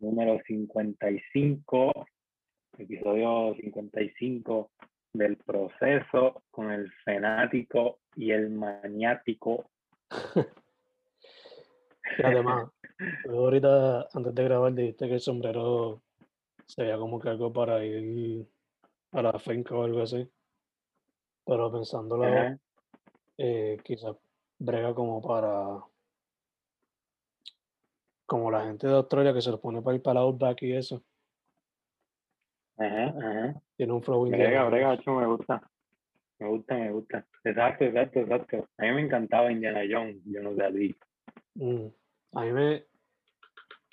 Número 0.00 0.40
55, 0.46 1.92
episodio 2.78 3.54
55 3.60 4.70
del 5.12 5.36
proceso 5.36 6.42
con 6.50 6.70
el 6.70 6.90
fanático 7.04 7.98
y 8.16 8.32
el 8.32 8.50
maniático. 8.50 9.66
Y 12.18 12.20
además, 12.24 12.70
ahorita 13.28 14.08
antes 14.12 14.34
de 14.34 14.44
grabar 14.44 14.74
dijiste 14.74 15.06
que 15.06 15.14
el 15.14 15.20
sombrero 15.20 16.02
sería 16.66 16.96
como 16.96 17.20
que 17.20 17.28
algo 17.28 17.52
para 17.52 17.84
ir 17.84 18.46
a 19.12 19.22
la 19.22 19.38
finca 19.38 19.74
o 19.74 19.84
algo 19.84 20.02
así. 20.02 20.28
Pero 21.44 21.72
pensándolo, 21.72 22.58
eh, 23.38 23.78
quizás 23.82 24.16
brega 24.58 24.94
como 24.94 25.20
para 25.20 25.80
como 28.30 28.48
la 28.48 28.62
gente 28.62 28.86
de 28.86 28.94
Australia 28.94 29.34
que 29.34 29.42
se 29.42 29.50
lo 29.50 29.60
pone 29.60 29.82
para 29.82 29.96
ir 29.96 30.02
para 30.02 30.20
el 30.20 30.26
Outback 30.26 30.62
y 30.62 30.72
eso. 30.72 31.02
Ajá, 32.76 33.06
ajá. 33.08 33.62
Tiene 33.76 33.92
un 33.92 34.00
flow 34.04 34.24
Brega, 34.26 34.68
brega, 34.68 34.94
hecho, 34.94 35.14
me 35.14 35.26
gusta. 35.26 35.68
Me 36.38 36.46
gusta, 36.46 36.76
me 36.76 36.92
gusta. 36.92 37.26
Exacto, 37.42 37.84
exacto, 37.86 38.20
exacto. 38.20 38.68
A 38.78 38.82
mí 38.84 38.92
me 38.92 39.00
encantaba 39.00 39.50
Indiana 39.50 39.80
Jones, 39.90 40.22
yo 40.24 40.42
no 40.42 40.54
sé 40.54 40.94
Mm, 41.54 41.88
A 42.34 42.44
mí 42.44 42.52
me 42.52 42.84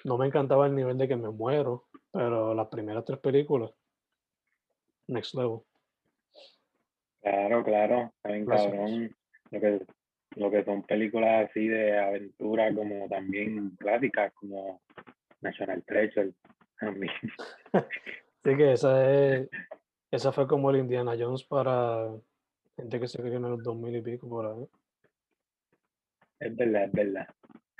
no 0.03 0.19
me 0.19 0.27
encantaba 0.27 0.67
el 0.67 0.75
nivel 0.75 0.99
de 0.99 1.07
que 1.07 1.15
me 1.15 1.31
muero, 1.31 1.87
pero 2.11 2.53
las 2.53 2.67
primeras 2.67 3.03
tres 3.05 3.17
películas, 3.17 3.71
next 5.07 5.33
level. 5.33 5.61
Claro, 7.23 7.63
claro. 7.63 8.13
También 8.21 8.45
Gracias. 8.45 8.71
cabrón. 8.71 9.15
Lo 9.49 9.59
que, 9.59 9.85
lo 10.37 10.51
que 10.51 10.63
son 10.63 10.83
películas 10.83 11.49
así 11.49 11.67
de 11.67 11.97
aventura, 11.97 12.73
como 12.73 13.07
también 13.09 13.71
clásicas, 13.77 14.31
como 14.33 14.81
National 15.41 15.83
Treasure. 15.83 16.31
También. 16.79 17.11
Así 17.73 17.83
que 18.57 18.71
esa 18.73 19.33
es, 19.33 19.49
esa 20.11 20.31
fue 20.31 20.47
como 20.47 20.69
el 20.69 20.77
Indiana 20.77 21.15
Jones 21.17 21.43
para 21.43 22.11
gente 22.75 22.99
que 22.99 23.07
se 23.07 23.19
crió 23.19 23.37
en 23.37 23.41
los 23.43 23.63
2000 23.63 23.95
y 23.95 24.01
pico 24.01 24.29
por 24.29 24.45
ahí. 24.45 24.67
Es 26.39 26.55
verdad, 26.55 26.83
es 26.83 26.91
verdad. 26.91 27.27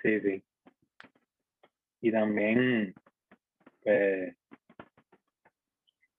Sí, 0.02 0.20
sí. 0.22 0.44
Y 2.02 2.12
también, 2.12 2.94
pues, 3.84 4.36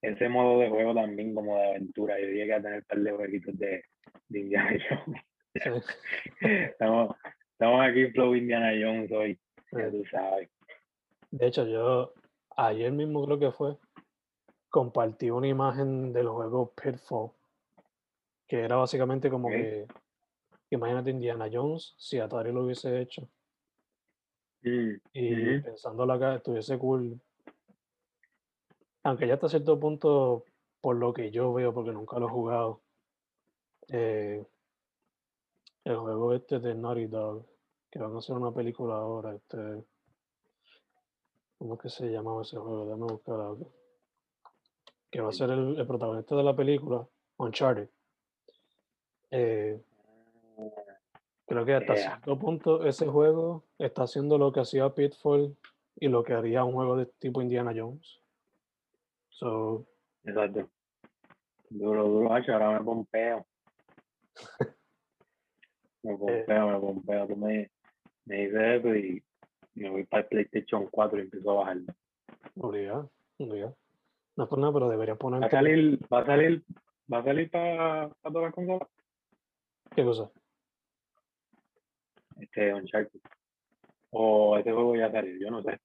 ese 0.03 0.29
modo 0.29 0.61
de 0.61 0.69
juego 0.69 0.95
también 0.95 1.35
como 1.35 1.57
de 1.57 1.67
aventura. 1.71 2.21
Yo 2.21 2.29
llegué 2.29 2.55
a 2.55 2.63
tener 2.63 2.79
un 2.79 2.85
par 2.85 2.99
de 2.99 3.11
jueguitos 3.11 3.59
de, 3.59 3.85
de 4.29 4.39
Indiana 4.39 4.71
Jones. 4.89 5.28
Estamos, 6.41 7.17
estamos 7.53 7.81
aquí, 7.87 8.07
Flow 8.13 8.35
Indiana 8.35 8.71
Jones 8.73 9.11
hoy, 9.13 9.39
ya 9.73 9.91
sí. 9.91 9.97
tú 9.97 10.05
sabes. 10.11 10.49
De 11.31 11.47
hecho, 11.47 11.67
yo 11.67 12.15
ayer 12.57 12.93
mismo 12.93 13.25
creo 13.25 13.39
que 13.39 13.53
fue, 13.53 13.77
compartí 14.71 15.31
una 15.31 15.49
imagen 15.49 16.13
del 16.13 16.29
juego 16.29 16.73
Pitfall, 16.75 17.31
que 18.47 18.61
era 18.61 18.77
básicamente 18.77 19.29
como 19.31 19.49
que, 19.51 19.87
imagínate 20.71 21.11
Indiana 21.11 21.49
Jones 21.53 21.95
si 21.99 22.19
Atari 22.19 22.53
lo 22.53 22.65
hubiese 22.65 23.01
hecho. 23.01 23.29
Mm, 24.63 24.95
Y 25.13 25.57
ujú. 25.57 25.65
pensándolo 25.65 26.13
acá, 26.13 26.37
estuviese 26.37 26.79
cool. 26.79 27.21
Aunque 29.03 29.27
ya 29.27 29.35
hasta 29.35 29.49
cierto 29.49 29.79
punto, 29.79 30.45
por 30.81 30.97
lo 30.97 31.13
que 31.13 31.31
yo 31.31 31.53
veo, 31.53 31.73
porque 31.73 31.93
nunca 31.93 32.19
lo 32.19 32.27
he 32.27 32.31
jugado, 32.31 32.81
eh, 33.89 34.45
el 35.89 35.97
juego 35.97 36.35
este 36.35 36.59
de 36.59 36.75
Naughty 36.75 37.07
Dog, 37.07 37.47
que 37.91 37.99
van 37.99 38.15
a 38.15 38.19
hacer 38.19 38.37
una 38.37 38.53
película 38.53 38.97
ahora, 38.97 39.35
este, 39.35 39.57
¿cómo 41.57 41.75
es 41.75 41.81
que 41.81 41.89
se 41.89 42.11
llamaba 42.11 42.43
ese 42.43 42.59
juego? 42.59 42.85
Déjame 42.85 43.07
buscar 43.13 43.41
algo. 43.41 43.73
Que 45.11 45.23
va 45.23 45.31
a 45.31 45.33
ser 45.33 45.51
el, 45.51 45.79
el 45.79 45.87
protagonista 45.87 46.37
de 46.37 46.43
la 46.43 46.55
película, 46.55 47.09
Uncharted. 47.39 47.89
Eh, 49.31 49.81
creo 51.47 51.65
que 51.65 51.75
hasta 51.75 51.95
Yeah. 51.95 52.03
cierto 52.07 52.39
punto 52.39 52.85
ese 52.85 53.07
juego 53.07 53.65
está 53.79 54.03
haciendo 54.03 54.37
lo 54.37 54.53
que 54.53 54.61
hacía 54.61 54.95
Pitfall 54.95 55.57
y 55.97 56.09
lo 56.09 56.23
que 56.23 56.35
haría 56.35 56.65
un 56.65 56.75
juego 56.75 56.97
de 56.97 57.07
tipo 57.07 57.41
Indiana 57.41 57.73
Jones. 57.75 58.21
So, 59.31 59.87
Exacto. 60.25 60.69
Duro, 61.71 62.05
duro, 62.09 62.31
ahora 62.33 62.79
me 62.79 62.85
pompeo. 62.85 63.47
Me 66.03 66.17
pompeo, 66.17 66.69
me 66.69 66.79
pompeo. 66.79 67.27
Tú 67.27 67.37
me, 67.37 67.71
me 68.25 68.37
dices 68.47 68.61
eso 68.61 68.95
y 68.95 69.23
me 69.75 69.91
voy 69.91 70.05
para 70.05 70.23
el 70.23 70.29
PlayStation 70.29 70.87
4 70.91 71.19
y 71.19 71.23
empiezo 71.23 71.51
a 71.51 71.55
bajarlo. 71.55 71.95
obligado, 72.57 73.11
obligado. 73.39 73.77
No 74.37 74.45
es 74.45 74.51
por 74.51 74.59
nada, 74.59 74.73
pero 74.73 74.89
debería 74.89 75.15
¿Va 75.15 75.47
a 75.47 75.51
salir, 75.51 75.99
va 76.13 76.21
a 76.21 76.27
salir, 76.27 76.65
va 77.13 77.19
a 77.19 77.25
salir 77.25 77.51
para 77.51 78.11
todas 78.23 78.43
las 78.45 78.55
consolas? 78.55 78.89
¿Qué 79.95 80.05
cosa? 80.05 80.31
Este 82.41 82.73
Uncharted. 82.73 83.21
O 84.11 84.57
ese 84.57 84.73
juego 84.73 84.97
ya 84.97 85.11
salió, 85.11 85.37
yo 85.39 85.51
no 85.51 85.63
sé. 85.63 85.79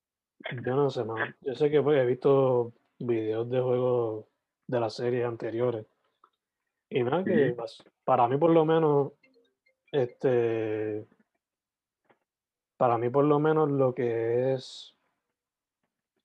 Yo 0.65 0.75
no 0.75 0.89
sé, 0.89 1.03
no. 1.05 1.15
Yo 1.41 1.55
sé 1.55 1.69
que 1.69 1.81
pues, 1.81 1.99
he 1.99 2.05
visto 2.05 2.73
videos 2.99 3.49
de 3.49 3.59
juegos 3.59 4.25
de 4.67 4.79
las 4.79 4.95
series 4.95 5.25
anteriores. 5.25 5.85
Y 6.89 7.03
nada, 7.03 7.23
que 7.23 7.55
para 8.03 8.27
mí 8.27 8.37
por 8.37 8.51
lo 8.51 8.65
menos, 8.65 9.13
este, 9.93 11.07
para 12.77 12.97
mí 12.97 13.09
por 13.09 13.25
lo 13.25 13.39
menos 13.39 13.69
lo 13.69 13.93
que 13.93 14.53
es, 14.53 14.95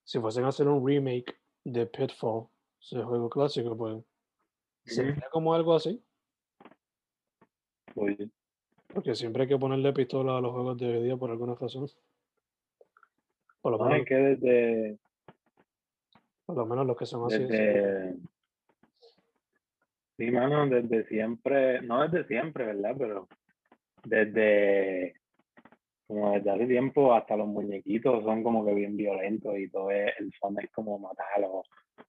si 0.04 0.18
fuesen 0.18 0.44
a 0.44 0.48
hacer 0.48 0.66
un 0.66 0.84
remake 0.84 1.38
de 1.64 1.86
Pitfall, 1.86 2.48
ese 2.80 3.02
juego 3.02 3.28
clásico, 3.28 3.76
pues, 3.76 4.02
sería 4.84 5.28
como 5.30 5.52
algo 5.52 5.74
así, 5.74 6.02
Pues, 7.94 8.16
porque 8.94 9.14
siempre 9.14 9.42
hay 9.42 9.48
que 9.48 9.58
ponerle 9.58 9.92
pistola 9.92 10.38
a 10.38 10.40
los 10.40 10.52
juegos 10.52 10.78
de 10.78 10.86
hoy 10.86 11.02
día 11.04 11.16
por 11.18 11.30
alguna 11.30 11.54
razón. 11.54 11.86
Por 13.60 13.72
lo 13.72 13.78
no, 13.78 13.84
menos, 13.84 14.00
es 14.00 14.06
que 14.06 14.14
desde, 14.14 14.98
por 16.46 16.56
lo 16.56 16.64
menos 16.64 16.86
los 16.86 16.96
que 16.96 17.04
son 17.04 17.26
así. 17.26 17.42
desde, 17.42 18.16
sí, 20.16 20.30
mano, 20.30 20.66
desde 20.66 21.06
siempre, 21.06 21.82
no 21.82 22.08
desde 22.08 22.26
siempre, 22.26 22.64
¿verdad? 22.64 22.94
Pero 22.96 23.28
desde 24.04 25.14
como 26.06 26.32
desde 26.32 26.50
hace 26.50 26.66
tiempo 26.66 27.12
hasta 27.12 27.36
los 27.36 27.46
muñequitos 27.48 28.24
son 28.24 28.42
como 28.42 28.64
que 28.64 28.72
bien 28.72 28.96
violentos 28.96 29.58
y 29.58 29.68
todo 29.68 29.90
es, 29.90 30.12
el 30.18 30.32
fondo 30.34 30.60
es 30.62 30.70
como 30.72 30.98
matarlo 30.98 31.62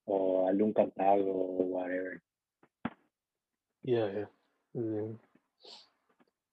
o 0.05 0.45
darle 0.45 0.63
un 0.63 0.73
cantado 0.73 1.25
o 1.27 1.63
whatever. 1.65 2.21
Yeah, 3.81 4.11
yeah. 4.11 4.29
Mm. 4.73 5.19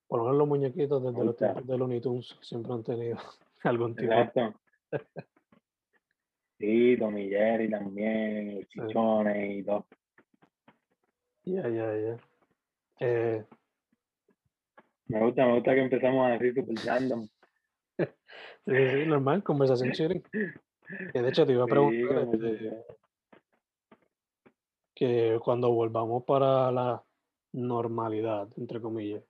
Por 0.07 0.19
lo 0.19 0.23
menos 0.25 0.37
los 0.37 0.47
muñequitos 0.47 1.03
desde 1.03 1.25
los 1.25 1.37
tiempos 1.37 1.67
de 1.67 1.77
Looney 1.77 2.01
Tunes 2.01 2.37
siempre 2.41 2.73
han 2.73 2.83
tenido 2.83 3.17
algún 3.63 3.95
tipo. 3.95 4.11
Exacto. 4.11 4.59
Sí, 6.59 6.97
Tommy 6.97 7.29
Jerry 7.29 7.69
también, 7.69 8.55
los 8.55 8.65
Sí. 8.65 8.79
chichones 8.81 9.59
y 9.59 9.63
todo. 9.63 9.85
Yeah, 11.43 11.69
yeah, 11.69 11.95
yeah. 11.99 12.17
Eh, 12.99 13.45
Me 15.07 15.19
gusta, 15.23 15.45
me 15.45 15.53
gusta 15.55 15.73
que 15.73 15.81
empezamos 15.81 16.31
así 16.31 16.53
super 16.53 16.75
random. 16.85 17.27
sí, 17.97 18.05
sí, 18.65 18.89
sí, 18.91 19.05
normal, 19.07 19.43
conversación. 19.43 19.91
Que 19.91 21.21
de 21.21 21.29
hecho 21.29 21.45
te 21.45 21.53
iba 21.53 21.63
a 21.63 21.67
preguntar 21.67 22.23
este, 22.33 22.57
que- 22.57 22.83
que 24.95 25.39
cuando 25.43 25.71
volvamos 25.71 26.23
para 26.23 26.71
la 26.71 27.03
normalidad, 27.53 28.47
entre 28.57 28.81
comillas, 28.81 29.23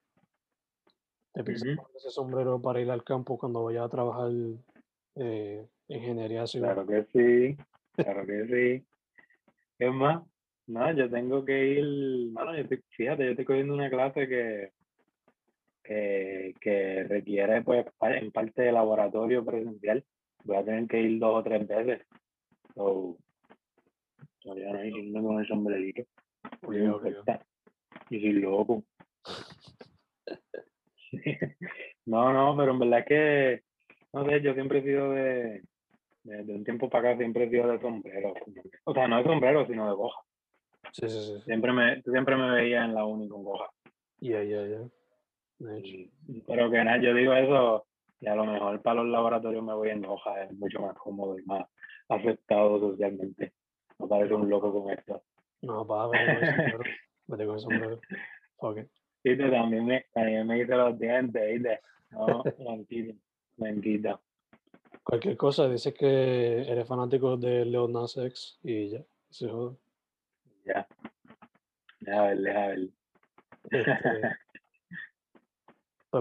¿te 1.33 1.43
piensas 1.43 1.75
poner 1.75 1.91
ese 1.97 2.09
sombrero 2.09 2.61
para 2.61 2.81
ir 2.81 2.89
al 2.89 3.03
campo 3.03 3.37
cuando 3.37 3.63
vayas 3.63 3.85
a 3.85 3.89
trabajar 3.89 4.31
eh, 5.15 5.67
ingeniería 5.87 6.47
civil? 6.47 6.65
Claro 6.65 6.87
que 6.87 7.03
sí, 7.13 7.57
claro 7.95 8.25
que 8.25 8.47
sí. 8.47 8.87
Es 9.79 9.93
más, 9.93 10.23
no, 10.67 10.91
yo 10.93 11.09
tengo 11.09 11.45
que 11.45 11.67
ir, 11.73 11.85
bueno, 12.31 12.55
yo 12.55 12.61
estoy, 12.61 12.83
fíjate, 12.89 13.25
yo 13.25 13.29
estoy 13.31 13.45
cogiendo 13.45 13.73
una 13.73 13.89
clase 13.89 14.27
que, 14.27 14.71
que, 15.87 16.53
que 16.59 17.03
requiere, 17.03 17.61
pues, 17.61 17.85
en 18.01 18.31
parte 18.31 18.63
de 18.63 18.71
laboratorio 18.71 19.45
presencial. 19.45 20.03
Voy 20.43 20.57
a 20.57 20.63
tener 20.63 20.87
que 20.87 21.01
ir 21.01 21.19
dos 21.19 21.39
o 21.39 21.43
tres 21.43 21.67
veces. 21.67 22.05
So, 22.75 23.17
todavía 24.41 24.73
no 24.73 24.79
hay 24.79 24.91
yendo 24.91 25.23
con 25.23 25.39
el 25.39 25.47
sombrerito. 25.47 26.03
Yo 26.61 26.99
soy 28.09 28.33
loco. 28.33 28.83
No, 32.05 32.31
no, 32.31 32.55
pero 32.55 32.71
en 32.71 32.79
verdad 32.79 32.99
es 32.99 33.05
que, 33.05 33.63
no 34.13 34.25
sé, 34.25 34.41
yo 34.41 34.53
siempre 34.53 34.79
he 34.79 34.83
sido 34.83 35.11
de, 35.11 35.61
de, 36.23 36.43
de 36.45 36.53
un 36.53 36.63
tiempo 36.63 36.89
para 36.89 37.09
acá, 37.09 37.17
siempre 37.17 37.43
he 37.43 37.49
sido 37.49 37.67
de 37.67 37.81
sombrero. 37.81 38.33
O 38.85 38.93
sea, 38.93 39.09
no 39.09 39.17
de 39.17 39.25
sombrero, 39.25 39.67
sino 39.67 39.89
de 39.89 39.93
goja. 39.93 40.21
Sí, 40.93 41.09
sí, 41.09 41.19
sí. 41.21 41.41
Siempre 41.43 41.73
me, 41.73 42.01
siempre 42.03 42.37
me 42.37 42.51
veía 42.51 42.85
en 42.85 42.93
la 42.93 43.03
uni 43.03 43.27
con 43.27 43.43
goja. 43.43 43.69
Yeah, 44.19 44.41
yeah, 44.41 44.65
yeah. 44.65 44.79
De 44.79 44.85
hecho. 44.85 44.91
Y- 45.59 46.11
Pero 46.45 46.69
que 46.69 46.83
nada, 46.83 46.97
yo 47.01 47.13
digo 47.13 47.33
eso, 47.33 47.85
y 48.19 48.27
a 48.27 48.35
lo 48.35 48.45
mejor 48.45 48.81
para 48.81 49.01
los 49.01 49.07
laboratorios 49.11 49.63
me 49.63 49.73
voy 49.73 49.89
en 49.89 50.05
hoja, 50.05 50.43
es 50.43 50.51
mucho 50.53 50.81
más 50.81 50.95
cómodo 50.97 51.37
y 51.39 51.43
más 51.43 51.67
aceptado 52.09 52.79
socialmente. 52.79 53.53
No 53.99 54.07
parece 54.07 54.33
un 54.33 54.49
loco 54.49 54.71
con 54.83 54.91
esto. 54.93 55.23
No, 55.61 55.85
pa, 55.85 56.07
vete 56.07 56.25
con 56.25 56.43
el 56.43 56.45
sombrero. 56.55 56.83
Vete 57.27 57.45
con 57.45 57.55
el 57.55 57.61
sombrero. 57.61 57.99
Fuck 58.57 58.77
it. 58.77 58.87
Y 59.23 59.35
tú 59.37 59.49
también 59.51 59.85
me, 59.85 60.05
también 60.13 60.45
me 60.47 60.59
hice 60.59 60.75
los 60.75 60.97
dientes, 60.99 61.53
¿viste? 61.53 61.79
No, 62.11 62.43
mentira, 62.59 63.13
mentira. 63.57 64.19
Cualquier 65.03 65.35
cosa, 65.37 65.67
dices 65.67 65.93
que 65.93 66.61
eres 66.61 66.87
fanático 66.87 67.35
de 67.37 67.65
Leo 67.65 67.87
Nas 67.87 68.15
X 68.17 68.59
y 68.63 68.89
ya. 68.89 68.99
Se 69.29 69.49
joda. 69.49 69.75
Ya. 70.65 70.87
Deja 71.99 72.21
ver, 72.23 72.37
deja 72.39 72.67
ver. 72.67 72.79
Este, 73.69 74.21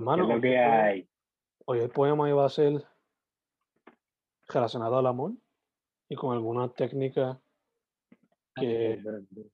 pues, 0.05 0.17
¿Qué 0.17 0.23
mano, 0.23 0.23
es 0.25 0.29
lo 0.29 0.35
hoy 0.35 0.41
que 0.41 0.49
el 0.49 0.55
poema- 0.65 0.83
hay? 0.85 1.09
hoy 1.67 1.79
el 1.81 1.91
poema 1.91 2.29
iba 2.29 2.45
a 2.45 2.49
ser 2.49 2.85
relacionado 4.49 4.99
al 4.99 5.07
amor 5.07 5.33
y 6.09 6.15
con 6.17 6.33
alguna 6.33 6.69
técnica 6.69 7.41
que, 8.55 8.93
Espérate, 8.95 9.25
espérate, 9.25 9.51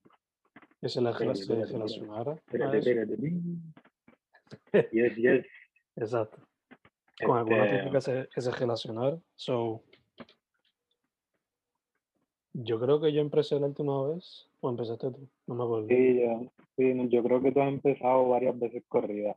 que 0.81 0.89
se, 0.89 1.01
la, 1.01 1.09
Espérate, 1.11 1.35
se 1.37 1.43
espérate, 1.43 1.71
relacionara 1.73 2.33
espérate, 2.33 2.77
espérate. 2.79 3.17
Yes, 4.91 5.15
yes. 5.17 5.45
Exacto. 5.95 6.37
Con 7.25 7.37
alguna 7.37 7.65
Este, 7.65 7.77
técnica 7.77 8.01
se- 8.01 8.27
que 8.33 8.41
se 8.41 8.51
relacionara. 8.51 9.17
So, 9.35 9.83
yo 12.53 12.79
creo 12.79 12.99
que 13.01 13.11
yo 13.13 13.21
empecé 13.21 13.59
la 13.59 13.67
última 13.67 14.07
vez. 14.07 14.47
O 14.61 14.69
empezaste 14.69 15.11
tú. 15.11 15.27
No 15.47 15.55
me 15.55 15.63
acuerdo. 15.63 15.87
Sí, 15.89 16.21
yo, 16.21 16.51
sí, 16.77 17.09
yo 17.09 17.23
creo 17.23 17.41
que 17.41 17.51
tú 17.51 17.61
has 17.61 17.67
empezado 17.67 18.29
varias 18.29 18.57
veces 18.57 18.83
corrida. 18.87 19.35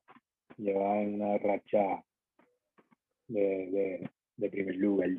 Llevas 0.58 0.96
en 1.02 1.20
una 1.20 1.38
racha 1.38 2.04
de, 3.28 3.40
de, 3.40 4.10
de 4.36 4.50
primer 4.50 4.76
lugar. 4.76 5.10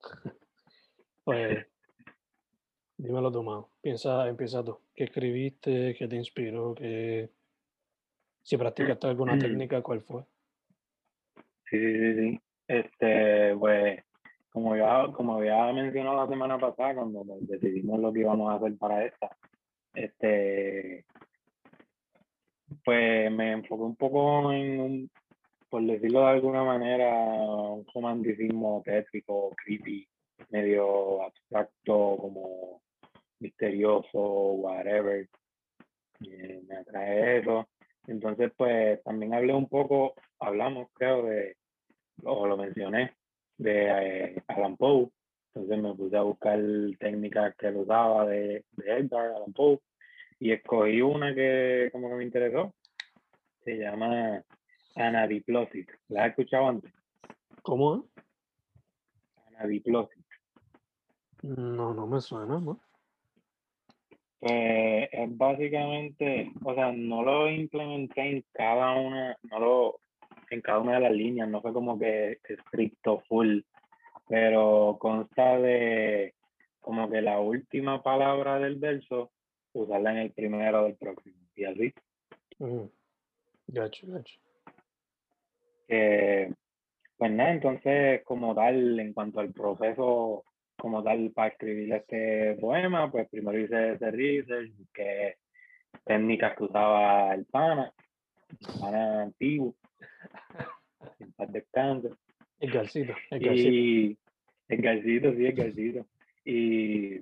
Pues, 1.24 1.64
dímelo 2.96 3.30
tú, 3.30 3.44
mano. 3.44 3.68
Piensa, 3.80 4.28
empieza 4.28 4.64
tú. 4.64 4.76
¿Qué 4.92 5.04
escribiste? 5.04 5.94
¿Qué 5.96 6.08
te 6.08 6.16
inspiró? 6.16 6.74
¿Qué... 6.74 7.30
Si 8.42 8.56
practicaste 8.56 9.06
alguna 9.06 9.36
Mm. 9.36 9.38
técnica, 9.38 9.82
¿cuál 9.82 10.00
fue? 10.00 10.24
Sí, 11.70 11.78
sí, 11.78 11.96
sí, 11.96 12.14
sí. 12.14 12.40
Este, 12.66 13.54
pues, 13.56 14.02
como 14.50 14.76
ya, 14.76 15.06
como 15.12 15.36
había 15.36 15.72
mencionado 15.72 16.16
la 16.24 16.28
semana 16.28 16.58
pasada, 16.58 16.96
cuando 16.96 17.22
pues, 17.24 17.46
decidimos 17.46 18.00
lo 18.00 18.12
que 18.12 18.18
íbamos 18.18 18.50
a 18.50 18.56
hacer 18.56 18.76
para 18.76 19.04
esta, 19.04 19.36
este, 19.94 21.04
pues 22.84 23.30
me 23.30 23.52
enfoqué 23.52 23.82
un 23.82 23.96
poco 23.96 24.52
en 24.52 24.80
un, 24.80 25.10
por 25.68 25.82
decirlo 25.82 26.20
de 26.20 26.30
alguna 26.30 26.64
manera, 26.64 27.08
un 27.08 27.86
romanticismo 27.94 28.82
tétrico, 28.84 29.54
creepy, 29.56 30.06
medio 30.50 31.22
abstracto, 31.22 32.16
como 32.20 32.82
misterioso, 33.40 34.18
whatever. 34.18 35.28
Me 36.20 36.76
atrae 36.76 37.38
eso. 37.38 37.68
Entonces, 38.06 38.52
pues 38.56 39.02
también 39.02 39.34
hablé 39.34 39.54
un 39.54 39.68
poco, 39.68 40.14
hablamos, 40.38 40.88
creo, 40.94 41.24
de, 41.24 41.56
o 42.24 42.46
lo 42.46 42.56
mencioné, 42.56 43.14
de 43.58 44.34
eh, 44.34 44.42
Alan 44.48 44.76
Poe. 44.76 45.08
Entonces 45.54 45.82
me 45.82 45.94
puse 45.94 46.16
a 46.16 46.22
buscar 46.22 46.58
técnicas 46.98 47.54
que 47.56 47.68
él 47.68 47.76
usaba 47.76 48.26
de, 48.26 48.64
de 48.72 48.92
Edgar 48.92 49.32
Allan 49.36 49.52
Poe 49.52 49.80
y 50.42 50.50
escogí 50.50 51.00
una 51.00 51.32
que 51.32 51.88
como 51.92 52.08
que 52.08 52.16
me 52.16 52.24
interesó. 52.24 52.74
Se 53.64 53.78
llama 53.78 54.42
anadiplosis. 54.96 55.86
¿La 56.08 56.24
has 56.24 56.30
escuchado 56.30 56.66
antes? 56.66 56.92
¿Cómo? 57.62 58.06
Anadiplosis. 59.46 60.24
No, 61.42 61.94
no 61.94 62.08
me 62.08 62.20
suena, 62.20 62.58
¿no? 62.58 62.80
Pues 64.40 65.08
es 65.12 65.36
básicamente, 65.38 66.50
o 66.64 66.74
sea, 66.74 66.90
no 66.90 67.22
lo 67.22 67.48
implementé 67.48 68.22
en 68.22 68.44
cada 68.52 68.96
una, 68.96 69.36
no 69.44 69.60
lo, 69.60 70.00
en 70.50 70.60
cada 70.60 70.80
una 70.80 70.94
de 70.94 71.00
las 71.02 71.12
líneas, 71.12 71.48
no 71.48 71.62
fue 71.62 71.72
como 71.72 71.96
que 71.96 72.40
estricto 72.48 73.20
full, 73.28 73.60
pero 74.28 74.96
consta 74.98 75.58
de 75.58 76.34
como 76.80 77.08
que 77.08 77.22
la 77.22 77.38
última 77.38 78.02
palabra 78.02 78.58
del 78.58 78.74
verso, 78.74 79.30
usarla 79.72 80.12
en 80.12 80.18
el 80.18 80.30
primero 80.32 80.84
del 80.84 80.96
próximo, 80.96 81.36
y 81.54 81.64
así. 81.64 81.94
Ujú. 82.58 82.90
Gacho, 83.68 84.06
gacho. 84.08 84.38
que 85.88 86.52
pues 87.16 87.30
nada, 87.30 87.52
entonces 87.52 88.22
como 88.24 88.54
tal, 88.54 88.98
en 88.98 89.12
cuanto 89.12 89.40
al 89.40 89.52
proceso 89.52 90.44
como 90.76 91.02
tal 91.04 91.30
para 91.30 91.48
escribir 91.48 91.92
este 91.92 92.56
poema, 92.60 93.10
pues 93.10 93.28
primero 93.28 93.58
hice 93.58 93.92
ese 93.92 94.10
research, 94.10 94.72
que 94.92 95.36
técnicas 96.04 96.56
que 96.56 96.64
usaba 96.64 97.32
el 97.34 97.44
pana, 97.44 97.92
el 98.50 98.80
pana 98.80 99.22
antiguo, 99.22 99.76
en 101.20 101.32
paz 101.32 101.52
descanse, 101.52 102.10
El 102.58 102.72
garcito, 102.72 103.14
el 103.30 103.40
garcito. 103.40 103.68
y 103.70 104.18
el 104.68 104.82
garcito, 104.82 105.32
sí, 105.34 105.46
el 105.46 105.54
garcito, 105.54 106.06
y 106.44 107.20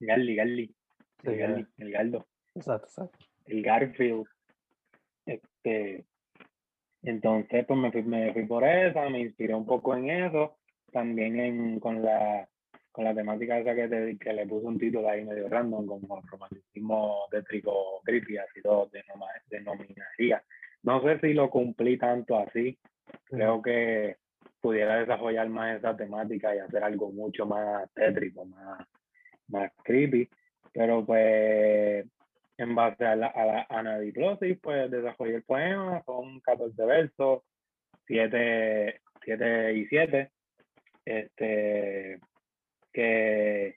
Garly, 0.00 0.34
Garly, 0.34 0.74
Sí, 1.22 1.28
el 1.30 1.36
Garly, 1.38 1.66
el 1.78 1.90
Gardo. 1.92 2.26
Exacto, 2.54 2.86
exacto. 2.86 3.18
el 3.46 3.62
Garfield. 3.62 4.26
Este, 5.26 6.04
entonces, 7.02 7.64
pues 7.66 7.78
me 7.78 7.92
fui, 7.92 8.02
me 8.02 8.32
fui 8.32 8.46
por 8.46 8.64
esa, 8.64 9.08
me 9.08 9.20
inspiré 9.20 9.54
un 9.54 9.66
poco 9.66 9.94
en 9.96 10.10
eso, 10.10 10.56
también 10.92 11.38
en, 11.38 11.80
con, 11.80 12.02
la, 12.02 12.48
con 12.92 13.04
la 13.04 13.14
temática 13.14 13.58
esa 13.58 13.74
que, 13.74 13.88
te, 13.88 14.18
que 14.18 14.32
le 14.32 14.46
puse 14.46 14.66
un 14.66 14.78
título 14.78 15.08
ahí 15.08 15.24
medio 15.24 15.48
random, 15.48 15.86
como 15.86 16.20
romanticismo 16.22 17.26
tétrico 17.30 18.00
creepy, 18.04 18.38
así 18.38 18.60
denoma- 18.62 19.42
denominaría. 19.48 20.42
No 20.82 21.02
sé 21.02 21.20
si 21.20 21.34
lo 21.34 21.50
cumplí 21.50 21.98
tanto 21.98 22.38
así, 22.38 22.78
creo 23.24 23.60
que 23.62 24.16
pudiera 24.60 24.96
desarrollar 24.96 25.48
más 25.48 25.78
esa 25.78 25.96
temática 25.96 26.54
y 26.54 26.58
hacer 26.58 26.82
algo 26.82 27.12
mucho 27.12 27.46
más 27.46 27.88
tétrico, 27.92 28.44
más, 28.44 28.86
más 29.48 29.72
creepy, 29.84 30.28
pero 30.78 31.04
pues 31.04 32.06
en 32.56 32.74
base 32.76 33.04
a 33.04 33.16
la, 33.16 33.26
a 33.26 33.44
la 33.44 33.66
anadiplosis, 33.68 34.56
pues 34.62 34.88
desarrollé 34.88 35.34
el 35.34 35.42
poema, 35.42 36.04
son 36.06 36.38
14 36.38 36.84
versos, 36.84 37.42
7, 38.06 39.00
7 39.24 39.74
y 39.74 39.86
7, 39.86 40.30
este, 41.04 42.20
que, 42.92 43.74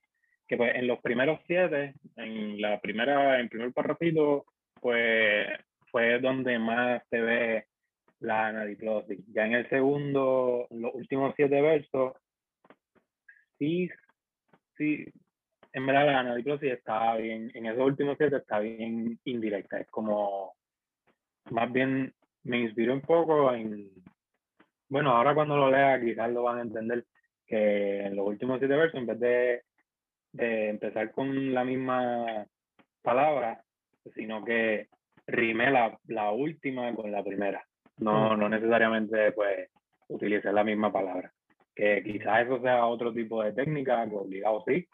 que 0.47 0.57
pues 0.57 0.75
en 0.75 0.85
los 0.85 0.99
primeros 0.99 1.39
7, 1.47 1.95
en 2.17 2.61
la 2.61 2.79
primera, 2.79 3.39
en 3.39 3.49
primer 3.49 3.73
párrafo, 3.73 4.45
pues 4.79 5.47
fue 5.89 6.19
donde 6.19 6.59
más 6.59 7.01
se 7.09 7.19
ve 7.19 7.65
la 8.19 8.45
anadiplosis. 8.45 9.25
Ya 9.33 9.47
en 9.47 9.53
el 9.53 9.67
segundo, 9.69 10.67
los 10.69 10.93
últimos 10.93 11.33
siete 11.35 11.61
versos, 11.63 12.13
sí, 13.57 13.89
sí, 14.77 15.11
en 15.73 15.85
verdad 15.85 16.05
la 16.05 16.19
anadiplosis 16.19 16.71
está 16.71 17.15
bien, 17.15 17.51
en 17.53 17.65
esos 17.65 17.83
últimos 17.85 18.17
siete 18.17 18.37
está 18.37 18.59
bien 18.59 19.19
indirecta, 19.25 19.79
es 19.79 19.87
como, 19.87 20.53
más 21.49 21.71
bien 21.71 22.13
me 22.43 22.59
inspiró 22.59 22.93
un 22.93 23.01
poco 23.01 23.53
en, 23.53 23.89
bueno, 24.89 25.11
ahora 25.11 25.33
cuando 25.33 25.57
lo 25.57 25.71
lea 25.71 26.01
quizás 26.01 26.31
lo 26.31 26.43
van 26.43 26.59
a 26.59 26.63
entender, 26.63 27.05
que 27.45 28.01
en 28.05 28.15
los 28.15 28.27
últimos 28.27 28.59
siete 28.59 28.75
versos, 28.75 28.99
en 28.99 29.05
vez 29.07 29.19
de, 29.19 29.61
de 30.31 30.69
empezar 30.69 31.11
con 31.11 31.53
la 31.53 31.63
misma 31.63 32.45
palabra, 33.01 33.61
sino 34.15 34.43
que 34.43 34.87
rime 35.27 35.71
la, 35.71 35.97
la 36.07 36.31
última 36.31 36.93
con 36.95 37.11
la 37.11 37.23
primera. 37.23 37.65
No, 37.97 38.35
no 38.35 38.49
necesariamente 38.49 39.31
pues 39.33 39.69
utilice 40.07 40.51
la 40.51 40.63
misma 40.63 40.91
palabra. 40.91 41.31
Que 41.75 42.01
quizás 42.03 42.45
eso 42.45 42.59
sea 42.61 42.85
otro 42.85 43.13
tipo 43.13 43.43
de 43.43 43.53
técnica, 43.53 44.03
obligado 44.03 44.63
sí, 44.65 44.87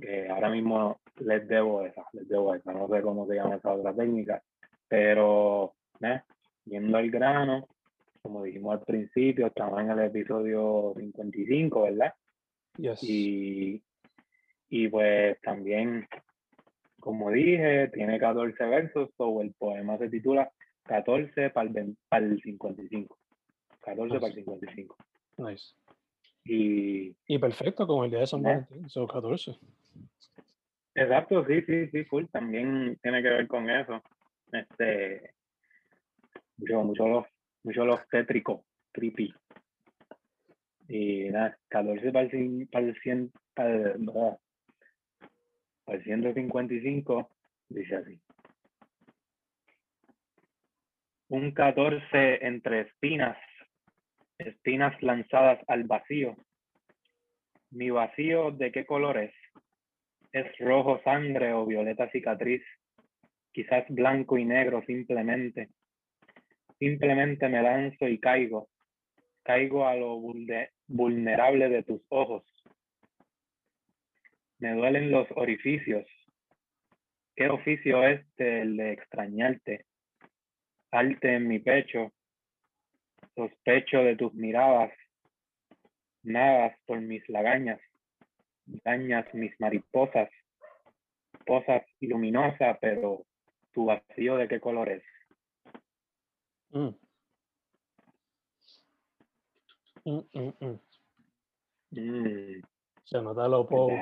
que 0.00 0.28
ahora 0.28 0.48
mismo 0.48 1.00
les 1.18 1.46
debo 1.46 1.84
esa, 1.84 2.04
les 2.12 2.28
debo 2.28 2.54
esa, 2.54 2.72
no 2.72 2.88
sé 2.88 3.02
cómo 3.02 3.26
se 3.26 3.34
llama 3.34 3.56
esa 3.56 3.72
otra 3.72 3.94
técnica, 3.94 4.42
pero 4.88 5.74
¿eh? 6.00 6.20
yendo 6.64 6.96
al 6.96 7.10
grano, 7.10 7.68
como 8.22 8.42
dijimos 8.42 8.78
al 8.78 8.84
principio, 8.84 9.46
estamos 9.46 9.80
en 9.80 9.90
el 9.90 10.00
episodio 10.00 10.94
55, 10.96 11.82
¿verdad? 11.82 12.14
Yes. 12.76 13.02
Y, 13.02 13.82
y 14.68 14.88
pues 14.88 15.40
también, 15.42 16.06
como 16.98 17.30
dije, 17.30 17.88
tiene 17.88 18.18
14 18.18 18.64
versos, 18.66 19.10
o 19.16 19.42
el 19.42 19.52
poema 19.52 19.98
se 19.98 20.08
titula 20.08 20.50
14 20.84 21.50
para 21.50 21.68
el, 21.68 21.96
para 22.08 22.26
el 22.26 22.40
55. 22.40 23.16
14 23.80 24.14
para 24.20 24.26
el 24.28 24.34
55. 24.34 24.96
Nice. 25.38 25.74
Y 26.44 27.14
Y 27.26 27.38
perfecto, 27.38 27.86
como 27.86 28.04
el 28.04 28.10
día 28.10 28.20
de 28.20 28.26
San 28.26 28.40
¿Eh? 28.40 28.44
Valentín, 28.44 28.88
son 28.88 29.06
14. 29.06 29.58
Exacto, 30.94 31.46
sí, 31.46 31.62
sí, 31.62 31.88
sí, 31.88 32.04
full. 32.04 32.26
También 32.30 32.98
tiene 33.02 33.22
que 33.22 33.30
ver 33.30 33.46
con 33.46 33.70
eso. 33.70 34.02
Este, 34.52 35.34
mucho, 36.56 36.82
mucho 36.82 37.08
los, 37.08 37.26
mucho 37.62 37.84
los 37.84 38.06
tétricos, 38.08 38.62
trippy. 38.92 39.32
Y 40.88 41.30
nada, 41.30 41.56
14 41.68 42.12
para 42.12 42.26
el, 42.26 42.68
para 42.70 42.86
el 42.86 43.00
100, 43.00 43.32
para 43.54 43.70
el, 43.70 44.04
no, 44.04 44.40
para 45.84 45.98
el 45.98 46.04
155, 46.04 47.30
dice 47.68 47.96
así. 47.96 48.20
Un 51.28 51.52
14 51.52 52.44
entre 52.44 52.80
espinas, 52.80 53.38
espinas 54.38 55.00
lanzadas 55.00 55.60
al 55.68 55.84
vacío. 55.84 56.36
Mi 57.70 57.90
vacío, 57.90 58.50
¿de 58.50 58.72
qué 58.72 58.84
color 58.84 59.18
es? 59.18 59.32
¿Es 60.32 60.46
rojo 60.58 61.00
sangre 61.02 61.52
o 61.52 61.66
violeta 61.66 62.08
cicatriz? 62.10 62.62
Quizás 63.52 63.84
blanco 63.88 64.38
y 64.38 64.44
negro 64.44 64.82
simplemente. 64.86 65.70
Simplemente 66.78 67.48
me 67.48 67.60
lanzo 67.60 68.06
y 68.06 68.20
caigo. 68.20 68.68
Caigo 69.42 69.88
a 69.88 69.96
lo 69.96 70.16
vulne- 70.18 70.70
vulnerable 70.86 71.68
de 71.68 71.82
tus 71.82 72.00
ojos. 72.10 72.44
Me 74.58 74.72
duelen 74.74 75.10
los 75.10 75.26
orificios. 75.34 76.06
¿Qué 77.34 77.48
oficio 77.48 78.06
este 78.06 78.60
el 78.60 78.76
de 78.76 78.92
extrañarte? 78.92 79.86
Alte 80.92 81.34
en 81.34 81.48
mi 81.48 81.58
pecho. 81.58 82.12
Sospecho 83.34 84.04
de 84.04 84.14
tus 84.14 84.32
miradas. 84.34 84.92
Nadas 86.22 86.78
por 86.86 87.00
mis 87.00 87.28
lagañas 87.28 87.80
dañas 88.84 89.26
mis 89.34 89.58
mariposas, 89.60 90.30
posas 91.46 91.82
luminosa, 92.00 92.78
pero 92.80 93.26
tu 93.72 93.86
vacío 93.86 94.36
de 94.36 94.48
qué 94.48 94.60
color 94.60 94.88
es. 94.88 95.02
Mm. 96.70 96.90
Mm, 100.04 100.22
mm, 101.92 102.62
Se 103.04 103.22
nota 103.22 103.48
lo 103.48 103.66
poco. 103.66 103.92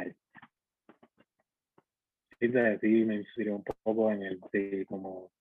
Sí, 2.41 2.53
sí, 2.81 3.05
me 3.05 3.17
inspiró 3.17 3.57
un 3.57 3.65
poco 3.65 4.13
en 4.13 4.23
el, 4.23 4.41
sí, 4.53 4.85
como 4.85 5.33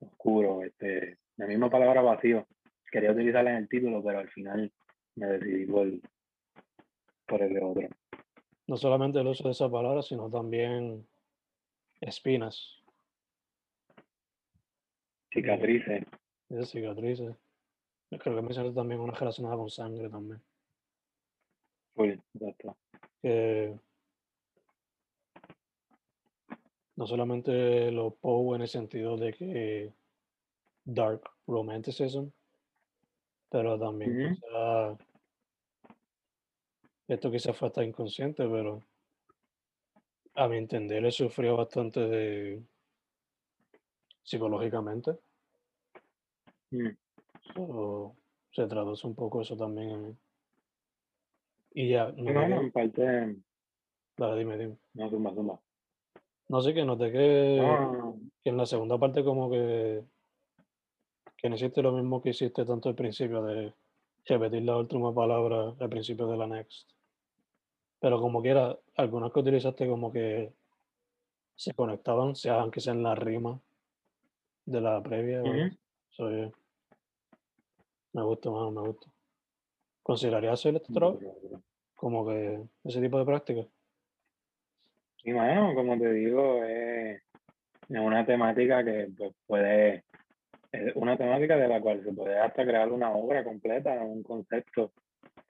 oscuro, 0.00 0.64
este, 0.64 1.18
la 1.36 1.46
misma 1.46 1.70
palabra 1.70 2.02
vacío. 2.02 2.46
Quería 2.90 3.12
utilizarla 3.12 3.50
en 3.50 3.56
el 3.58 3.68
título, 3.68 4.02
pero 4.02 4.18
al 4.18 4.28
final 4.30 4.72
me 5.14 5.26
decidí 5.26 5.66
por, 5.66 5.88
por 7.26 7.42
el 7.42 7.54
de 7.54 7.60
otro. 7.60 7.88
No 8.66 8.76
solamente 8.76 9.20
el 9.20 9.26
uso 9.26 9.44
de 9.44 9.52
esa 9.52 9.70
palabra, 9.70 10.02
sino 10.02 10.28
también 10.28 11.06
espinas, 12.00 12.76
Cicatrices. 15.36 16.06
esas 16.48 16.70
cicatrices. 16.70 17.36
Yo 18.10 18.18
creo 18.18 18.36
que 18.36 18.42
mencionaste 18.42 18.74
también 18.74 19.00
una 19.00 19.12
relacionada 19.12 19.56
con 19.56 19.68
sangre 19.68 20.08
también. 20.08 20.40
Full, 21.94 22.12
exacto. 22.34 22.76
no 26.96 27.06
solamente 27.06 27.90
lo 27.90 28.14
Poe 28.14 28.56
en 28.56 28.62
el 28.62 28.68
sentido 28.68 29.16
de 29.16 29.32
que 29.34 29.92
dark 30.84 31.22
romanticism, 31.46 32.28
pero 33.50 33.78
también 33.78 34.38
esto 37.08 37.30
quizás 37.30 37.56
fue 37.56 37.68
hasta 37.68 37.84
inconsciente, 37.84 38.46
pero 38.48 38.82
a 40.34 40.48
mi 40.48 40.56
entender 40.56 41.04
él 41.04 41.12
sufrió 41.12 41.56
bastante 41.56 42.00
de 42.00 42.62
psicológicamente. 44.22 45.16
Mm, 46.70 46.90
so, 47.54 48.16
se 48.50 48.66
traduce 48.66 49.06
un 49.06 49.14
poco 49.14 49.40
eso 49.40 49.56
también 49.56 49.90
en 49.90 50.06
mí. 50.08 50.16
Y 51.74 51.90
ya, 51.90 52.10
sí, 52.12 52.22
no 52.22 52.32
mano, 52.32 52.60
en 52.60 52.72
parte, 52.72 53.36
dale, 54.16 54.38
dime, 54.38 54.58
dime. 54.58 54.76
no, 54.94 55.10
zumba, 55.10 55.34
zumba. 55.34 55.60
No 56.48 56.60
sé 56.60 56.72
que 56.74 56.84
noté 56.84 57.12
que 57.12 57.58
No, 57.58 58.18
que 58.42 58.50
en 58.50 58.56
la 58.56 58.66
segunda 58.66 58.98
parte 58.98 59.22
como 59.22 59.50
que, 59.50 60.02
que 61.36 61.48
no 61.48 61.56
hiciste 61.56 61.82
lo 61.82 61.92
mismo 61.92 62.22
que 62.22 62.30
hiciste 62.30 62.64
tanto 62.64 62.88
al 62.88 62.94
principio 62.94 63.42
de 63.42 63.74
repetir 64.24 64.62
la 64.62 64.76
última 64.76 65.14
palabra 65.14 65.74
al 65.78 65.88
principio 65.88 66.26
de 66.26 66.36
la 66.36 66.46
next. 66.46 66.95
Pero 68.00 68.20
como 68.20 68.42
quiera, 68.42 68.76
algunas 68.96 69.32
que 69.32 69.40
utilizaste 69.40 69.88
como 69.88 70.12
que 70.12 70.52
se 71.54 71.72
conectaban, 71.74 72.34
sea 72.36 72.60
aunque 72.60 72.80
sea 72.80 72.92
en 72.92 73.02
la 73.02 73.14
rima 73.14 73.58
de 74.66 74.80
la 74.80 75.02
previa. 75.02 75.42
So, 76.10 76.30
yeah. 76.30 76.50
Me 78.12 78.22
gusta, 78.22 78.50
mano, 78.50 78.70
me 78.70 78.80
gusta. 78.80 79.06
¿Considerarías 80.02 80.54
hacer 80.54 80.76
esto 80.76 80.92
otra 80.92 81.10
vez? 81.10 81.60
Como 81.94 82.26
que 82.26 82.62
ese 82.84 83.00
tipo 83.00 83.18
de 83.18 83.24
práctica. 83.24 83.66
Y 85.24 85.32
bueno, 85.32 85.74
como 85.74 85.98
te 85.98 86.12
digo, 86.12 86.62
es, 86.64 87.20
es 87.88 88.00
una 88.00 88.24
temática 88.24 88.84
que 88.84 89.08
pues, 89.16 89.34
puede, 89.46 90.04
es 90.70 90.94
una 90.94 91.16
temática 91.16 91.56
de 91.56 91.68
la 91.68 91.80
cual 91.80 92.04
se 92.04 92.12
puede 92.12 92.38
hasta 92.38 92.64
crear 92.64 92.92
una 92.92 93.10
obra 93.10 93.42
completa, 93.42 93.92
un 94.02 94.22
concepto 94.22 94.92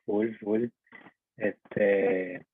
full, 0.07 0.35
full. 0.37 0.67
Este, 1.37 2.47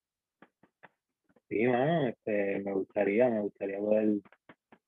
sí, 1.49 1.67
mano, 1.67 2.09
este, 2.09 2.61
me 2.61 2.73
gustaría, 2.73 3.29
me 3.29 3.41
gustaría 3.41 3.79
poder 3.79 4.09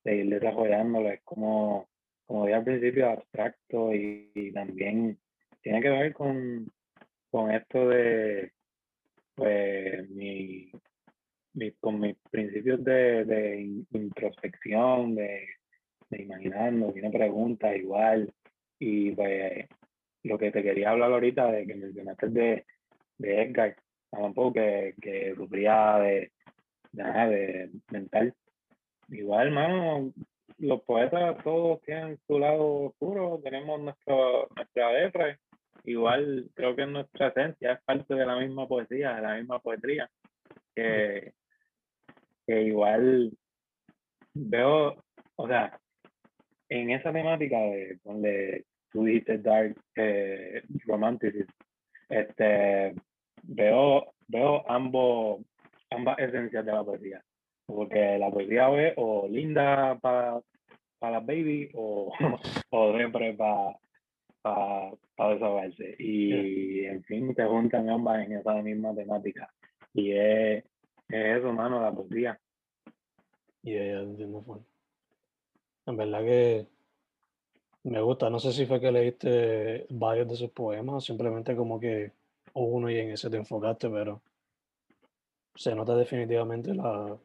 seguir 0.02 0.30
desarrollándolo. 0.30 1.10
Es 1.10 1.22
como, 1.22 1.88
como 2.26 2.46
dije 2.46 2.56
al 2.56 2.64
principio, 2.64 3.10
abstracto 3.10 3.94
y, 3.94 4.52
también 4.52 5.18
tiene 5.62 5.80
que 5.80 5.90
ver 5.90 6.12
con, 6.12 6.70
con 7.30 7.50
esto 7.52 7.88
de, 7.88 8.52
pues, 9.34 10.08
mi, 10.10 10.70
mi- 11.54 11.72
con 11.72 12.00
mis 12.00 12.16
principios 12.30 12.82
de, 12.84 13.24
de 13.24 13.60
in- 13.60 13.86
introspección, 13.92 15.14
de, 15.14 15.48
de 16.10 16.22
imaginarnos, 16.22 16.94
una 16.94 17.10
pregunta 17.10 17.74
igual. 17.76 18.32
Y 18.78 19.12
pues 19.12 19.66
lo 20.24 20.38
que 20.38 20.50
te 20.50 20.62
quería 20.62 20.90
hablar 20.90 21.12
ahorita 21.12 21.50
de 21.52 21.66
que 21.66 21.74
mencionaste 21.74 22.28
de, 22.28 22.66
de 23.18 23.42
Edgar 23.42 23.76
Allan 24.16 24.34
Poe, 24.34 24.52
que, 24.52 24.94
que 25.00 25.34
sufría 25.34 25.98
de, 25.98 26.32
de, 26.92 27.04
de 27.04 27.70
mental. 27.90 28.34
Igual, 29.08 29.48
hermano, 29.48 30.12
los 30.58 30.82
poetas 30.82 31.42
todos 31.42 31.80
tienen 31.82 32.18
su 32.26 32.38
lado 32.38 32.86
oscuro, 32.86 33.40
tenemos 33.42 33.80
nuestro, 33.80 34.48
nuestra 34.56 34.92
letra 34.92 35.38
igual 35.84 36.50
creo 36.54 36.74
que 36.74 36.82
es 36.82 36.88
nuestra 36.88 37.28
esencia, 37.28 37.72
es 37.72 37.82
parte 37.82 38.14
de 38.14 38.26
la 38.26 38.38
misma 38.38 38.66
poesía, 38.66 39.14
de 39.14 39.22
la 39.22 39.36
misma 39.36 39.58
poesía, 39.60 40.10
que, 40.74 41.32
que 42.46 42.62
igual 42.62 43.32
veo, 44.32 44.96
o 45.36 45.46
sea, 45.48 45.78
en 46.68 46.90
esa 46.90 47.12
temática 47.12 47.58
de 47.58 47.98
donde 48.02 48.64
tú 48.90 49.04
dijiste 49.04 49.38
dark 49.38 49.76
eh, 49.96 50.62
romanticism, 50.86 51.50
este, 52.08 52.94
veo, 53.46 54.14
veo 54.28 54.70
ambos, 54.70 55.40
ambas 55.90 56.18
esencias 56.18 56.64
de 56.64 56.72
la 56.72 56.84
poesía. 56.84 57.22
Porque 57.66 58.18
la 58.18 58.30
poesía 58.30 58.68
es 58.80 58.94
o 58.96 59.26
linda 59.28 59.98
para 60.00 60.40
para 60.98 61.18
las 61.18 61.26
baby 61.26 61.70
o, 61.74 62.12
o 62.70 62.96
siempre 62.96 63.34
para 63.34 63.76
para 64.42 64.90
para 65.16 65.34
desahogarse. 65.34 65.96
Y 65.98 66.84
en 66.84 67.02
fin, 67.04 67.34
te 67.34 67.44
juntan 67.44 67.88
ambas 67.88 68.24
en 68.24 68.32
esa 68.32 68.54
misma 68.62 68.94
temática. 68.94 69.48
Y 69.92 70.12
es, 70.12 70.64
es 71.08 71.38
eso, 71.38 71.52
mano, 71.52 71.80
la 71.80 71.92
poesía. 71.92 72.38
Y 73.62 73.72
yeah, 73.72 74.00
entiendo, 74.00 74.42
fue. 74.42 74.58
En 75.86 75.96
verdad 75.96 76.22
que 76.22 76.66
me 77.84 78.00
gusta. 78.00 78.28
No 78.28 78.38
sé 78.38 78.52
si 78.52 78.66
fue 78.66 78.80
que 78.80 78.92
leíste 78.92 79.86
varios 79.90 80.28
de 80.28 80.36
sus 80.36 80.50
poemas, 80.50 80.96
o 80.96 81.00
simplemente 81.00 81.54
como 81.56 81.78
que 81.78 82.12
uno 82.62 82.90
y 82.90 82.98
en 82.98 83.10
ese 83.10 83.30
te 83.30 83.36
enfocaste, 83.36 83.88
pero 83.90 84.22
se 85.54 85.74
nota 85.74 85.94
definitivamente 85.96 86.74
la, 86.74 87.16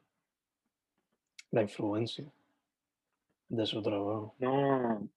la 1.51 1.61
influencia 1.61 2.25
de 3.47 3.65
su 3.65 3.81
trabajo. 3.81 4.35
No, 4.39 5.07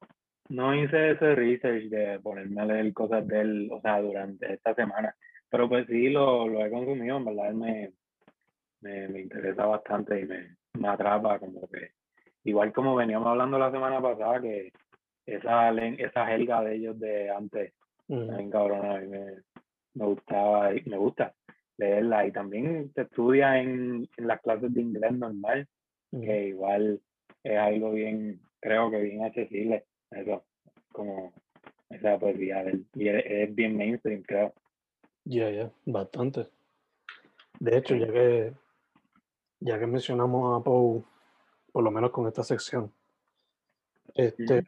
no 0.48 0.74
hice 0.74 1.12
ese 1.12 1.34
research 1.34 1.84
de 1.84 2.20
ponerme 2.20 2.60
a 2.60 2.66
leer 2.66 2.92
cosas 2.92 3.26
de 3.26 3.40
él, 3.40 3.68
o 3.72 3.80
sea, 3.80 4.00
durante 4.00 4.52
esta 4.52 4.74
semana, 4.74 5.14
pero 5.48 5.68
pues 5.68 5.86
sí 5.86 6.08
lo, 6.08 6.48
lo 6.48 6.64
he 6.64 6.70
consumido, 6.70 7.16
en 7.18 7.24
verdad 7.24 7.52
me, 7.52 7.92
me, 8.80 9.08
me 9.08 9.20
interesa 9.20 9.66
bastante 9.66 10.20
y 10.20 10.24
me, 10.24 10.56
me 10.74 10.88
atrapa 10.88 11.38
como 11.38 11.68
que, 11.68 11.92
igual 12.44 12.72
como 12.72 12.94
veníamos 12.94 13.28
hablando 13.28 13.58
la 13.58 13.70
semana 13.70 14.00
pasada, 14.00 14.40
que 14.40 14.72
esa, 15.26 15.70
esa 15.70 16.26
jerga 16.26 16.62
de 16.62 16.74
ellos 16.74 16.98
de 16.98 17.30
antes, 17.30 17.74
uh 18.08 18.50
cabrona, 18.50 18.96
a 18.96 19.00
mí 19.00 19.08
me, 19.08 19.42
me 19.94 20.06
gustaba 20.06 20.74
y 20.74 20.82
me 20.86 20.96
gusta 20.96 21.34
leerla 21.76 22.26
y 22.26 22.32
también 22.32 22.92
se 22.94 23.02
estudia 23.02 23.60
en, 23.60 24.08
en 24.16 24.26
las 24.26 24.40
clases 24.40 24.72
de 24.72 24.80
inglés 24.80 25.12
normal, 25.12 25.68
que 26.10 26.48
igual 26.48 27.00
es 27.42 27.58
algo 27.58 27.92
bien, 27.92 28.40
creo 28.60 28.90
que 28.90 29.00
bien 29.00 29.24
accesible, 29.24 29.86
eso, 30.10 30.44
como 30.92 31.32
esa 31.90 32.18
poesía 32.18 32.62
del, 32.64 32.86
y 32.94 33.08
es, 33.08 33.54
bien 33.54 33.76
mainstream, 33.76 34.22
creo. 34.22 34.52
Ya, 35.24 35.50
ya, 35.50 35.70
bastante. 35.86 36.48
De 37.60 37.78
hecho, 37.78 37.94
ya 37.94 38.12
que 38.12 38.52
ya 39.60 39.78
que 39.78 39.86
mencionamos 39.86 40.60
a 40.60 40.64
Poe, 40.64 41.04
por 41.70 41.84
lo 41.84 41.90
menos 41.90 42.10
con 42.10 42.26
esta 42.26 42.42
sección, 42.42 42.92
este, 44.14 44.66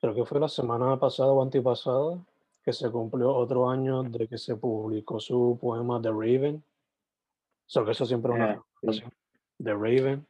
creo 0.00 0.14
que 0.14 0.24
fue 0.24 0.40
la 0.40 0.48
semana 0.48 0.98
pasada 0.98 1.32
o 1.32 1.42
antipasada 1.42 2.18
que 2.62 2.72
se 2.72 2.90
cumplió 2.90 3.34
otro 3.34 3.68
año 3.68 4.02
de 4.02 4.28
que 4.28 4.38
se 4.38 4.56
publicó 4.56 5.18
su 5.18 5.58
poema 5.60 6.00
The 6.00 6.10
Raven. 6.10 6.62
So 7.66 7.84
que 7.84 7.92
eso 7.92 8.06
siempre 8.06 8.32
es 8.32 8.36
una 8.36 8.64
yeah, 8.82 9.10
The 9.62 9.72
Raven. 9.74 10.26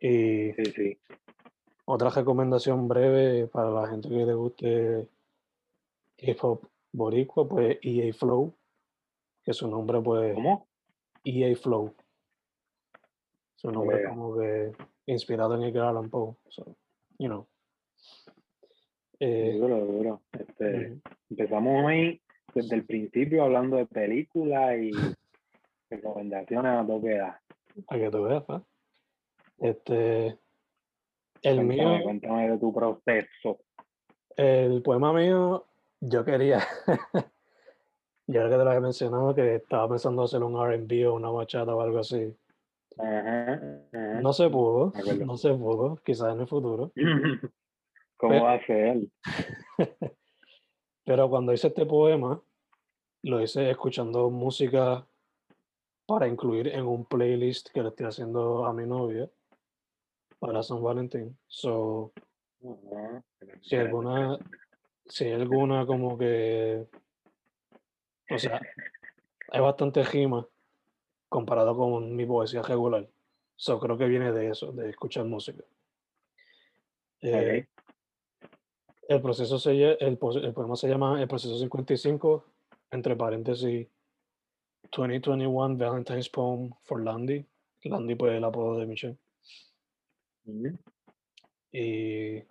Y 0.00 0.52
sí, 0.52 0.64
sí. 0.74 0.98
otra 1.84 2.10
recomendación 2.10 2.86
breve 2.88 3.46
para 3.48 3.70
la 3.70 3.88
gente 3.88 4.08
que 4.08 4.26
le 4.26 4.34
guste 4.34 5.08
hip 6.18 6.38
hop 6.42 6.68
boricua, 6.92 7.46
pues 7.48 7.78
EA 7.82 8.12
Flow, 8.12 8.54
que 9.42 9.52
su 9.52 9.68
nombre 9.68 10.00
pues... 10.00 10.34
¿Cómo? 10.34 10.66
EA 11.24 11.54
Flow. 11.56 11.92
Su 13.56 13.70
nombre 13.70 14.04
como 14.08 14.36
que 14.36 14.72
inspirado 15.06 15.54
en 15.54 15.64
Edgar 15.64 15.88
Allan 15.88 16.08
Poe. 16.08 16.36
So, 16.48 16.64
you 17.18 17.28
know. 17.28 17.46
Eh, 19.20 19.56
Duro, 19.58 19.78
duro. 19.86 20.22
Este, 20.32 20.98
empezamos 21.30 21.84
hoy 21.84 22.20
desde 22.54 22.76
el 22.76 22.84
principio 22.84 23.44
hablando 23.44 23.76
de 23.76 23.86
películas 23.86 24.76
y 24.78 24.90
recomendaciones 25.90 26.72
a 26.72 26.86
toque 26.86 27.08
de 27.08 27.18
dar. 27.18 27.40
Para 27.86 28.00
que 28.00 28.10
tú 28.10 28.22
veas, 28.24 28.42
pa. 28.44 28.62
Este. 29.58 30.38
El 31.42 31.56
Cuéntame, 31.56 31.76
mío, 31.76 32.04
cuéntame 32.04 32.50
de 32.50 32.58
tu 32.58 32.72
proceso. 32.72 33.58
el 34.36 34.82
poema 34.82 35.12
mío, 35.12 35.64
yo 36.00 36.24
quería. 36.24 36.60
yo 38.26 38.40
creo 38.40 38.50
que 38.50 38.56
te 38.56 38.64
lo 38.64 38.68
había 38.68 38.80
mencionado 38.80 39.34
que 39.34 39.56
estaba 39.56 39.88
pensando 39.88 40.22
hacer 40.24 40.42
un 40.42 40.54
RB 40.56 41.08
o 41.08 41.14
una 41.14 41.30
bachata 41.30 41.74
o 41.74 41.80
algo 41.80 41.98
así. 42.00 42.34
Ajá, 42.98 43.52
ajá. 43.92 44.20
No 44.22 44.32
se 44.32 44.48
pudo, 44.48 44.92
no 45.24 45.36
se 45.36 45.52
pudo, 45.54 45.96
quizás 46.04 46.34
en 46.34 46.40
el 46.40 46.46
futuro. 46.48 46.92
¿Cómo 48.16 48.32
Pero- 48.32 48.48
a 48.48 48.66
ser? 48.66 48.98
Pero 51.04 51.30
cuando 51.30 51.52
hice 51.52 51.68
este 51.68 51.86
poema, 51.86 52.42
lo 53.22 53.40
hice 53.40 53.70
escuchando 53.70 54.28
música 54.30 55.06
para 56.06 56.26
incluir 56.26 56.68
en 56.68 56.86
un 56.86 57.04
playlist 57.04 57.68
que 57.70 57.82
le 57.82 57.88
estoy 57.90 58.06
haciendo 58.06 58.64
a 58.66 58.72
mi 58.72 58.86
novia 58.86 59.30
para 60.38 60.62
San 60.62 60.82
Valentín. 60.82 61.36
So, 61.46 62.12
si 63.62 63.76
alguna, 63.76 64.38
si 65.06 65.24
hay 65.24 65.32
alguna 65.34 65.86
como 65.86 66.18
que, 66.18 66.86
o 68.30 68.38
sea, 68.38 68.60
hay 69.50 69.60
bastante 69.60 70.02
rima 70.04 70.46
comparado 71.28 71.76
con 71.76 72.14
mi 72.16 72.26
poesía 72.26 72.62
regular. 72.62 73.08
So, 73.54 73.78
creo 73.78 73.96
que 73.96 74.06
viene 74.06 74.32
de 74.32 74.50
eso, 74.50 74.72
de 74.72 74.90
escuchar 74.90 75.24
música. 75.24 75.62
Eh, 77.22 77.66
El 79.08 79.20
proceso 79.20 79.58
se, 79.58 79.70
el, 79.70 79.96
el 80.00 80.18
poema 80.18 80.76
se 80.76 80.88
llama 80.88 81.20
El 81.20 81.28
proceso 81.28 81.56
55, 81.58 82.44
entre 82.90 83.14
paréntesis, 83.14 83.86
2021 84.90 85.76
Valentine's 85.76 86.28
Poem 86.28 86.70
for 86.82 87.02
Landy. 87.02 87.44
Landy, 87.84 88.14
pues 88.14 88.34
el 88.34 88.44
apodo 88.44 88.78
de 88.78 88.86
Michelle. 88.86 89.16
Y 91.72 92.42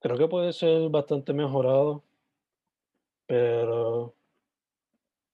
creo 0.00 0.16
que 0.16 0.28
puede 0.28 0.52
ser 0.52 0.88
bastante 0.88 1.32
mejorado, 1.32 2.02
pero 3.26 4.14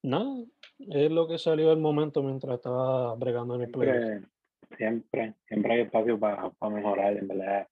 nada, 0.03 0.45
es 0.79 1.11
lo 1.11 1.29
que 1.29 1.39
salió 1.39 1.71
al 1.71 1.79
momento 1.79 2.23
mientras 2.23 2.57
estaba 2.57 3.15
bregando 3.15 3.57
en 3.57 3.63
el 3.63 3.71
playlist. 3.71 3.99
Siempre, 3.99 4.77
siempre, 4.77 5.35
siempre 5.47 5.75
hay 5.75 5.81
espacio 5.83 6.19
para 6.19 6.53
mejorar, 6.71 7.17
en 7.17 7.29
verdad. 7.29 7.69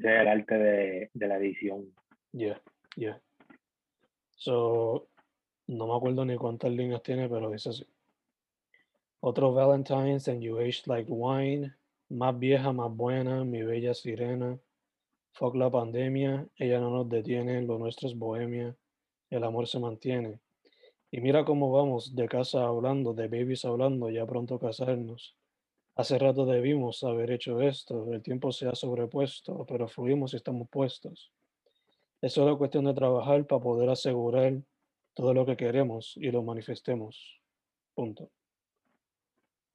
Ese 0.00 0.14
es 0.14 0.20
el 0.22 0.28
arte 0.28 0.54
de, 0.58 1.10
de 1.12 1.28
la 1.28 1.36
edición. 1.36 1.92
Yeah, 2.32 2.58
yeah. 2.96 3.20
So, 4.34 5.08
no 5.66 5.86
me 5.86 5.94
acuerdo 5.94 6.24
ni 6.24 6.36
cuántas 6.36 6.72
líneas 6.72 7.02
tiene, 7.02 7.28
pero 7.28 7.50
dice 7.50 7.68
así. 7.68 7.86
Otro 9.20 9.52
Valentine's 9.52 10.26
and 10.28 10.40
you 10.40 10.58
aged 10.58 10.86
like 10.86 11.06
wine. 11.10 11.74
Más 12.08 12.38
vieja, 12.38 12.72
más 12.72 12.90
buena, 12.90 13.44
mi 13.44 13.62
bella 13.62 13.92
sirena. 13.92 14.58
Fuck 15.32 15.54
la 15.56 15.68
pandemia, 15.70 16.48
ella 16.56 16.80
no 16.80 16.88
nos 16.88 17.08
detiene, 17.10 17.60
lo 17.60 17.78
nuestro 17.78 18.08
es 18.08 18.16
bohemia. 18.16 18.74
El 19.28 19.44
amor 19.44 19.66
se 19.66 19.78
mantiene. 19.78 20.40
Y 21.10 21.20
mira 21.20 21.44
cómo 21.44 21.72
vamos, 21.72 22.16
de 22.16 22.26
casa 22.26 22.64
hablando, 22.64 23.12
de 23.12 23.28
babies 23.28 23.66
hablando, 23.66 24.08
ya 24.08 24.24
pronto 24.24 24.58
casarnos. 24.58 25.36
Hace 26.00 26.18
rato 26.18 26.46
debimos 26.46 27.04
haber 27.04 27.30
hecho 27.30 27.60
esto, 27.60 28.10
el 28.10 28.22
tiempo 28.22 28.52
se 28.52 28.66
ha 28.66 28.74
sobrepuesto, 28.74 29.66
pero 29.66 29.86
fluimos 29.86 30.32
y 30.32 30.36
estamos 30.36 30.66
puestos. 30.70 31.30
Es 32.22 32.32
solo 32.32 32.56
cuestión 32.56 32.86
de 32.86 32.94
trabajar 32.94 33.46
para 33.46 33.60
poder 33.60 33.90
asegurar 33.90 34.54
todo 35.12 35.34
lo 35.34 35.44
que 35.44 35.58
queremos 35.58 36.14
y 36.16 36.30
lo 36.30 36.42
manifestemos. 36.42 37.42
Punto. 37.94 38.30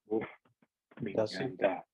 Uf, 0.08 0.26
me 1.00 1.12
it. 1.12 1.20
encanta. 1.20 1.86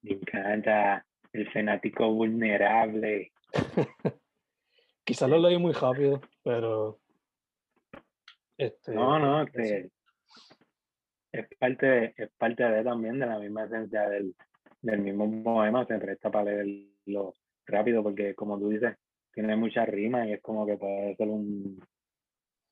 Me 0.00 0.12
encanta 0.12 1.06
el 1.34 1.52
fanático 1.52 2.10
vulnerable. 2.10 3.32
Quizás 5.04 5.28
lo 5.28 5.38
leí 5.40 5.58
muy 5.58 5.74
rápido, 5.74 6.22
pero 6.42 6.98
este, 8.56 8.94
No, 8.94 9.18
no, 9.18 9.44
sí. 9.48 9.92
Es 11.34 11.48
parte, 11.58 12.14
es 12.16 12.30
parte 12.38 12.62
de 12.62 12.84
también 12.84 13.18
de 13.18 13.26
la 13.26 13.38
misma 13.38 13.64
esencia 13.64 14.08
del, 14.08 14.34
del 14.82 15.00
mismo 15.00 15.42
poema, 15.42 15.84
se 15.84 15.98
presta 15.98 16.30
para 16.30 16.52
leerlo 16.52 17.34
rápido 17.66 18.02
porque 18.02 18.34
como 18.34 18.58
tú 18.58 18.68
dices, 18.68 18.96
tiene 19.32 19.56
mucha 19.56 19.84
rima 19.84 20.26
y 20.26 20.34
es 20.34 20.40
como 20.40 20.64
que 20.64 20.76
puede 20.76 21.16
ser 21.16 21.28
un, 21.28 21.84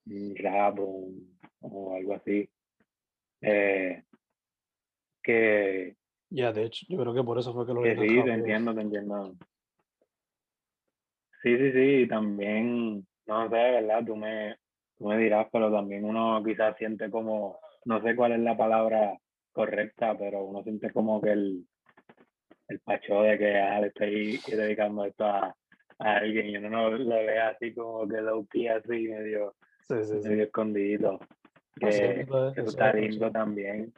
un 0.07 0.37
rap 0.37 0.79
o, 0.79 1.09
o 1.61 1.97
algo 1.97 2.15
así. 2.15 2.49
Eh, 3.41 4.05
que, 5.23 5.97
ya 6.31 6.53
de 6.53 6.65
hecho, 6.65 6.87
yo 6.89 6.99
creo 6.99 7.15
que 7.15 7.25
por 7.25 7.39
eso 7.39 7.53
fue 7.53 7.67
que 7.67 7.75
lo 7.75 7.83
que 7.83 7.97
sí, 7.97 8.23
te 8.25 8.33
entiendo, 8.33 8.75
te 8.75 8.81
entiendo. 8.81 9.35
Sí, 11.43 11.59
sí, 11.59 11.73
sí, 11.73 11.79
y 12.03 12.09
también, 12.09 13.05
no 13.27 13.49
sé, 13.49 13.57
¿verdad? 13.57 14.05
Tú 14.07 14.15
me, 14.15 14.57
tú 14.97 15.09
me 15.09 15.19
dirás, 15.19 15.49
pero 15.51 15.73
también 15.73 16.05
uno 16.05 16.41
quizás 16.45 16.77
siente 16.77 17.11
como, 17.11 17.59
no 17.85 18.03
sé 18.03 18.15
cuál 18.17 18.33
es 18.33 18.41
la 18.41 18.57
palabra 18.57 19.19
correcta, 19.53 20.17
pero 20.19 20.45
uno 20.45 20.63
siente 20.63 20.91
como 20.93 21.21
que 21.21 21.33
el, 21.33 21.67
el 22.69 22.81
pacho 22.81 23.23
de 23.23 23.39
que 23.39 23.57
ah, 23.59 23.81
le 23.81 23.89
estoy 23.89 24.39
dedicando 24.49 25.05
esto 25.05 25.25
a, 25.25 25.55
a 25.99 26.17
alguien 26.17 26.47
y 26.49 26.57
uno 26.57 26.71
no 26.71 26.91
lo 26.91 27.09
ve 27.17 27.39
así 27.41 27.75
como 27.75 28.09
que 28.09 28.21
lo 28.21 28.45
pilla 28.45 28.77
así 28.77 29.09
medio, 29.09 29.55
Sí, 29.89 29.95
sí, 30.05 30.23
sí. 30.23 30.29
medio 30.29 30.45
escondido. 30.45 31.19
Que 31.79 31.89
eso 31.89 32.05
eso 32.05 32.69
está 32.69 32.91
es 32.91 32.95
lindo 33.11 33.27
pacho. 33.27 33.33
también. 33.33 33.93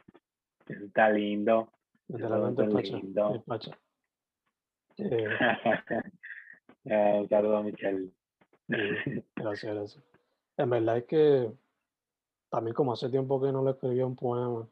Eso 0.67 0.85
está 0.85 1.09
lindo. 1.09 1.71
Literalmente 2.07 2.63
el 2.63 2.69
pacha. 2.71 2.97
lindo. 2.97 3.35
El 3.35 3.41
Eh, 4.97 5.27
un 7.19 7.29
saludo 7.29 7.57
a 7.57 7.63
Michelle. 7.63 8.09
Sí. 8.67 9.23
gracias, 9.35 9.75
gracias. 9.75 10.03
En 10.57 10.69
verdad 10.69 10.97
es 10.99 11.05
que 11.05 11.51
también 12.55 12.73
como 12.73 12.93
hace 12.93 13.09
tiempo 13.09 13.41
que 13.41 13.51
no 13.51 13.65
le 13.65 13.71
escribía 13.71 14.05
un 14.05 14.15
poema, 14.15 14.65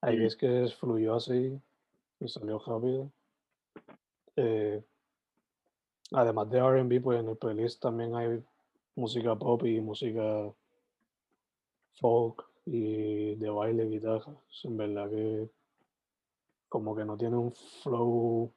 ahí 0.00 0.24
es 0.24 0.34
que 0.34 0.66
fluyó 0.80 1.16
así 1.16 1.60
y 2.20 2.28
salió 2.28 2.58
rápido. 2.58 3.12
Eh, 4.34 4.82
además 6.10 6.48
de 6.48 6.58
R&B, 6.58 7.02
pues 7.02 7.20
en 7.20 7.28
el 7.28 7.36
playlist 7.36 7.82
también 7.82 8.14
hay 8.14 8.42
música 8.94 9.36
pop 9.36 9.62
y 9.66 9.78
música 9.82 10.50
folk 12.00 12.42
y 12.64 13.34
de 13.34 13.50
baile, 13.50 13.84
guitarra. 13.84 14.32
En 14.64 14.76
verdad 14.78 15.10
que 15.10 15.50
como 16.70 16.96
que 16.96 17.04
no 17.04 17.18
tiene 17.18 17.36
un 17.36 17.52
flow 17.52 18.50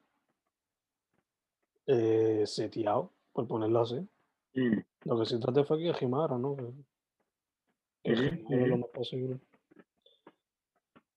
eh, 1.88 2.44
seteado, 2.46 3.10
por 3.34 3.46
ponerlo 3.46 3.82
así. 3.82 3.96
Mm. 4.54 4.78
Lo 5.04 5.18
que 5.18 5.26
sí 5.26 5.38
traté 5.38 5.62
fue 5.64 5.78
que 5.78 5.92
rimaron, 5.92 6.40
¿no? 6.40 6.56
Que 8.02 8.12
Ujú, 8.12 8.30
rimaron 8.30 8.70
lo 8.70 8.76
más 8.78 8.90
posible. 8.90 9.38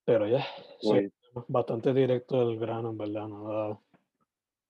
Pero 0.06 0.28
ya, 0.28 0.46
sí, 0.82 0.88
Pues, 0.88 1.12
bastante 1.48 1.94
directo 1.94 2.48
del 2.48 2.60
grano, 2.60 2.92
en 2.92 2.98
verdad, 2.98 3.28
nada, 3.28 3.80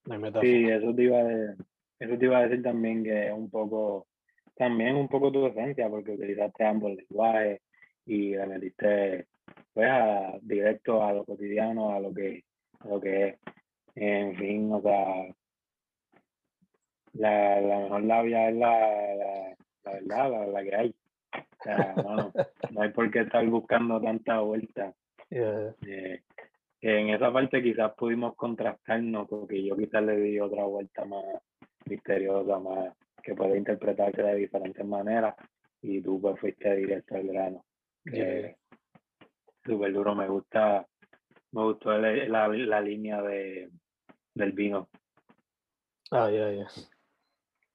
no 0.06 0.20
metáfora. 0.20 0.44
sí, 0.48 0.66
eso 0.70 0.96
te 0.96 1.04
iba 1.04 1.18
a 1.20 1.56
eso 2.00 2.18
te 2.18 2.26
iba 2.26 2.38
a 2.38 2.48
decir 2.48 2.64
también 2.64 3.04
que 3.04 3.28
es 3.28 3.34
un 3.34 3.50
poco, 3.50 4.08
también 4.56 4.96
un 4.96 5.08
poco 5.08 5.32
tu 5.32 5.46
esencia, 5.46 5.90
porque 5.90 6.12
utilizaste 6.12 6.64
ambos 6.66 6.96
lenguajes 6.96 7.62
y 8.06 8.36
le 8.36 8.46
metiste 8.46 9.28
pues 9.74 9.88
a- 9.90 10.38
directo 10.42 11.04
a 11.04 11.14
lo 11.14 11.26
cotidiano, 11.26 11.92
a 11.94 12.00
lo 12.00 12.14
que, 12.14 12.44
a 12.80 12.88
lo 12.88 13.00
que 13.02 13.28
es. 13.28 13.40
En 13.96 14.36
fin, 14.38 14.72
o 14.74 14.82
sea, 14.82 15.34
la, 17.14 17.62
la 17.62 17.80
mejor 17.80 18.04
labia 18.04 18.50
es 18.50 18.56
la, 18.56 19.16
la, 19.16 19.56
la 19.86 19.92
verdad, 19.94 20.32
la, 20.32 20.48
la 20.48 20.64
que 20.64 20.76
hay. 20.76 20.96
Sea, 21.66 21.96
mano, 21.96 22.32
no 22.70 22.82
hay 22.82 22.90
por 22.90 23.10
qué 23.10 23.22
estar 23.22 23.46
buscando 23.48 24.00
tanta 24.00 24.40
vuelta. 24.40 24.94
Yeah, 25.32 25.74
Eh, 25.82 26.22
en 26.82 27.10
esa 27.10 27.34
parte 27.34 27.64
quizás 27.64 27.94
pudimos 27.96 28.36
contrastarnos 28.36 29.28
porque 29.28 29.66
yo 29.66 29.76
quizás 29.76 30.04
le 30.04 30.18
di 30.18 30.40
otra 30.40 30.66
vuelta 30.66 31.04
más 31.04 31.26
misteriosa, 31.86 32.60
más 32.60 32.94
que 33.24 33.34
puede 33.34 33.58
interpretarse 33.58 34.22
de 34.22 34.36
diferentes 34.36 34.86
maneras 34.86 35.36
y 35.82 36.00
tú 36.00 36.22
pues 36.22 36.40
fuiste 36.40 36.76
directo 36.76 37.16
al 37.16 37.28
grano. 37.28 37.66
Que 38.04 38.58
súper 39.66 39.92
duro, 39.92 40.14
me 40.14 40.28
gusta, 40.28 40.86
me 41.54 41.64
gustó 41.64 41.98
la, 41.98 42.48
la 42.48 42.82
línea 42.82 43.20
de, 43.24 43.72
del 44.36 44.52
vino. 44.52 44.90
Ah, 46.12 46.30
ya, 46.30 46.52
ya. 46.52 46.68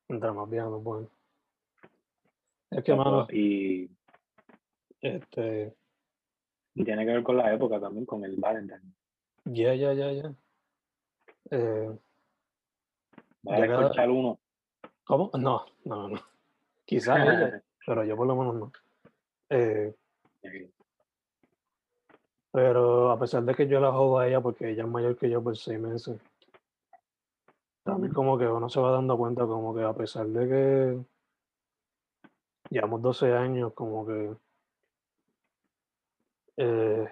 Mientras 0.09 0.35
más 0.35 0.49
más 0.49 0.83
bueno. 0.85 1.11
Es 2.71 2.85
que, 2.85 2.95
mano, 2.95 3.27
Y, 3.31 3.91
este, 5.01 5.75
y 6.75 6.85
tiene 6.85 7.05
que 7.05 7.13
ver 7.13 7.23
con 7.23 7.37
la 7.37 7.53
época 7.53 7.81
también, 7.81 8.07
con 8.07 8.25
el 8.25 8.37
Valentine. 8.37 8.81
ya, 9.45 9.75
ya, 9.75 9.93
ya, 9.93 10.13
ya. 10.13 10.35
Eh, 11.51 11.99
Vale, 13.43 13.61
Ya 13.61 13.67
cada- 13.67 13.81
escorchar 13.83 14.11
uno. 14.11 14.39
¿Cómo? 15.05 15.31
No, 15.39 15.65
no, 15.85 16.09
no. 16.09 16.17
Quizás 16.85 17.19
ella, 17.27 17.63
pero 17.87 18.05
yo 18.05 18.17
por 18.17 18.27
lo 18.27 18.37
menos 18.37 18.55
no. 18.55 18.73
Eh, 19.49 19.95
pero 22.53 23.11
a 23.11 23.19
pesar 23.19 23.43
de 23.45 23.55
que 23.55 23.67
yo 23.67 23.81
la 23.81 23.91
jodo 23.93 24.19
a 24.19 24.29
ella 24.29 24.41
porque 24.41 24.71
ella 24.71 24.83
es 24.85 24.89
mayor 24.89 25.17
que 25.17 25.31
yo 25.31 25.43
por 25.43 25.57
seis 25.57 25.79
meses, 25.81 26.21
también 27.83 28.13
como 28.13 28.37
que 28.39 28.47
uno 28.47 28.69
se 28.69 28.81
va 28.81 28.93
dando 28.93 29.17
cuenta 29.17 29.47
como 29.47 29.75
que 29.75 29.83
a 29.83 29.93
pesar 29.95 30.27
de 30.27 30.49
que 30.49 31.05
llevamos 32.71 33.03
12 33.03 33.35
años, 33.35 33.73
como 33.75 34.07
que 34.07 34.37
eh, 36.57 37.09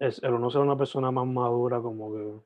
es, 0.00 0.22
el 0.22 0.34
uno 0.34 0.50
ser 0.50 0.62
una 0.62 0.76
persona 0.76 1.10
más 1.10 1.26
madura 1.26 1.80
como 1.80 2.12
que 2.12 2.40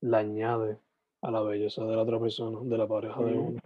la 0.00 0.18
añade 0.18 0.78
a 1.22 1.30
la 1.30 1.42
belleza 1.42 1.84
de 1.84 1.96
la 1.96 2.02
otra 2.02 2.18
persona, 2.18 2.58
de 2.62 2.78
la 2.78 2.86
pareja 2.86 3.20
de 3.22 3.34
uno. 3.34 3.60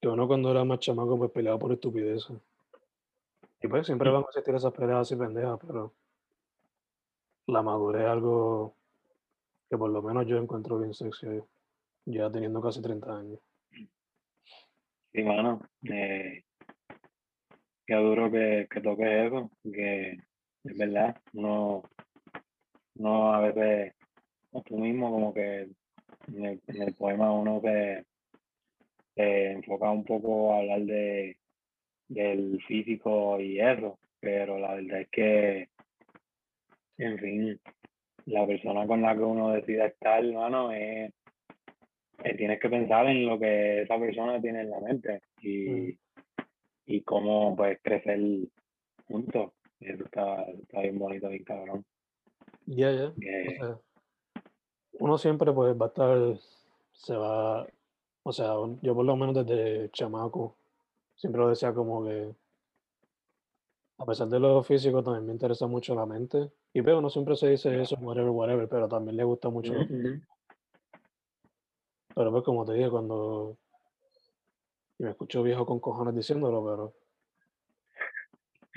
Que 0.00 0.08
uno 0.08 0.26
cuando 0.26 0.50
era 0.50 0.64
más 0.64 0.78
chamaco 0.78 1.18
pues 1.18 1.30
peleaba 1.30 1.58
por 1.58 1.72
estupideces. 1.72 2.36
Y 3.62 3.68
pues 3.68 3.86
siempre 3.86 4.10
van 4.10 4.22
a 4.22 4.26
existir 4.26 4.54
esas 4.54 4.72
peleas 4.72 5.00
así 5.00 5.16
pendejas, 5.16 5.58
pero 5.66 5.92
la 7.46 7.62
madurez 7.62 8.02
es 8.02 8.08
algo 8.08 8.74
que 9.68 9.76
por 9.76 9.90
lo 9.90 10.02
menos 10.02 10.26
yo 10.26 10.36
encuentro 10.36 10.78
bien 10.78 10.94
sexy 10.94 11.42
ya 12.04 12.30
teniendo 12.30 12.60
casi 12.60 12.80
30 12.80 13.16
años. 13.16 13.40
Sí, 15.16 15.22
mano. 15.24 15.62
Eh, 15.84 16.42
qué 17.86 17.94
duro 17.94 18.30
que, 18.30 18.68
que 18.70 18.80
toques 18.82 19.08
eso, 19.08 19.50
que 19.64 20.10
es 20.62 20.76
verdad, 20.76 21.16
uno, 21.32 21.84
uno 22.96 23.32
a 23.32 23.40
veces, 23.40 23.94
tú 24.66 24.76
mismo 24.76 25.10
como 25.10 25.32
que 25.32 25.70
en 26.28 26.60
el, 26.68 26.94
poema 26.94 27.32
uno 27.32 27.62
se, 27.62 28.04
se 29.14 29.52
enfoca 29.52 29.90
un 29.90 30.04
poco 30.04 30.52
a 30.52 30.58
hablar 30.58 30.82
de 30.82 31.38
del 32.08 32.62
físico 32.68 33.40
y 33.40 33.58
eso, 33.58 33.98
pero 34.20 34.58
la 34.58 34.74
verdad 34.74 35.00
es 35.00 35.08
que, 35.08 35.70
en 36.98 37.18
fin, 37.18 37.60
la 38.26 38.46
persona 38.46 38.86
con 38.86 39.00
la 39.00 39.16
que 39.16 39.22
uno 39.22 39.52
decida 39.52 39.86
estar, 39.86 40.22
hermano, 40.22 40.72
es, 40.72 41.10
eh, 42.24 42.36
tienes 42.36 42.60
que 42.60 42.68
pensar 42.68 43.06
en 43.06 43.26
lo 43.26 43.38
que 43.38 43.82
esa 43.82 43.98
persona 43.98 44.40
tiene 44.40 44.62
en 44.62 44.70
la 44.70 44.80
mente 44.80 45.22
y, 45.40 45.98
y 46.86 47.00
cómo 47.02 47.54
pues 47.56 47.78
crecer 47.82 48.20
juntos. 49.08 49.52
Eso 49.80 50.04
está, 50.04 50.42
está 50.44 50.80
bien 50.80 50.98
bonito, 50.98 51.28
bien 51.28 51.44
cabrón. 51.44 51.84
Ya, 52.66 52.90
ya. 52.92 53.12
Que- 53.20 53.48
O 53.60 53.64
sea, 53.64 53.78
uno 54.98 55.18
siempre 55.18 55.52
pues 55.52 55.76
va 55.78 55.86
a 55.86 55.88
estar, 55.88 56.38
se 56.92 57.14
va, 57.14 57.66
o 58.22 58.32
sea, 58.32 58.54
yo 58.82 58.94
por 58.94 59.04
lo 59.04 59.14
menos 59.16 59.34
desde 59.46 59.90
chamaco 59.90 60.56
siempre 61.14 61.40
lo 61.42 61.50
decía 61.50 61.72
como 61.74 62.04
que 62.04 62.32
a 63.98 64.04
pesar 64.04 64.28
de 64.28 64.38
lo 64.40 64.62
físico 64.62 65.02
también 65.02 65.26
me 65.26 65.32
interesa 65.32 65.66
mucho 65.66 65.94
la 65.94 66.04
mente. 66.06 66.50
Y 66.72 66.80
veo, 66.82 66.98
uno 66.98 67.08
siempre 67.08 67.34
se 67.36 67.48
dice 67.48 67.80
eso, 67.80 67.96
whatever, 68.00 68.30
whatever, 68.30 68.68
pero 68.68 68.88
también 68.88 69.16
le 69.16 69.24
gusta 69.24 69.48
mucho. 69.48 69.72
Ujú. 69.72 70.20
Pero 72.16 72.32
pues 72.32 72.44
como 72.44 72.64
te 72.64 72.72
dije, 72.72 72.88
cuando, 72.88 73.58
y 74.98 75.04
me 75.04 75.10
escucho 75.10 75.42
viejo 75.42 75.66
con 75.66 75.78
cojones 75.80 76.14
diciéndolo, 76.14 76.64
pero 76.64 76.94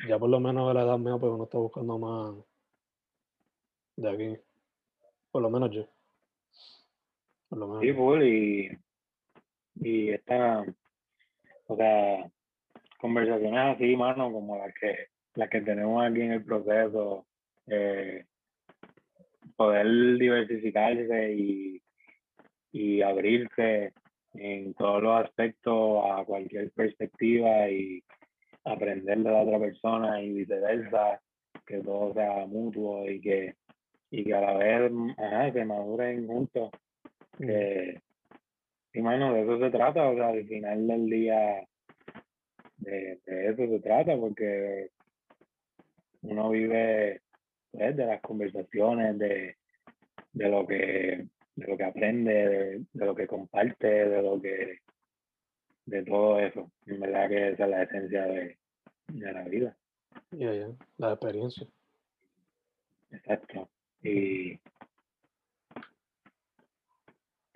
ya 0.10 0.20
por 0.20 0.30
lo 0.30 0.42
menos 0.42 0.70
a 0.70 0.74
la 0.74 0.82
edad 0.82 0.98
mía 0.98 1.16
pues 1.18 1.32
uno 1.32 1.46
está 1.46 1.58
buscando 1.58 1.98
más 1.98 2.36
de 3.96 4.10
aquí. 4.10 4.42
Por 5.32 5.42
lo 5.42 5.50
menos 5.50 5.72
yo. 5.72 5.88
Por 7.48 7.60
lo 7.60 7.68
menos 7.70 7.82
Sí, 7.82 7.88
yo. 7.88 7.96
full, 7.96 8.24
y, 8.24 8.78
y 9.76 10.10
esta, 10.10 10.66
o 11.68 11.76
sea, 11.78 12.30
conversaciones 13.00 13.76
así, 13.78 13.96
mano, 13.96 14.34
como 14.34 14.58
las 14.58 14.74
que, 14.74 15.08
las 15.36 15.50
que 15.50 15.62
tenemos 15.62 16.04
aquí 16.04 16.24
en 16.24 16.34
el 16.34 16.44
proceso, 16.44 17.26
eh, 17.68 18.26
poder 19.56 20.18
diversificarse 20.18 21.34
y, 21.34 21.82
y 22.72 23.02
abrirse 23.02 23.94
en 24.34 24.74
todos 24.76 25.02
los 25.02 25.26
aspectos 25.26 26.04
a 26.06 26.24
cualquier 26.26 26.72
perspectiva 26.72 27.70
y 27.70 28.04
aprender 28.64 29.20
de 29.20 29.32
la 29.32 29.42
otra 29.42 29.60
persona 29.60 30.22
y 30.22 30.34
viceversa, 30.34 31.20
que 31.66 31.80
todo 31.80 32.14
sea 32.14 32.46
mutuo 32.46 33.10
y 33.10 33.20
que, 33.20 33.56
y 34.12 34.24
que 34.24 34.34
a 34.34 34.42
la 34.42 34.58
vez 34.58 34.92
ajá, 35.18 35.52
se 35.52 35.66
maduren 35.66 36.28
juntos 36.28 36.72
que 37.38 38.02
y 38.92 39.02
mano 39.02 39.34
de 39.34 39.44
eso 39.44 39.60
se 39.60 39.70
trata 39.70 40.10
o 40.10 40.16
sea 40.16 40.30
al 40.30 40.46
final 40.48 40.88
del 40.88 41.10
día 41.10 41.68
de, 42.78 43.20
de 43.26 43.50
eso 43.50 43.68
se 43.68 43.80
trata 43.80 44.18
porque 44.18 44.90
uno 46.24 46.50
vive 46.50 47.22
pues, 47.72 47.96
de 47.96 48.06
las 48.06 48.22
conversaciones 48.22 49.18
de, 49.18 49.56
de 50.34 50.50
lo 50.50 50.66
que 50.66 51.28
de 51.60 51.68
lo 51.68 51.78
que 51.78 51.84
aprende, 51.84 52.34
de, 52.34 52.86
de 52.92 53.06
lo 53.06 53.16
que 53.16 53.28
comparte, 53.28 53.88
de 53.88 54.22
lo 54.22 54.42
que, 54.42 54.80
de 55.86 56.04
todo 56.04 56.40
eso. 56.40 56.72
En 56.86 57.00
verdad 57.00 57.30
que 57.30 57.50
esa 57.50 57.64
es 57.66 57.70
la 57.70 57.84
esencia 57.84 58.26
de, 58.26 58.58
de 59.08 59.34
la 59.34 59.44
vida. 59.44 59.78
Ya, 60.32 60.54
ya, 60.54 60.70
la 60.98 61.12
experiencia. 61.14 61.68
Exacto. 63.12 63.70
Y 64.02 64.60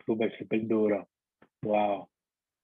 súper, 0.06 0.38
súper 0.38 0.68
duro. 0.68 1.08
Wow. 1.62 2.10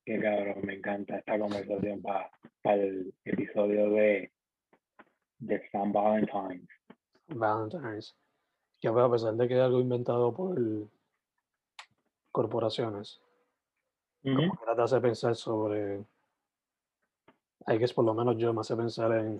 Qué 0.06 0.20
cabrón, 0.20 0.62
me 0.64 0.74
encanta 0.76 1.18
esta 1.20 1.40
conversación 1.40 2.02
para 2.02 2.32
el 2.64 3.14
episodio 3.24 3.92
de, 3.92 4.32
de 5.38 5.70
San 5.70 5.92
Valentine's. 5.92 6.68
Valentine's. 7.28 8.18
Que 8.82 8.90
pues, 8.90 9.06
a 9.06 9.12
pesar 9.12 9.34
de 9.36 9.48
que 9.48 9.54
es 9.54 9.60
algo 9.60 9.80
inventado 9.80 10.34
por 10.34 10.58
corporaciones, 12.32 13.22
como 14.24 14.38
que 14.60 14.76
te 14.76 14.82
hace 14.82 15.00
pensar 15.02 15.36
sobre. 15.36 16.04
Hay 17.66 17.78
que 17.80 17.88
por 17.94 18.06
lo 18.06 18.14
menos 18.14 18.38
yo 18.38 18.54
me 18.54 18.62
hace 18.62 18.76
pensar 18.76 19.12
en 19.14 19.40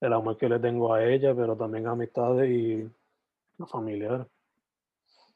el 0.00 0.12
amor 0.12 0.36
que 0.36 0.48
le 0.48 0.58
tengo 0.58 0.92
a 0.92 1.04
ella, 1.04 1.34
pero 1.34 1.56
también 1.56 1.86
a 1.86 1.92
amistades 1.92 2.50
y 2.50 2.88
a 3.62 3.66
familiares. 3.66 4.26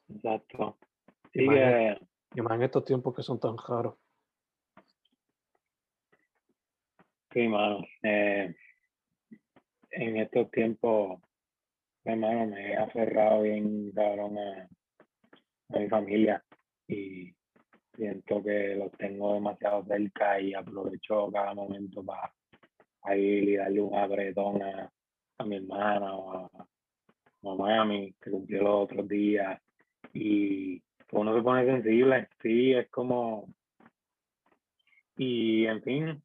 Exacto. 0.09 0.77
Y 1.33 1.43
más, 1.43 1.57
en, 1.57 1.95
que- 1.97 2.07
y 2.35 2.43
más 2.43 2.53
en 2.55 2.63
estos 2.63 2.85
tiempos 2.85 3.15
que 3.15 3.23
son 3.23 3.39
tan 3.39 3.57
raros. 3.57 3.95
sí, 7.33 7.47
mano. 7.49 7.85
Eh, 8.03 8.55
en 9.91 10.17
estos 10.17 10.51
tiempos, 10.51 11.21
hermano, 12.05 12.47
me 12.47 12.73
he 12.73 12.77
aferrado 12.77 13.43
bien, 13.43 13.91
cabrón, 13.93 14.39
a, 14.39 14.69
a 15.71 15.79
mi 15.79 15.89
familia 15.89 16.43
y 16.87 17.33
siento 17.95 18.43
que 18.43 18.77
los 18.77 18.93
tengo 18.93 19.35
demasiado 19.35 19.85
cerca 19.85 20.41
y 20.41 20.55
aprovecho 20.55 21.31
cada 21.33 21.55
momento 21.55 22.05
para 22.05 23.17
ir 23.17 23.49
y 23.49 23.57
darle 23.57 23.81
un 23.81 23.97
apretón 23.97 24.63
a, 24.63 24.91
mi 25.45 25.57
hermana 25.57 26.15
o 26.15 26.33
a, 26.33 26.51
o 27.43 27.53
a 27.53 27.57
mami, 27.57 28.13
que 28.21 28.31
cumplió 28.31 28.63
los 28.63 28.85
otros 28.85 29.09
días. 29.09 29.61
Y 30.13 30.83
uno 31.13 31.35
se 31.35 31.43
pone 31.43 31.65
sensible, 31.65 32.29
sí, 32.43 32.73
es 32.73 32.89
como... 32.91 33.49
Y 35.17 35.67
en 35.67 35.83
fin, 35.83 36.23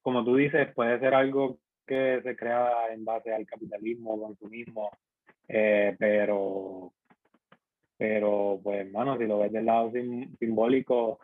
como 0.00 0.24
tú 0.24 0.36
dices, 0.36 0.72
puede 0.74 0.98
ser 0.98 1.14
algo 1.14 1.58
que 1.86 2.20
se 2.22 2.36
crea 2.36 2.92
en 2.92 3.04
base 3.04 3.34
al 3.34 3.44
capitalismo, 3.44 4.20
consumismo, 4.20 4.90
eh, 5.46 5.94
pero, 5.98 6.92
pero 7.96 8.60
pues 8.62 8.80
hermano, 8.86 9.18
si 9.18 9.26
lo 9.26 9.38
ves 9.38 9.52
del 9.52 9.66
lado 9.66 9.90
sim- 9.92 10.34
simbólico, 10.38 11.18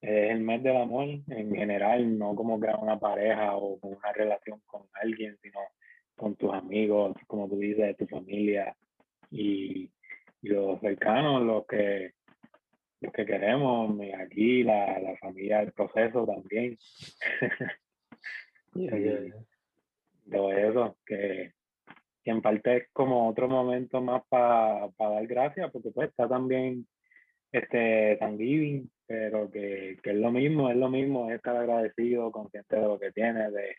es 0.00 0.30
el 0.30 0.40
mes 0.40 0.62
del 0.62 0.76
amor 0.76 1.08
en 1.08 1.54
general, 1.54 2.18
no 2.18 2.34
como 2.34 2.58
crear 2.58 2.78
una 2.80 2.98
pareja 2.98 3.56
o 3.56 3.78
una 3.82 4.12
relación 4.12 4.60
con 4.66 4.82
alguien, 4.94 5.36
sino 5.42 5.60
con 6.16 6.36
tus 6.36 6.52
amigos, 6.52 7.16
como 7.26 7.48
tú 7.48 7.58
dices, 7.58 7.96
tu 7.96 8.06
familia 8.06 8.74
y, 9.30 9.90
y 10.42 10.48
los 10.48 10.80
cercanos, 10.80 11.42
los 11.42 11.66
que 11.66 12.12
los 13.00 13.12
que 13.14 13.24
queremos, 13.24 13.98
aquí 14.18 14.62
la, 14.62 14.98
la 15.00 15.16
familia 15.16 15.60
del 15.60 15.72
proceso 15.72 16.26
también. 16.26 16.76
Ya, 18.72 18.90
ya, 18.90 18.96
y 18.98 19.30
ya. 19.30 19.34
todo 20.30 20.52
eso, 20.52 20.96
que, 21.04 21.54
que 22.22 22.30
en 22.30 22.42
parte 22.42 22.76
es 22.76 22.88
como 22.92 23.28
otro 23.28 23.48
momento 23.48 24.00
más 24.00 24.22
para 24.28 24.90
dar 24.98 25.26
gracias, 25.26 25.70
porque 25.70 25.90
pues 25.90 26.10
está 26.10 26.28
también 26.28 26.86
este 27.52 28.16
Thanksgiving, 28.18 28.90
pero 29.06 29.50
que, 29.50 29.98
que 30.02 30.10
es 30.10 30.16
lo 30.16 30.30
mismo, 30.30 30.70
es 30.70 30.76
lo 30.76 30.88
mismo, 30.88 31.30
es 31.30 31.36
estar 31.36 31.56
agradecido, 31.56 32.30
consciente 32.30 32.76
de 32.76 32.82
lo 32.82 32.98
que 32.98 33.12
tienes, 33.12 33.52
de, 33.52 33.76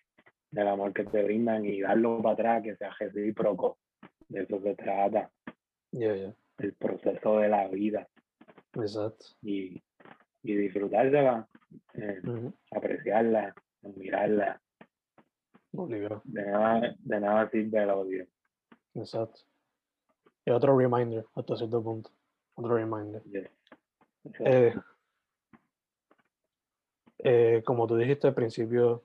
del 0.49 0.67
amor 0.67 0.93
que 0.93 1.06
te 1.06 1.23
brindan 1.23 1.65
y 1.65 1.82
darlo 1.82 2.21
para 2.21 2.34
atrás, 2.34 2.63
que 2.63 2.75
sea 2.75 2.91
recíproco, 2.99 3.77
de 4.27 4.43
eso 4.43 4.62
se 4.62 4.75
trata, 4.75 5.32
el 5.91 6.73
proceso 6.73 7.39
de 7.39 7.49
la 7.49 7.67
vida. 7.67 8.08
Exacto. 8.73 9.25
y, 9.41 9.82
y 10.43 10.56
disfrutársela, 10.56 11.47
eh, 11.93 12.21
apreciarla, 12.71 13.54
admirarla, 13.84 14.62
de 15.71 16.45
nada, 16.45 16.95
de 16.99 17.19
nada 17.19 17.49
sirve 17.49 17.84
el 17.84 17.89
odio. 17.89 18.27
Exacto. 18.95 19.41
Y 20.45 20.51
otro 20.51 20.77
reminder, 20.77 21.25
hasta 21.36 21.56
cierto 21.56 21.82
punto. 21.84 22.10
Otro 22.56 22.75
reminder. 22.75 23.21
Eh, 24.39 24.73
eh, 27.19 27.62
como 27.65 27.88
tú 27.88 27.95
dijiste 27.95 28.27
al 28.27 28.34
principio, 28.34 29.04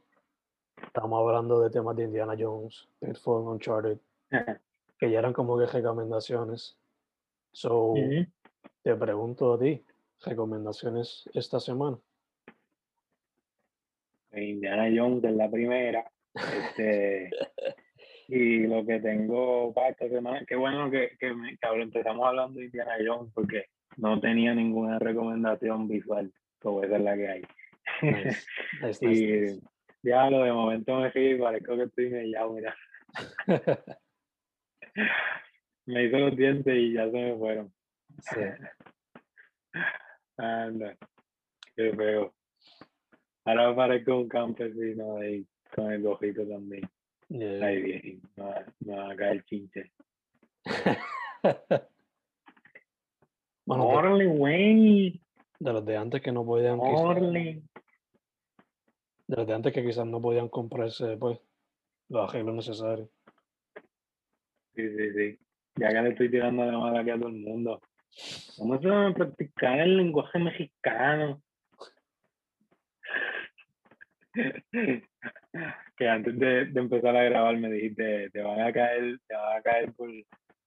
estamos 0.83 1.20
hablando 1.20 1.61
de 1.61 1.70
temas 1.70 1.96
de 1.96 2.05
Indiana 2.05 2.35
Jones, 2.38 2.88
Pitfall, 2.99 3.46
Uncharted, 3.49 3.99
que 4.99 5.11
ya 5.11 5.18
eran 5.18 5.33
como 5.33 5.59
que 5.59 5.66
recomendaciones. 5.66 6.77
So, 7.53 7.92
Ujú. 7.92 8.27
te 8.83 8.96
pregunto 8.96 9.55
a 9.55 9.59
ti, 9.59 9.85
recomendaciones 10.20 11.29
esta 11.35 11.61
semana. 11.61 11.99
Indiana 14.33 14.88
Jones 14.94 15.25
es 15.25 15.35
la 15.35 15.51
primera. 15.51 16.11
Este, 16.35 17.31
y 18.29 18.67
lo 18.67 18.85
que 18.85 19.01
tengo 19.01 19.73
para 19.73 19.91
esta 19.91 20.09
semana, 20.09 20.45
qué 20.47 20.57
bueno 20.57 20.91
que, 20.91 21.17
que, 21.19 21.33
me- 21.33 21.57
que 21.57 21.67
empezamos 21.83 22.27
hablando 22.27 22.59
de 22.59 22.67
Indiana 22.67 22.97
Jones 23.05 23.33
porque 23.35 23.67
no 23.97 24.21
tenía 24.21 24.55
ninguna 24.55 24.99
recomendación 24.99 25.87
visual. 25.89 26.33
So, 26.62 26.83
esa 26.83 26.97
es 26.97 27.03
la 27.03 27.17
que 27.17 27.29
hay. 27.29 27.43
Nice, 28.03 28.47
nice, 28.83 29.07
nice, 29.07 29.61
y 30.03 30.09
ya 30.09 30.29
lo 30.31 30.43
de 30.43 30.53
momento 30.53 30.99
me 31.01 31.11
fui, 31.12 31.37
parezco 31.37 31.77
que 31.77 31.83
estoy 31.85 32.11
mellado, 32.11 32.53
mira. 32.53 32.77
Me 35.87 36.05
hizo 36.05 36.19
los 36.19 36.37
dientes 36.37 36.75
y 36.77 36.95
ya 36.95 37.05
se 37.11 37.12
me 37.17 37.37
fueron. 37.37 37.73
Sí. 38.21 38.41
Anda, 40.37 40.97
qué 41.77 41.93
feo. 41.95 42.35
Ahora 43.45 43.77
parezco 43.77 44.17
un 44.17 44.29
campesino 44.29 45.19
ahí 45.19 45.47
con 45.75 45.93
el 45.93 46.05
ojito 46.07 46.47
también. 46.49 46.83
Yeah. 47.29 47.67
Ay, 47.67 47.83
bien, 47.83 48.23
me 48.37 48.45
va, 48.45 48.65
me 48.81 48.97
va 48.97 49.12
a 49.12 49.17
caer 49.17 49.45
chinche. 49.45 49.91
Bueno, 53.67 53.89
de, 53.89 53.97
Orly, 53.97 54.27
güey. 54.27 55.21
de 55.59 55.73
los 55.73 55.85
de 55.85 55.97
antes 55.97 56.23
que 56.23 56.31
no 56.31 56.47
podían, 56.47 56.79
Orly. 56.81 57.65
de 59.27 59.37
los 59.37 59.45
de 59.45 59.55
antes 59.55 59.73
que 59.73 59.85
quizás 59.85 60.07
no 60.07 60.23
podían 60.23 60.49
comprarse 60.49 61.17
pues, 61.17 61.41
los 62.09 62.29
arreglos 62.29 62.55
necesarios. 62.55 63.09
Sí, 64.77 64.89
sí, 64.89 65.12
sí. 65.15 65.39
Ya 65.75 65.89
que 65.89 66.01
le 66.01 66.11
estoy 66.11 66.31
tirando 66.31 66.65
la 66.65 66.79
mala 66.79 67.01
aquí 67.01 67.11
a 67.11 67.19
todo 67.19 67.29
el 67.29 67.41
mundo. 67.41 67.81
Vamos 68.59 68.87
a 68.87 69.12
practicar 69.12 69.81
el 69.81 69.97
lenguaje 69.97 70.39
mexicano. 70.39 71.43
que 75.97 76.09
antes 76.09 76.38
de, 76.38 76.66
de 76.66 76.81
empezar 76.81 77.16
a 77.16 77.25
grabar 77.25 77.57
me 77.59 77.71
dijiste, 77.71 78.31
te 78.31 78.40
van 78.42 78.61
a 78.61 78.73
caer, 78.73 79.19
te 79.27 79.35
van 79.35 79.57
a 79.59 79.62
caer 79.62 79.92
por, 79.95 80.11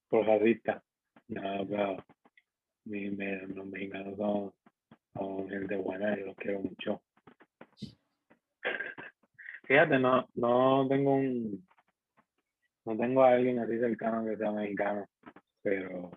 por 0.10 0.25
racista. 0.25 0.82
No, 1.28 1.67
pero 1.67 1.97
mi- 2.86 3.12
me- 3.12 3.47
los 3.47 3.65
mexicanos 3.67 4.17
son, 4.17 4.52
son 5.13 5.49
gente 5.49 5.75
buena 5.78 6.17
y 6.17 6.23
los 6.23 6.36
quiero 6.38 6.60
mucho. 6.62 7.02
Fíjate, 9.63 9.99
no, 9.99 10.28
no 10.36 10.88
tengo 10.89 11.15
un, 11.15 11.67
no 12.86 12.97
tengo 12.97 13.23
a 13.23 13.32
alguien 13.34 13.60
así 13.60 13.78
cercano 13.80 14.25
que 14.25 14.38
sea 14.38 14.52
mexicano, 14.52 15.06
pero 15.62 16.12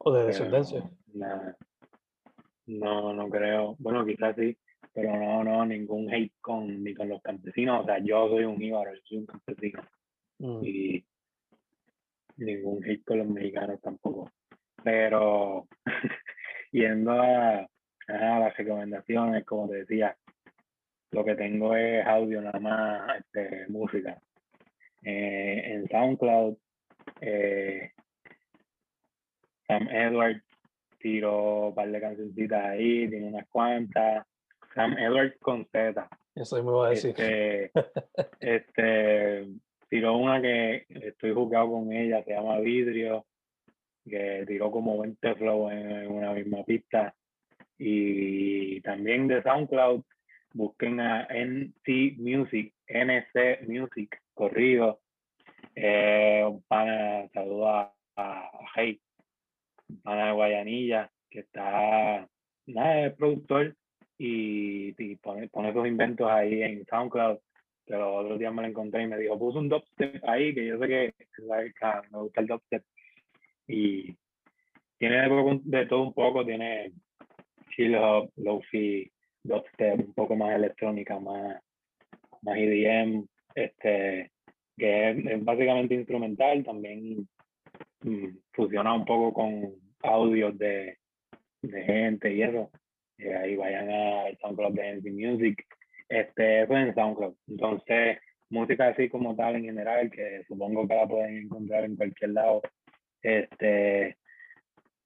O 0.00 0.12
de 0.12 0.18
pero 0.20 0.26
descendencia. 0.26 0.90
nada. 1.14 1.56
No, 2.66 3.12
no 3.12 3.28
creo. 3.28 3.74
Bueno, 3.78 4.04
quizás 4.04 4.36
sí, 4.36 4.56
pero 4.92 5.16
no, 5.16 5.42
no, 5.44 5.64
ningún 5.64 6.12
hate 6.12 6.34
con, 6.40 6.82
ni 6.82 6.94
con 6.94 7.08
los 7.08 7.22
campesinos. 7.22 7.82
O 7.82 7.86
sea, 7.86 7.98
yo 7.98 8.28
soy 8.28 8.44
un 8.44 8.62
íbaro, 8.62 8.94
yo 8.94 9.00
soy 9.04 9.18
un 9.18 9.26
campesino. 9.26 9.82
Mm, 10.38 10.64
Y 10.64 11.04
ningún 12.36 12.84
hate 12.84 13.04
con 13.04 13.18
los 13.18 13.28
mexicanos 13.28 13.80
tampoco. 13.80 14.30
Pero 14.82 15.66
yendo 16.72 17.12
a, 17.12 17.60
a 18.08 18.38
las 18.38 18.56
recomendaciones, 18.56 19.44
como 19.44 19.68
te 19.68 19.76
decía, 19.76 20.16
lo 21.12 21.24
que 21.24 21.34
tengo 21.34 21.76
es 21.76 22.04
audio, 22.06 22.40
nada 22.40 22.58
más 22.58 23.18
este, 23.18 23.66
música. 23.68 24.20
Eh, 25.02 25.62
en 25.74 25.88
SoundCloud, 25.88 26.56
eh, 27.20 27.92
Sam 29.66 29.88
Edwards 29.90 30.42
tiró 30.98 31.68
un 31.68 31.74
par 31.74 31.90
de 31.90 32.00
cancioncitas 32.00 32.64
ahí, 32.64 33.08
tiene 33.08 33.28
unas 33.28 33.48
cuantas. 33.48 34.26
Sam 34.74 34.96
Edwards 34.98 35.38
con 35.40 35.66
Z. 35.66 36.08
Eso 36.34 36.62
me 36.62 36.70
va 36.70 36.86
a 36.86 36.90
decir. 36.90 37.10
Este, 37.10 37.70
este, 38.40 39.46
tiró 39.88 40.16
una 40.16 40.40
que 40.40 40.86
estoy 40.88 41.32
jugado 41.34 41.72
con 41.72 41.92
ella, 41.92 42.24
se 42.24 42.32
llama 42.32 42.58
Vidrio. 42.60 43.26
que 44.08 44.44
tiró 44.46 44.70
como 44.70 44.98
20 45.00 45.34
flow 45.34 45.70
en, 45.70 46.08
una 46.08 46.32
misma 46.32 46.64
pista. 46.64 47.14
Y 47.78 48.80
también 48.80 49.28
de 49.28 49.42
SoundCloud, 49.42 50.02
busquen 50.54 51.00
a 51.00 51.26
NC 51.30 52.16
Music, 52.18 52.72
NC 52.86 53.68
Music, 53.68 54.20
corrido. 54.34 55.00
Eh, 55.74 56.44
un 56.46 56.62
pana, 56.62 57.28
saludo 57.32 57.68
a, 57.68 57.94
a, 58.16 58.50
Hey, 58.74 59.00
un 59.88 60.00
pana 60.02 60.26
de 60.26 60.32
Guayanilla, 60.32 61.10
que 61.28 61.40
está, 61.40 62.28
nada, 62.66 63.06
es 63.06 63.14
productor 63.14 63.74
y, 64.24 64.94
y 64.96 65.16
pone, 65.16 65.48
pone 65.48 65.70
esos 65.70 65.84
inventos 65.84 66.30
ahí 66.30 66.62
en 66.62 66.86
SoundCloud 66.86 67.38
que 67.84 67.94
los 67.94 68.24
otros 68.24 68.38
días 68.38 68.54
me 68.54 68.62
lo 68.62 68.68
encontré 68.68 69.02
y 69.02 69.08
me 69.08 69.18
dijo, 69.18 69.36
puso 69.36 69.58
un 69.58 69.68
dubstep 69.68 70.22
ahí, 70.28 70.54
que 70.54 70.64
yo 70.64 70.78
sé 70.78 70.86
que 70.86 71.14
me 71.42 72.18
gusta 72.18 72.40
el 72.40 72.46
dubstep. 72.46 72.84
Y 73.66 74.16
tiene 74.96 75.28
de, 75.64 75.86
todo 75.86 76.02
un 76.02 76.12
poco, 76.12 76.46
tiene 76.46 76.92
chill 77.74 77.96
hop, 77.96 78.30
lofi, 78.36 79.10
dubstep, 79.42 79.98
un 79.98 80.14
poco 80.14 80.36
más 80.36 80.54
electrónica, 80.54 81.18
más, 81.18 81.60
más 82.42 82.56
EDM, 82.56 83.26
este, 83.56 84.30
que 84.76 85.10
es, 85.10 85.44
básicamente 85.44 85.96
instrumental, 85.96 86.62
también 86.62 87.28
mm, 88.02 88.28
funciona 88.52 88.94
un 88.94 89.04
poco 89.04 89.32
con 89.32 89.74
audios 90.04 90.56
de, 90.56 90.96
de 91.62 91.82
gente 91.82 92.32
y 92.32 92.42
eso. 92.42 92.70
Y 93.18 93.28
ahí 93.28 93.56
vayan 93.56 93.90
a 93.90 94.24
SoundCloud 94.40 94.74
de 94.74 94.88
NC 94.96 95.12
Music 95.12 95.66
este, 96.08 96.66
pues 96.66 96.88
en 96.88 96.94
SoundCloud. 96.94 97.34
Entonces, 97.48 98.18
música 98.50 98.88
así 98.88 99.08
como 99.08 99.34
tal 99.34 99.56
en 99.56 99.64
general, 99.64 100.10
que 100.10 100.44
supongo 100.46 100.86
que 100.86 100.94
la 100.94 101.06
pueden 101.06 101.38
encontrar 101.38 101.84
en 101.84 101.96
cualquier 101.96 102.30
lado. 102.30 102.62
Este, 103.22 104.18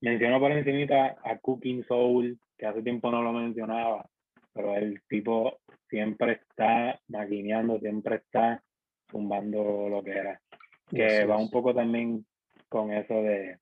menciono 0.00 0.40
por 0.40 0.52
encima 0.52 1.16
a 1.22 1.38
Cooking 1.38 1.84
Soul, 1.84 2.38
que 2.58 2.66
hace 2.66 2.82
tiempo 2.82 3.10
no 3.10 3.22
lo 3.22 3.32
mencionaba, 3.32 4.08
pero 4.52 4.74
el 4.74 5.00
tipo 5.08 5.58
siempre 5.88 6.32
está 6.32 6.98
maquineando, 7.08 7.78
siempre 7.78 8.16
está 8.16 8.62
zumbando 9.10 9.88
lo 9.88 10.02
que 10.02 10.10
era. 10.10 10.40
Que 10.88 11.24
va 11.24 11.36
un 11.36 11.50
poco 11.50 11.74
también 11.74 12.26
con 12.68 12.92
eso 12.92 13.14
de 13.22 13.58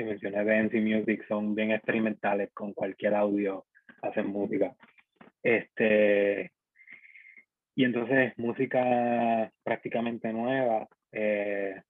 que 0.00 0.06
mencioné 0.06 0.44
de 0.44 0.56
NC 0.56 0.80
Music, 0.80 1.26
son 1.28 1.54
bien 1.54 1.72
experimentales 1.72 2.50
con 2.54 2.72
cualquier 2.72 3.14
audio, 3.14 3.66
hacen 4.00 4.28
música. 4.28 4.74
Este, 5.42 6.52
y 7.74 7.84
entonces 7.84 8.32
música 8.38 9.52
prácticamente 9.62 10.32
nueva. 10.32 10.88
Eh, 11.12 11.82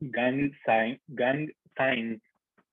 Gang, 0.00 0.52
Sign, 0.64 0.98
Gang 1.08 1.50
Signs, 1.76 2.22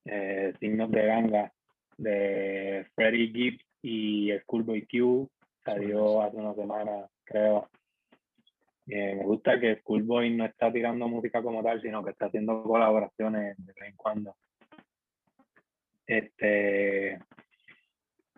eh, 0.06 0.54
signos 0.62 0.90
de 0.90 1.06
ganga, 1.06 1.52
de 1.98 2.88
Freddie 2.96 3.34
Gibbs 3.34 3.66
y 3.82 4.32
Schoolboy 4.44 4.88
Q, 4.88 5.30
salió 5.66 6.22
hace 6.22 6.38
una 6.38 6.54
semana, 6.54 7.10
creo. 7.26 7.70
Eh, 8.88 9.16
me 9.16 9.26
gusta 9.26 9.60
que 9.60 9.76
Schoolboy 9.78 10.34
no 10.34 10.46
está 10.46 10.72
tirando 10.72 11.08
música 11.08 11.42
como 11.42 11.62
tal, 11.62 11.82
sino 11.82 12.04
que 12.04 12.12
está 12.12 12.28
haciendo 12.28 12.64
colaboraciones 12.64 13.58
de 13.58 13.74
vez 13.74 13.90
en 13.90 13.96
cuando. 13.96 14.36
Este, 16.06 17.20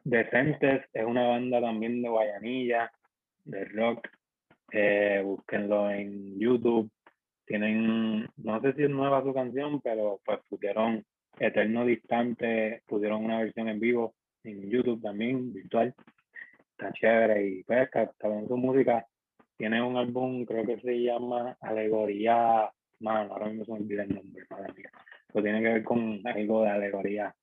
Decentes 0.04 0.86
es 0.92 1.06
una 1.06 1.28
banda 1.28 1.62
también 1.62 2.02
de 2.02 2.10
Guayanilla, 2.10 2.92
de 3.46 3.66
rock. 3.66 4.08
Eh, 4.72 5.22
búsquenlo 5.24 5.92
en 5.92 6.40
YouTube. 6.40 6.90
Tienen, 7.46 8.28
no 8.38 8.62
sé 8.62 8.74
si 8.74 8.84
es 8.84 8.90
nueva 8.90 9.24
su 9.24 9.34
canción, 9.34 9.82
pero 9.82 10.20
pues 10.26 10.40
pusieron 10.48 11.06
Eterno 11.40 11.86
Distante, 11.86 12.82
pusieron 12.88 13.24
una 13.26 13.40
versión 13.40 13.70
en 13.70 13.80
vivo 13.80 14.16
en 14.44 14.70
YouTube 14.70 15.02
también, 15.02 15.54
virtual. 15.54 15.94
Está 16.72 16.92
chévere 16.94 17.48
y 17.48 17.64
pues 17.64 17.90
con 18.20 18.48
su 18.48 18.58
música. 18.58 19.06
Tiene 19.60 19.84
un 19.84 19.98
álbum, 19.98 20.46
creo 20.46 20.66
que 20.66 20.80
se 20.80 21.04
llama 21.04 21.56
Alegoría, 21.60 22.72
mano, 23.00 23.34
ahora 23.34 23.50
mismo 23.50 23.66
se 23.66 23.74
me 23.74 23.80
olvida 23.80 24.04
el 24.04 24.16
nombre, 24.16 24.46
madre 24.50 24.74
mía. 24.74 24.90
Pero 25.28 25.44
tiene 25.44 25.62
que 25.62 25.68
ver 25.68 25.84
con 25.84 26.22
algo 26.26 26.64
de 26.64 26.70
alegoría 26.70 27.36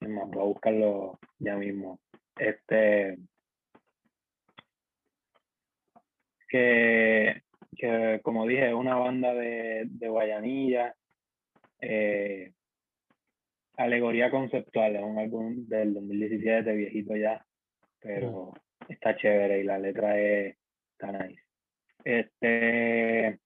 voy 0.00 0.40
a 0.40 0.44
buscarlo 0.44 1.18
ya 1.38 1.56
mismo. 1.56 2.00
Este. 2.38 3.18
Que, 6.48 7.42
que 7.74 8.20
como 8.22 8.46
dije, 8.46 8.68
es 8.68 8.74
una 8.74 8.96
banda 8.96 9.34
de, 9.34 9.84
de 9.86 10.08
Guayanilla. 10.08 10.94
Eh, 11.80 12.52
alegoría 13.78 14.30
conceptual, 14.30 14.96
es 14.96 15.02
un 15.02 15.18
álbum 15.18 15.66
del 15.68 15.94
2017, 15.94 16.72
viejito 16.72 17.16
ya, 17.16 17.44
pero 18.00 18.52
está 18.88 19.16
chévere 19.16 19.60
y 19.60 19.64
la 19.64 19.78
letra 19.78 20.18
es, 20.18 20.56
está 20.92 21.12
nice. 21.12 21.45
Este, 22.06 23.40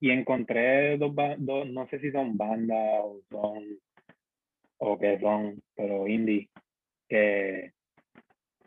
y 0.00 0.10
encontré 0.10 0.98
dos, 0.98 1.14
dos, 1.38 1.68
no 1.68 1.86
sé 1.86 2.00
si 2.00 2.10
son 2.10 2.36
bandas 2.36 3.00
o 3.04 3.20
son 3.30 3.62
o 4.78 4.98
que 4.98 5.20
son, 5.20 5.62
pero 5.76 6.08
indie, 6.08 6.50
que, 7.08 7.72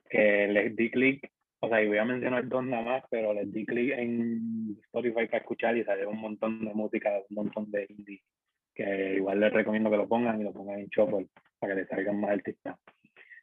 que 0.09 0.47
les 0.47 0.73
di 0.77 0.89
clic, 0.89 1.29
o 1.59 1.67
sea, 1.67 1.83
y 1.83 1.89
voy 1.89 1.97
a 1.97 2.05
mencionar 2.05 2.47
dos 2.47 2.63
nada 2.63 2.83
más, 2.83 3.03
pero 3.11 3.33
les 3.33 3.51
di 3.51 3.65
clic 3.65 3.91
en 3.97 4.77
Spotify 4.85 5.25
para 5.25 5.39
escuchar 5.39 5.75
y 5.75 5.83
salió 5.83 6.09
un 6.09 6.21
montón 6.21 6.63
de 6.63 6.73
música, 6.73 7.11
un 7.29 7.35
montón 7.35 7.69
de 7.69 7.85
indie, 7.89 8.21
que 8.73 9.15
igual 9.15 9.41
les 9.41 9.51
recomiendo 9.51 9.91
que 9.91 9.97
lo 9.97 10.07
pongan 10.07 10.39
y 10.39 10.45
lo 10.45 10.53
pongan 10.53 10.79
en 10.79 10.87
Shuffle 10.87 11.27
para 11.59 11.73
que 11.73 11.81
les 11.81 11.89
salgan 11.89 12.21
más 12.21 12.31
artistas. 12.31 12.77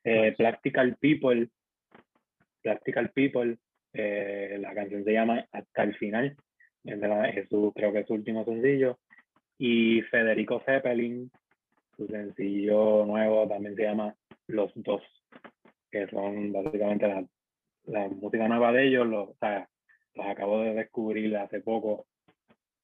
Eh, 0.02 0.34
Practical 0.38 0.96
People, 0.96 1.46
Practical 2.62 3.10
People, 3.10 3.58
eh, 3.94 4.58
la 4.60 4.74
canción 4.74 5.04
se 5.04 5.12
llama 5.12 5.46
Hasta 5.52 5.82
el 5.82 5.94
final, 5.96 6.36
es, 6.84 7.00
de 7.00 7.46
su, 7.48 7.72
creo 7.74 7.92
que 7.92 8.00
es 8.00 8.06
su 8.06 8.14
último 8.14 8.44
sencillo, 8.44 8.98
y 9.58 10.02
Federico 10.02 10.60
Zeppelin, 10.66 11.30
su 11.96 12.06
sencillo 12.06 13.06
nuevo 13.06 13.48
también 13.48 13.76
se 13.76 13.82
llama 13.84 14.14
Los 14.48 14.72
Dos, 14.74 15.02
que 15.90 16.06
son 16.08 16.52
básicamente 16.52 17.08
la, 17.08 17.24
la 17.86 18.08
música 18.08 18.48
nueva 18.48 18.72
de 18.72 18.88
ellos, 18.88 19.06
lo, 19.06 19.22
o 19.30 19.36
sea, 19.40 19.68
los 20.14 20.26
acabo 20.26 20.60
de 20.60 20.74
descubrir 20.74 21.36
hace 21.36 21.60
poco 21.60 22.06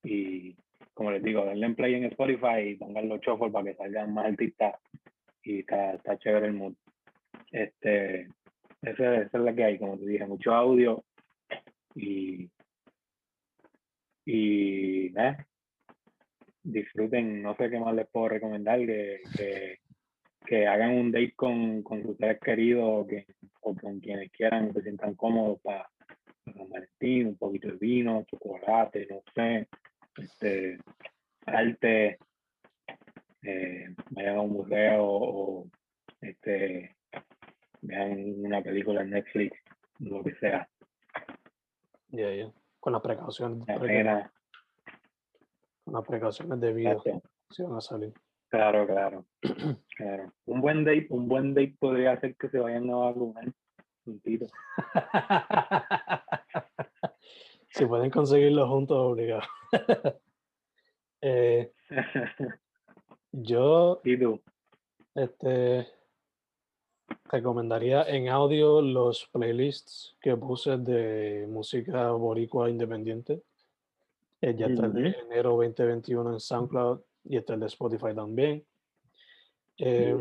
y 0.02 0.56
como 0.94 1.12
les 1.12 1.22
digo, 1.22 1.44
denle 1.44 1.66
en 1.66 1.74
play 1.74 1.94
en 1.94 2.04
Spotify 2.04 2.60
y 2.60 2.74
pongan 2.74 3.08
los 3.08 3.20
shuffle 3.20 3.50
para 3.50 3.64
que 3.64 3.74
salgan 3.74 4.12
más 4.12 4.26
artistas 4.26 4.74
y 5.42 5.60
está, 5.60 5.94
está 5.94 6.18
chévere 6.18 6.46
el 6.46 6.52
mood. 6.52 6.74
Este, 7.50 8.28
esa, 8.82 9.16
esa 9.22 9.38
es 9.38 9.44
la 9.44 9.54
que 9.54 9.64
hay, 9.64 9.78
como 9.78 9.98
te 9.98 10.06
dije, 10.06 10.26
mucho 10.26 10.52
audio 10.52 11.04
y 11.94 12.50
y 14.24 15.06
¿eh? 15.18 15.36
disfruten, 16.62 17.42
no 17.42 17.56
sé 17.56 17.70
qué 17.70 17.80
más 17.80 17.94
les 17.94 18.08
puedo 18.08 18.28
recomendar, 18.28 18.78
que, 18.78 19.20
que, 20.46 20.66
hagan 20.66 20.92
un 20.92 21.10
date 21.10 21.34
con, 21.34 21.82
con 21.82 22.02
sus 22.02 22.16
seres 22.16 22.38
queridos 22.40 22.84
o, 22.84 23.06
que, 23.06 23.26
o 23.62 23.74
con 23.74 23.98
quienes 23.98 24.30
quieran, 24.30 24.72
se 24.72 24.82
sientan 24.82 25.14
cómodos 25.14 25.60
para, 25.62 25.88
para 26.44 26.64
Valentín, 26.64 27.28
un 27.28 27.38
poquito 27.38 27.68
de 27.68 27.76
vino, 27.76 28.24
chocolate, 28.24 29.08
no 29.10 29.22
sé, 29.34 29.68
este, 30.16 30.78
arte, 31.46 32.18
eh, 33.42 33.94
vayan 34.10 34.36
a 34.36 34.40
un 34.42 34.52
museo 34.52 35.04
o 35.06 35.70
este, 36.20 36.94
vean 37.82 38.44
una 38.44 38.62
película 38.62 39.02
en 39.02 39.10
Netflix, 39.10 39.56
lo 39.98 40.22
que 40.22 40.34
sea. 40.36 40.68
Ya, 42.08 42.34
ya. 42.34 42.52
Con 42.78 42.92
la 42.92 43.00
precaución. 43.00 43.64
La 43.66 44.30
las 45.86 46.06
precauciones 46.06 46.60
debidas 46.60 47.02
si 47.50 47.62
van 47.62 47.76
a 47.76 47.80
salir. 47.80 48.12
Claro, 48.48 48.86
claro, 48.86 49.26
claro. 49.96 50.32
Un 50.46 50.60
buen 50.60 50.84
date, 50.84 51.06
un 51.10 51.28
buen 51.28 51.54
date 51.54 51.76
podría 51.78 52.12
hacer 52.12 52.36
que 52.36 52.48
se 52.48 52.58
vayan 52.58 52.90
a 52.90 52.96
vacunar 52.96 53.44
un 54.06 54.20
tiro. 54.20 54.46
si 57.68 57.86
pueden 57.86 58.10
conseguirlo 58.10 58.68
juntos, 58.68 58.98
obligado. 58.98 59.42
eh, 61.20 61.72
yo 63.32 64.00
¿Y 64.04 64.18
tú? 64.18 64.40
Este, 65.14 65.86
recomendaría 67.30 68.02
en 68.02 68.28
audio 68.28 68.82
los 68.82 69.26
playlists 69.32 70.16
que 70.20 70.36
puse 70.36 70.76
de 70.78 71.46
música 71.48 72.10
boricua 72.10 72.68
independiente. 72.68 73.42
Eh, 74.40 74.54
ya 74.56 74.66
está 74.66 74.86
el 74.86 74.92
de 74.94 75.08
enero 75.10 75.50
2021 75.50 76.32
en 76.32 76.40
SoundCloud 76.40 77.00
y 77.24 77.36
está 77.36 77.54
el 77.54 77.60
de 77.60 77.66
Spotify 77.66 78.14
también. 78.14 78.64
Eh, 79.78 80.16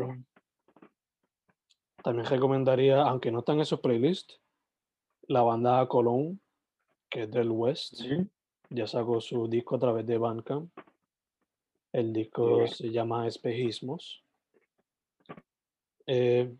también 2.02 2.26
recomendaría, 2.26 3.02
aunque 3.02 3.30
no 3.30 3.40
están 3.40 3.60
esos 3.60 3.80
playlists, 3.80 4.40
la 5.26 5.42
banda 5.42 5.86
Colón, 5.88 6.40
que 7.08 7.24
es 7.24 7.30
del 7.30 7.50
West. 7.50 8.02
Ya 8.70 8.86
sacó 8.86 9.20
su 9.20 9.48
disco 9.48 9.76
a 9.76 9.80
través 9.80 10.06
de 10.06 10.16
Bandcamp. 10.16 10.70
El 11.92 12.12
disco 12.12 12.66
se 12.68 12.90
llama 12.90 13.26
Espejismos. 13.26 14.22
Eh, 16.06 16.54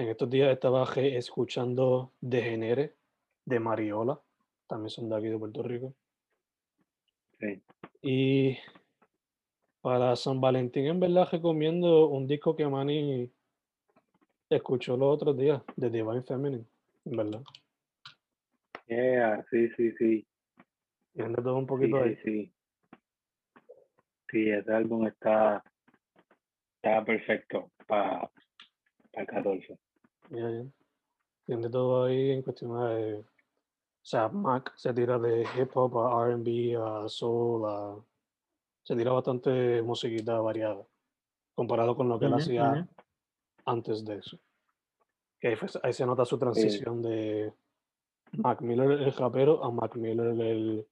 en 0.00 0.08
estos 0.08 0.30
días 0.30 0.50
estaba 0.50 0.88
escuchando 0.96 2.12
Degenere 2.20 2.94
de 3.44 3.60
Mariola. 3.60 4.18
También 4.66 4.88
son 4.88 5.08
de 5.08 5.16
aquí 5.16 5.28
de 5.28 5.38
Puerto 5.38 5.62
Rico. 5.62 5.94
Sí. 7.38 7.62
Y 8.02 8.58
para 9.80 10.16
San 10.16 10.40
Valentín, 10.40 10.86
en 10.86 11.00
verdad, 11.00 11.28
recomiendo 11.30 12.08
un 12.08 12.26
disco 12.26 12.56
que 12.56 12.66
Manny 12.66 13.30
escuchó 14.48 14.96
los 14.96 15.14
otros 15.14 15.36
días, 15.36 15.62
de 15.76 15.90
Divine 15.90 16.22
Feminine, 16.22 16.64
en 17.04 17.16
verdad. 17.16 17.42
Yeah, 18.86 19.44
sí, 19.50 19.68
sí, 19.76 19.92
sí. 19.98 20.26
Tienen 21.12 21.34
de 21.34 21.42
todo 21.42 21.56
un 21.56 21.66
poquito 21.66 22.02
sí, 22.02 22.08
ahí. 22.08 22.16
sí. 22.24 22.52
Sí, 24.30 24.48
ese 24.48 24.72
álbum 24.72 25.06
está, 25.06 25.62
está 26.76 27.04
perfecto 27.04 27.70
para 27.86 28.30
el 29.12 29.26
14. 29.26 29.78
De 30.30 31.68
todo 31.70 32.04
ahí 32.04 32.30
en 32.30 32.42
cuestión 32.42 32.70
de. 32.78 33.16
O 33.18 33.24
sea, 34.04 34.28
Mac 34.28 34.72
se 34.76 34.94
tira 34.94 35.18
de 35.18 35.42
hip 35.58 35.70
hop 35.76 35.98
a 35.98 36.24
RB, 36.30 36.76
a 36.76 37.08
soul, 37.08 37.64
a. 37.68 37.96
Se 38.82 38.96
tira 38.96 39.12
bastante 39.12 39.82
musiquita 39.82 40.40
variada, 40.40 40.84
comparado 41.54 41.94
con 41.96 42.08
lo 42.08 42.18
que 42.18 42.26
él 42.26 42.32
hacía 42.42 42.88
antes 43.66 44.04
de 44.04 44.16
eso. 44.16 44.38
Ahí, 45.42 45.56
fue- 45.56 45.68
ahí 45.82 45.92
se 45.92 46.06
nota 46.06 46.24
su 46.24 46.38
transición 46.38 47.02
de 47.02 47.52
Mac 48.32 48.60
Miller, 48.62 48.90
el 48.92 49.12
rapero, 49.12 49.62
a 49.64 49.70
Mac 49.70 49.96
Miller, 49.96 50.26
el 50.40 50.86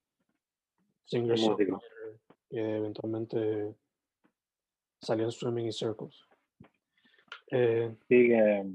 singer 1.06 1.36
songwriter, 1.72 2.20
que 2.50 2.76
eventualmente 2.76 3.74
salió 5.00 5.24
en 5.26 5.32
Swimming 5.32 5.66
in 5.66 5.72
Circles. 5.72 6.24
Eh, 7.50 7.94
Sí, 8.08 8.28
que, 8.28 8.66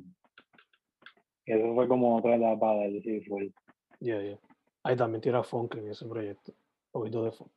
eso 1.45 1.73
fue 1.73 1.87
como 1.87 2.17
otra 2.17 2.35
etapa 2.35 2.75
del 2.75 3.01
sí, 3.03 3.21
fue. 3.21 3.51
yeah, 3.99 4.21
yeah. 4.21 4.39
Ahí 4.83 4.95
también 4.95 5.21
tira 5.21 5.43
funk 5.43 5.75
en 5.75 5.89
ese 5.89 6.05
proyecto, 6.05 6.53
poquito 6.91 7.23
de 7.23 7.31
funk. 7.31 7.51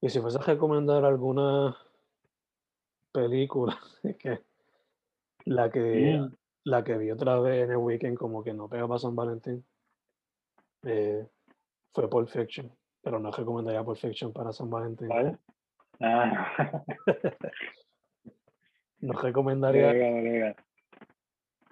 Y 0.00 0.08
si 0.08 0.20
fuese 0.20 0.38
a 0.38 0.42
recomendar 0.42 1.04
alguna 1.04 1.76
película, 3.12 3.78
que 4.18 4.40
la 5.44 5.70
que 5.70 6.28
la 6.64 6.84
que 6.84 6.98
vi 6.98 7.10
otra 7.10 7.40
vez 7.40 7.64
en 7.64 7.70
el 7.70 7.78
weekend 7.78 8.18
como 8.18 8.44
que 8.44 8.52
no 8.52 8.68
pega 8.68 8.86
para 8.86 8.98
San 8.98 9.16
Valentín 9.16 9.64
eh, 10.82 11.26
fue 11.94 12.10
Pulp 12.10 12.28
Fiction, 12.28 12.70
pero 13.02 13.18
no 13.18 13.30
recomendaría 13.30 13.82
Pulp 13.82 13.96
Fiction 13.96 14.32
para 14.32 14.52
San 14.52 14.68
Valentín. 14.68 15.08
¿Vale? 15.08 15.38
Ah, 16.00 16.84
No 19.00 19.12
recomendaría. 19.12 20.56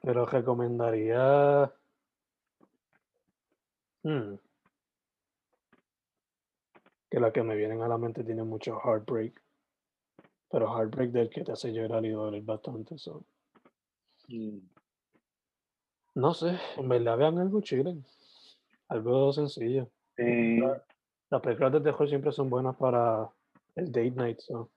Pero 0.06 0.24
recomendaría 0.24 1.68
hmm, 4.04 4.34
que 7.10 7.18
la 7.18 7.32
que 7.32 7.42
me 7.42 7.56
vienen 7.56 7.82
a 7.82 7.88
la 7.88 7.98
mente 7.98 8.22
tiene 8.22 8.44
mucho 8.44 8.78
heartbreak, 8.78 9.42
pero 10.48 10.68
heartbreak 10.68 11.10
del 11.10 11.28
que 11.28 11.42
te 11.42 11.50
hace 11.50 11.72
llorar 11.72 12.04
y 12.04 12.10
doler 12.10 12.40
bastante. 12.42 12.96
so. 12.96 13.24
Mm. 14.28 14.60
No 16.14 16.34
sé, 16.34 16.56
en 16.76 16.88
verdad 16.88 17.18
vean 17.18 17.38
algo 17.38 17.60
chile, 17.60 17.96
algo 18.86 19.32
sencillo. 19.32 19.90
Sí, 20.16 20.60
Las 21.30 21.42
películas 21.42 21.72
de 21.72 21.80
terror 21.80 22.08
siempre 22.08 22.30
son 22.30 22.48
buenas 22.48 22.76
para 22.76 23.28
el 23.74 23.86
date 23.90 24.12
night, 24.12 24.38
so. 24.38 24.70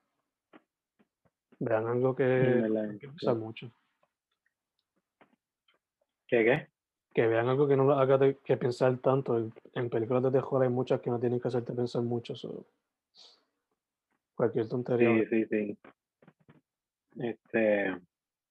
Vean 1.60 1.86
algo 1.86 2.16
que 2.16 2.24
hay 2.24 2.98
que 2.98 3.08
sí. 3.16 3.28
mucho. 3.36 3.70
¿Qué 6.30 6.44
qué? 6.44 6.68
Que 7.12 7.26
vean 7.26 7.48
algo 7.48 7.66
que 7.66 7.76
no 7.76 7.82
lo 7.84 7.94
haga 7.94 8.16
de- 8.16 8.36
que 8.38 8.56
pensar 8.56 8.96
tanto. 8.98 9.36
En, 9.36 9.52
en 9.74 9.90
películas 9.90 10.22
de 10.22 10.30
terror 10.30 10.62
hay 10.62 10.68
muchas 10.68 11.00
que 11.00 11.10
no 11.10 11.18
tienen 11.18 11.40
que 11.40 11.48
hacerte 11.48 11.72
pensar 11.72 12.02
mucho. 12.02 12.36
so. 12.36 12.64
Cualquier 14.36 14.68
tontería. 14.68 15.24
Sí, 15.28 15.44
sí, 15.44 15.46
sí. 15.50 15.78
Este, 17.18 18.00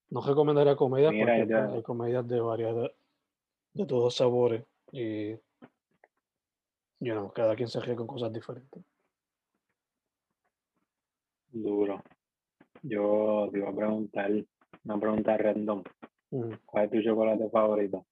No 0.10 0.22
recomendaría 0.22 0.76
comedias 0.76 1.14
Mira, 1.14 1.34
porque 1.38 1.48
ya- 1.50 1.62
pues, 1.64 1.76
hay 1.78 1.84
comedias 1.84 2.28
de 2.28 2.42
varias, 2.42 2.76
de, 2.76 2.92
de 3.76 3.86
todos 3.86 4.14
sabores. 4.14 4.66
Y, 4.92 5.32
you 7.00 7.14
know, 7.14 7.32
cada 7.32 7.56
quien 7.56 7.70
se 7.70 7.80
ríe 7.80 7.96
con 7.96 8.08
cosas 8.08 8.34
diferentes. 8.34 8.84
duro. 11.52 12.04
Yo 12.84 13.50
te 13.52 13.58
iba 13.58 13.70
a 13.70 13.76
preguntar, 13.76 14.32
una 14.84 15.00
pregunta 15.00 15.38
random. 15.38 15.84
Mm. 16.32 16.54
¿Cuál 16.66 16.86
es 16.86 16.92
tu 16.92 17.02
chocolate 17.02 17.50
favorito? 17.50 18.06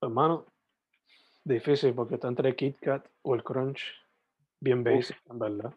Hermano, 0.00 0.46
difícil 1.44 1.94
porque 1.94 2.14
está 2.14 2.28
entre 2.28 2.54
Kit 2.54 2.78
Kat 2.80 3.06
o 3.22 3.34
el 3.34 3.42
Crunch. 3.42 3.82
Bien 4.60 4.82
basic, 4.84 5.18
en 5.30 5.38
verdad. 5.38 5.74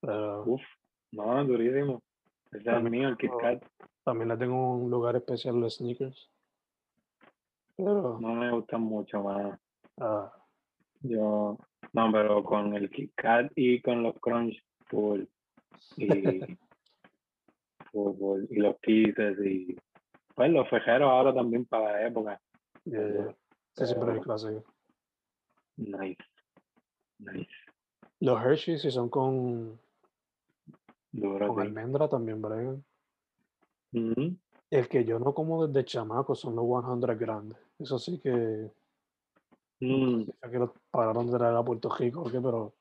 Pero 0.00 0.44
Uf, 0.44 0.62
no, 1.12 1.44
durísimo. 1.44 2.02
Ese 2.46 2.58
es 2.58 2.66
el 2.66 2.72
También 2.74 2.92
mío, 2.92 3.08
el 3.08 3.16
Kit 3.16 3.30
Kat. 3.40 3.64
también 4.04 4.28
le 4.28 4.36
tengo 4.36 4.76
un 4.76 4.90
lugar 4.90 5.16
especial 5.16 5.58
los 5.60 5.76
sneakers. 5.76 6.30
Pero, 7.76 8.18
No 8.20 8.34
me 8.34 8.50
gustan 8.52 8.82
mucho, 8.82 9.22
más. 9.22 9.58
ah, 9.98 10.32
Yo, 11.00 11.58
no, 11.92 12.12
pero 12.12 12.44
con 12.44 12.74
el 12.74 12.90
Kit 12.90 13.12
Kat 13.14 13.50
y 13.56 13.80
con 13.80 14.02
los 14.02 14.14
Crunch, 14.20 14.62
full. 14.86 15.24
Y, 15.96 16.40
y 17.92 18.56
los 18.56 18.78
Kisses 18.80 19.38
y, 19.44 19.76
pues 20.34 20.50
los 20.50 20.68
fejeros 20.68 21.10
ahora 21.10 21.34
también 21.34 21.64
para 21.66 21.92
la 21.92 22.06
época. 22.06 22.40
yeah, 22.84 23.08
yeah. 23.08 23.36
Ese 23.76 23.86
siempre 23.86 24.14
el 24.14 24.20
clásico. 24.20 24.64
Nice. 25.76 26.18
Nice. 27.18 27.50
Los 28.20 28.40
Hershey's, 28.40 28.82
si 28.82 28.90
son 28.90 29.08
con, 29.08 29.78
Duro, 31.10 31.48
con 31.48 31.56
sí. 31.56 31.68
almendra, 31.68 32.08
también 32.08 32.40
bregan. 32.40 32.84
El 33.92 34.88
que 34.88 35.04
yo 35.04 35.18
no 35.18 35.34
como 35.34 35.66
desde 35.66 35.84
chamaco 35.84 36.34
son 36.34 36.56
los 36.56 36.66
100 36.66 37.18
grandes. 37.18 37.58
Eso 37.78 37.98
sí 37.98 38.18
que, 38.20 38.70
Mm, 39.84 40.26
sé 40.26 40.50
que 40.52 40.58
los 40.60 40.70
pararon 40.92 41.26
de 41.26 41.36
traer 41.36 41.56
a 41.56 41.64
Puerto 41.64 41.92
Rico, 41.98 42.20
¿o 42.20 42.30
qué? 42.30 42.40
pero 42.40 42.72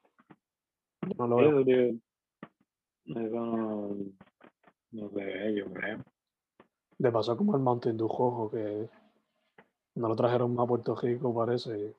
yo 1.01 1.13
no 1.17 1.27
lo 1.27 1.63
veo. 1.63 1.95
Eso 3.05 3.45
no, 3.45 3.95
no 4.91 5.09
se 5.09 5.23
ve, 5.23 5.55
yo 5.55 5.65
creo. 5.73 5.99
Le 6.97 7.11
pasó 7.11 7.35
como 7.35 7.55
al 7.55 7.61
Mountain 7.61 7.97
Dew 7.97 8.07
rojo, 8.07 8.51
que 8.51 8.89
no 9.95 10.07
lo 10.07 10.15
trajeron 10.15 10.53
más 10.53 10.65
a 10.65 10.67
Puerto 10.67 10.95
Rico, 10.95 11.33
parece. 11.33 11.77
y 11.77 11.95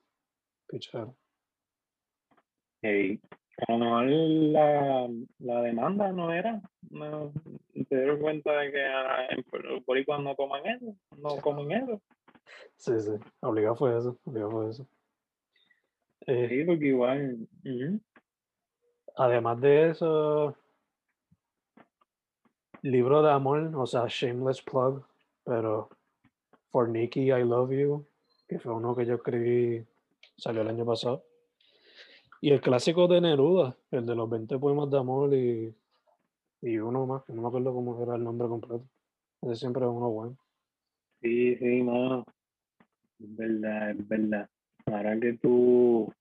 picharon. 0.69 1.15
Ey, 2.83 3.21
a 3.69 3.73
lo 3.73 3.79
mejor 3.79 4.07
la, 4.07 5.09
la 5.39 5.63
demanda 5.63 6.13
no 6.13 6.33
era. 6.33 6.61
No, 6.91 7.33
te 7.89 7.97
dieron 7.97 8.21
cuenta 8.21 8.53
de 8.59 8.73
que 8.73 8.83
ah, 8.83 9.27
en 9.31 9.43
Puerto 9.45 9.83
Rico 9.89 10.19
no 10.19 10.35
toman 10.35 10.67
eso, 10.67 10.97
no 11.19 11.37
comen 11.41 11.73
eso. 11.73 12.03
Sí, 12.77 12.99
sí. 13.01 13.13
Obligado 13.41 13.77
fue 13.77 13.97
eso. 13.97 14.19
Obligado 14.25 14.51
fue 14.51 14.71
eso. 14.71 14.89
Eh, 16.27 16.49
Sí, 16.49 16.65
porque 16.65 16.87
igual. 16.87 17.49
Además 19.17 19.61
de 19.61 19.91
eso, 19.91 20.57
libro 22.83 23.23
de 23.23 23.31
amor, 23.31 23.73
o 23.77 23.87
sea, 23.87 24.07
Shameless 24.09 24.63
Plug, 24.63 25.05
pero 25.45 25.89
For 26.71 26.89
Nikki, 26.89 27.31
I 27.31 27.45
Love 27.45 27.71
You, 27.71 28.07
que 28.49 28.59
fue 28.59 28.75
uno 28.75 28.95
que 28.95 29.07
yo 29.07 29.15
escribí, 29.15 29.85
salió 30.37 30.63
el 30.63 30.69
año 30.69 30.85
pasado. 30.85 31.25
Y 32.41 32.51
el 32.51 32.61
clásico 32.61 33.07
de 33.07 33.21
Neruda, 33.21 33.77
el 33.93 34.05
de 34.05 34.15
los 34.17 34.29
20 34.29 34.59
poemas 34.59 34.91
de 34.91 34.99
amor 34.99 35.33
y, 35.33 35.75
y 36.61 36.79
uno 36.79 37.07
más, 37.07 37.23
que 37.25 37.33
no 37.33 37.43
me 37.43 37.49
acuerdo 37.49 37.73
cómo 37.73 38.03
era 38.03 38.17
el 38.17 38.25
nombre 38.25 38.49
completo. 38.49 38.85
Ese 39.43 39.57
siempre 39.57 39.85
es 39.85 39.91
uno 39.91 40.11
bueno. 40.11 40.37
Sí, 41.21 41.57
sí, 41.57 41.83
no. 41.83 42.25
Es 43.21 43.37
verdad, 43.37 43.91
es 43.91 44.09
verdad. 44.09 44.51
Ahora 44.87 45.21
que 45.21 45.35
tú, 45.35 46.13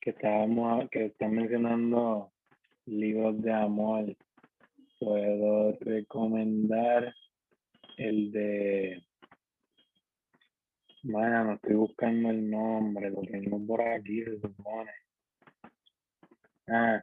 que 0.00 0.10
estábamos, 0.10 0.88
que 0.90 1.06
estás 1.06 1.30
mencionando 1.30 2.30
libros 2.86 3.42
de 3.42 3.52
amor, 3.52 4.16
puedo 5.04 5.76
recomendar 5.80 7.14
el 7.96 8.32
de. 8.32 9.02
Bueno, 11.02 11.44
no 11.44 11.52
estoy 11.54 11.74
buscando 11.74 12.30
el 12.30 12.50
nombre, 12.50 13.10
lo 13.10 13.20
tengo 13.22 13.64
por 13.66 13.82
aquí, 13.82 14.24
se 14.24 14.40
supone. 14.40 14.90
Ah, 16.68 17.02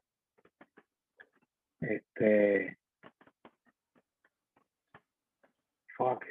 este. 1.80 2.78
Fuck. 5.96 6.26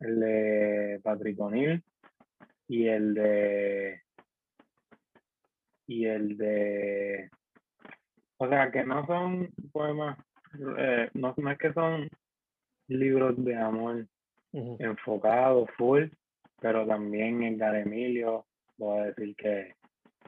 El 0.00 0.20
de 0.20 1.00
Patrick 1.02 1.40
O'Neill 1.40 1.82
y 2.68 2.86
el 2.86 3.14
de 3.14 4.02
y 5.90 6.06
el 6.06 6.36
de, 6.36 7.30
o 8.42 8.48
sea, 8.48 8.70
que 8.70 8.82
no 8.84 9.06
son 9.06 9.50
poemas, 9.70 10.18
eh, 10.78 11.10
no, 11.12 11.34
no 11.36 11.50
es 11.50 11.58
que 11.58 11.74
son 11.74 12.08
libros 12.88 13.34
de 13.44 13.54
amor 13.54 14.06
Ujú. 14.52 14.78
enfocados, 14.80 15.68
full, 15.76 16.06
pero 16.58 16.86
también 16.86 17.42
Edgar 17.42 17.76
Emilio, 17.76 18.46
voy 18.78 18.98
a 18.98 19.04
decir 19.04 19.36
que, 19.36 19.74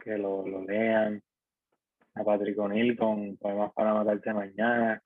que 0.05 0.19
lo, 0.19 0.47
lo 0.47 0.63
lean, 0.63 1.23
a 2.15 2.23
Patrick 2.23 2.59
O'Neill 2.59 2.99
con 2.99 3.39
Poemas 3.39 3.73
para 3.73 3.95
Matarte 3.95 4.35
Mañana, 4.35 5.03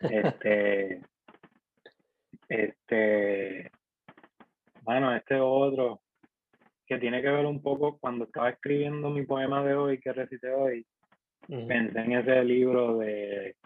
este, 0.00 1.00
este, 2.48 3.70
bueno, 4.82 5.14
este 5.14 5.36
otro, 5.36 6.00
que 6.84 6.98
tiene 6.98 7.22
que 7.22 7.30
ver 7.30 7.46
un 7.46 7.62
poco, 7.62 7.98
cuando 7.98 8.24
estaba 8.24 8.50
escribiendo 8.50 9.10
mi 9.10 9.24
poema 9.24 9.62
de 9.62 9.74
hoy, 9.74 10.00
que 10.00 10.12
recité 10.12 10.50
hoy, 10.50 10.84
Pensé 11.48 11.98
en 11.98 12.12
ese 12.12 12.44
libro 12.44 12.98
de, 12.98 13.56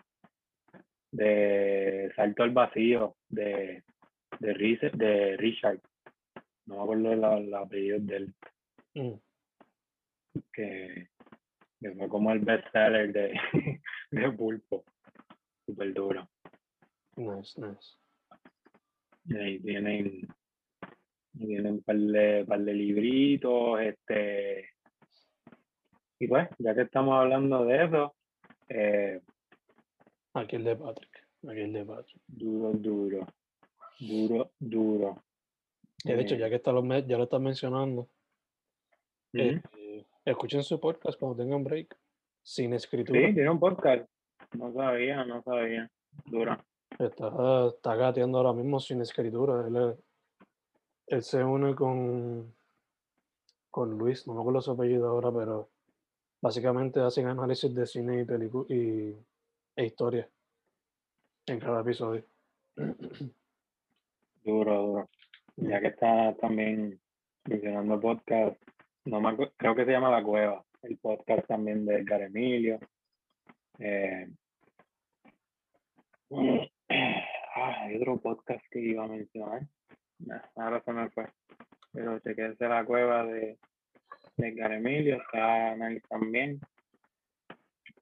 de 1.11 2.13
Salto 2.15 2.45
al 2.45 2.51
Vacío, 2.53 3.17
de, 3.29 3.83
de, 4.39 5.37
Richard, 5.37 5.81
no 6.67 6.77
me 6.77 6.83
acuerdo 6.83 7.15
la- 7.17 7.41
los 7.41 7.61
apellidos 7.61 8.07
de 8.07 8.17
él, 8.17 8.35
Ujú. 8.95 9.21
que, 10.53 11.09
que 11.81 11.91
fue 11.93 12.09
como 12.09 12.33
el 12.33 12.39
bestseller 12.39 13.13
de, 13.13 13.41
de 14.13 14.31
Pulpo, 14.33 14.85
súper 15.67 15.93
duro. 15.93 16.29
Nice, 17.17 17.61
nice. 17.61 17.99
Y 19.25 19.37
ahí 19.37 19.59
tienen, 19.61 20.29
tienen 21.37 21.67
un 21.67 21.83
par 21.83 21.97
de, 21.97 22.45
par 22.47 22.61
de 22.61 22.75
libritos, 22.75 23.81
este, 23.81 24.71
y 26.25 26.29
pues, 26.29 26.49
ya 26.59 26.75
que 26.75 26.83
estamos 26.83 27.15
hablando 27.15 27.65
de 27.65 27.85
eso, 27.85 28.15
eh, 28.69 29.21
Aquí 30.35 30.57
el 30.57 30.65
de 30.65 30.77
Patrick. 30.77 31.27
Aquí 31.49 31.61
el 31.61 31.73
de 31.73 31.85
Patrick. 31.85 32.23
duro, 32.27 32.73
duro, 32.75 33.27
duro, 34.01 34.51
duro. 34.59 35.23
Que 36.03 36.15
de 36.17 36.23
hecho, 36.23 36.35
Eh, 36.37 36.39
ya 36.39 36.49
que 36.49 36.55
está 36.57 36.73
lo, 36.73 36.83
ya 37.01 37.19
lo 37.19 37.25
estás 37.25 37.41
mencionando, 37.41 38.09
eh, 39.35 39.61
escuchen 40.25 40.63
su 40.63 40.79
podcast 40.81 41.19
cuando 41.19 41.37
tengan 41.43 41.65
break. 41.65 41.97
Sin 42.45 42.71
Sí, 42.71 42.77
escritura. 42.77 43.21
tiene 43.21 43.51
un 43.51 43.61
podcast. 43.61 44.09
No 44.57 44.73
sabía, 44.73 45.25
no 45.25 45.43
sabía. 45.43 45.91
Duro. 46.27 46.57
Está, 46.99 47.67
está 47.69 47.95
gateando 47.95 48.39
ahora 48.39 48.53
mismo 48.53 48.81
sin 48.81 49.01
escritura. 49.01 49.67
Él, 49.67 49.77
es- 49.77 49.99
él 51.09 51.23
se 51.23 51.45
une 51.45 51.75
con, 51.75 52.53
con 53.71 53.97
Luis, 53.99 54.27
no 54.27 54.35
me 54.35 54.41
acuerdo 54.41 54.61
su 54.61 54.73
apellido 54.73 55.09
ahora, 55.09 55.31
pero 55.33 55.69
básicamente 56.43 57.01
hacen 57.01 57.29
análisis 57.29 57.75
de 57.75 57.87
cine 57.87 58.21
y 58.21 58.25
películas 58.25 58.71
y, 58.71 59.17
e 59.77 59.85
historia 59.87 60.29
en 61.47 61.59
cada 61.59 61.81
episodio. 61.81 62.25
Duro, 64.45 64.83
duro. 64.83 65.09
Ya 65.55 65.81
que 65.81 65.87
está 65.89 66.35
también 66.35 67.01
mencionando 67.45 68.01
podcast, 68.01 68.61
no 69.05 69.21
me 69.21 69.29
acu- 69.29 69.53
creo 69.57 69.77
que 69.77 69.85
se 69.85 69.93
llama 69.93 70.11
La 70.11 70.21
Cueva, 70.25 70.65
el 70.83 70.99
podcast 70.99 71.47
también 71.47 71.87
de 71.87 71.99
Edgar 72.01 72.23
Emilio. 72.23 72.81
Eh, 73.79 74.29
ah, 76.91 77.75
hay 77.83 77.97
otro 77.99 78.19
podcast 78.21 78.65
que 78.69 78.81
iba 78.81 79.05
a 79.05 79.09
mencionar. 79.09 79.63
Nah, 80.19 80.41
ahora 80.57 80.83
se 80.83 80.93
me 80.93 81.09
fue. 81.11 81.29
Pero 81.93 82.19
chequense 82.19 82.67
La 82.67 82.85
Cueva 82.85 83.25
de 83.25 83.59
Edgar 84.37 84.73
Emilio, 84.73 85.21
está 85.21 85.77
nice 85.77 86.03
también. 86.09 86.61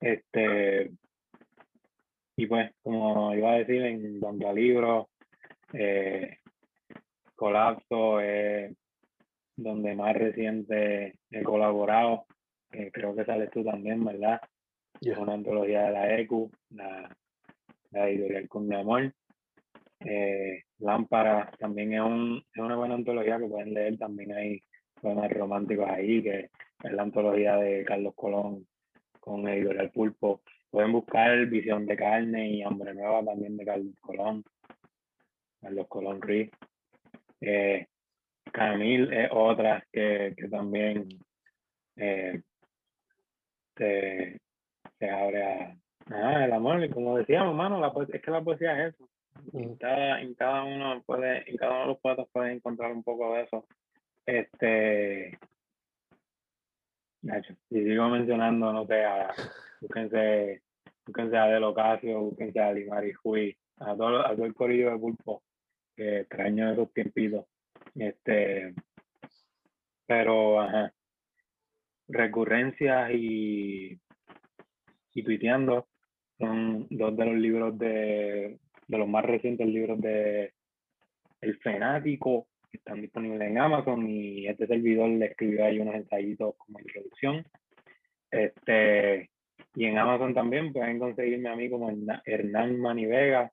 Este, 0.00 0.90
y 2.36 2.46
pues, 2.46 2.72
como 2.82 3.34
iba 3.34 3.52
a 3.52 3.58
decir, 3.58 3.82
en 3.82 4.18
cuanto 4.18 4.48
a 4.48 4.52
libros, 4.52 5.06
eh, 5.72 6.38
Colapso 7.34 8.20
es 8.20 8.74
donde 9.56 9.94
más 9.94 10.14
reciente 10.14 11.18
he 11.30 11.42
colaborado. 11.42 12.26
que 12.70 12.90
creo 12.92 13.14
que 13.14 13.24
sales 13.24 13.50
tú 13.50 13.64
también, 13.64 14.04
¿verdad? 14.04 14.40
Yeah. 15.00 15.14
Es 15.14 15.18
una 15.18 15.34
antología 15.34 15.82
de 15.82 15.90
la 15.92 16.18
ECU, 16.18 16.50
la, 16.70 17.14
la 17.90 18.08
editorial 18.08 18.48
con 18.48 18.68
mi 18.68 18.76
amor. 18.76 19.12
Eh, 20.00 20.62
Lámpara 20.78 21.50
también 21.58 21.92
es, 21.94 22.00
un, 22.00 22.42
es 22.54 22.62
una 22.62 22.76
buena 22.76 22.94
antología 22.94 23.38
que 23.38 23.48
pueden 23.48 23.74
leer. 23.74 23.98
También 23.98 24.32
hay 24.32 24.62
poemas 25.00 25.30
románticos 25.32 25.88
ahí, 25.88 26.22
que 26.22 26.50
es 26.82 26.92
la 26.92 27.02
antología 27.02 27.56
de 27.56 27.84
Carlos 27.84 28.14
Colón 28.14 28.66
con 29.20 29.46
editorial 29.48 29.90
Pulpo. 29.90 30.40
Pueden 30.70 30.92
buscar 30.92 31.46
Visión 31.46 31.86
de 31.86 31.96
Carne 31.96 32.48
y 32.50 32.62
Hambre 32.62 32.94
Nueva 32.94 33.24
también 33.24 33.56
de 33.56 33.64
Carlos 33.64 33.94
Colón. 34.00 34.44
Carlos 35.60 35.86
Colón 35.88 36.22
Ruiz. 36.22 36.50
Eh, 37.40 37.86
Camil 38.52 39.12
es 39.12 39.28
otra 39.32 39.84
que, 39.92 40.34
que 40.36 40.48
también 40.48 41.08
eh, 41.96 42.40
se, 43.76 44.40
se 44.98 45.10
abre 45.10 45.42
a, 45.44 45.76
a 46.10 46.44
el 46.44 46.52
amor. 46.52 46.82
Y 46.84 46.90
como 46.90 47.16
decíamos, 47.18 47.54
mano, 47.54 47.80
la, 47.80 47.92
es 48.12 48.22
que 48.22 48.30
la 48.30 48.42
poesía 48.42 48.86
es 48.86 48.94
eso. 48.94 49.08
En 49.52 49.70
Ujú. 49.70 49.78
cada, 49.78 50.20
en 50.20 50.34
cada 50.34 50.64
uno 50.64 51.02
puede, 51.04 51.50
en 51.50 51.56
cada 51.56 51.72
uno 51.72 51.80
de 51.80 51.86
los 51.88 51.98
poetas 52.00 52.26
puedes 52.32 52.56
encontrar 52.56 52.92
un 52.92 53.02
poco 53.02 53.34
de 53.34 53.42
eso. 53.42 53.66
Este 54.26 55.38
si 57.68 57.84
sigo 57.84 58.08
mencionando, 58.08 58.72
no 58.72 58.86
sé, 58.86 59.04
a, 59.04 59.30
búsquense, 59.80 60.62
búsquense 61.06 61.36
a 61.36 61.46
Del 61.46 61.64
Ocasio, 61.64 62.20
búsquense 62.20 62.60
a 62.60 62.72
Limari 62.72 63.12
Hui, 63.22 63.56
a 63.76 63.94
todo, 63.96 64.26
a 64.26 64.32
el 64.32 64.54
corillo 64.54 64.90
de 64.90 64.98
pulpo, 64.98 65.42
que 65.94 66.20
extraño 66.20 66.72
esos 66.72 66.92
tiempitos. 66.92 67.46
Este, 67.94 68.74
pero, 70.06 70.60
ajá, 70.60 70.92
recurrencias 72.08 73.10
y, 73.12 74.00
y 75.12 75.22
tuiteando 75.22 75.88
son 76.38 76.86
dos 76.90 77.16
de 77.16 77.24
los 77.26 77.36
libros 77.36 77.78
de, 77.78 78.58
de 78.88 78.98
los 78.98 79.08
más 79.08 79.24
recientes 79.24 79.66
libros 79.66 80.00
de 80.00 80.54
El 81.42 81.58
Fanático, 81.58 82.48
que 82.70 82.78
están 82.78 83.00
disponibles 83.00 83.48
en 83.48 83.58
Amazon 83.58 84.08
y 84.08 84.46
este 84.46 84.66
servidor 84.66 85.08
le 85.10 85.26
escribió 85.26 85.64
ahí 85.64 85.80
unos 85.80 85.94
ensayitos 85.94 86.54
como 86.56 86.78
introducción. 86.80 87.44
Este, 88.30 89.30
y 89.74 89.84
en 89.86 89.98
Amazon 89.98 90.34
también 90.34 90.72
pueden 90.72 90.98
conseguirme 90.98 91.48
a 91.48 91.56
mí 91.56 91.68
como 91.68 91.90
Hernán 92.24 92.78
Mani 92.78 93.06
Vega. 93.06 93.50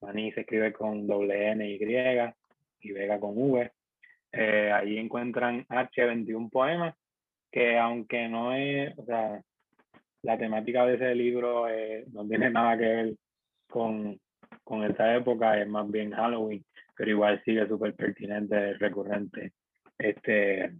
Mani 0.00 0.32
se 0.32 0.42
escribe 0.42 0.72
con 0.72 1.06
doble 1.06 1.50
N 1.50 1.68
y 1.68 1.78
y 2.80 2.92
Vega 2.92 3.18
con 3.18 3.32
V. 3.36 3.72
Eh, 4.32 4.70
ahí 4.72 4.98
encuentran 4.98 5.64
H21 5.66 6.50
poemas, 6.50 6.94
que 7.50 7.78
aunque 7.78 8.28
no 8.28 8.54
es, 8.54 8.96
o 8.98 9.04
sea, 9.04 9.42
la 10.22 10.38
temática 10.38 10.84
de 10.86 10.94
ese 10.94 11.14
libro 11.14 11.68
eh, 11.68 12.04
no 12.12 12.26
tiene 12.26 12.50
nada 12.50 12.76
que 12.76 12.84
ver 12.84 13.14
con, 13.68 14.18
con 14.64 14.84
esa 14.84 15.16
época, 15.16 15.60
es 15.60 15.66
más 15.68 15.90
bien 15.90 16.12
Halloween, 16.12 16.64
pero 16.98 17.12
igual 17.12 17.40
sigue 17.44 17.66
súper 17.68 17.94
pertinente, 17.94 18.74
recurrente. 18.74 19.52
Este, 19.96 20.72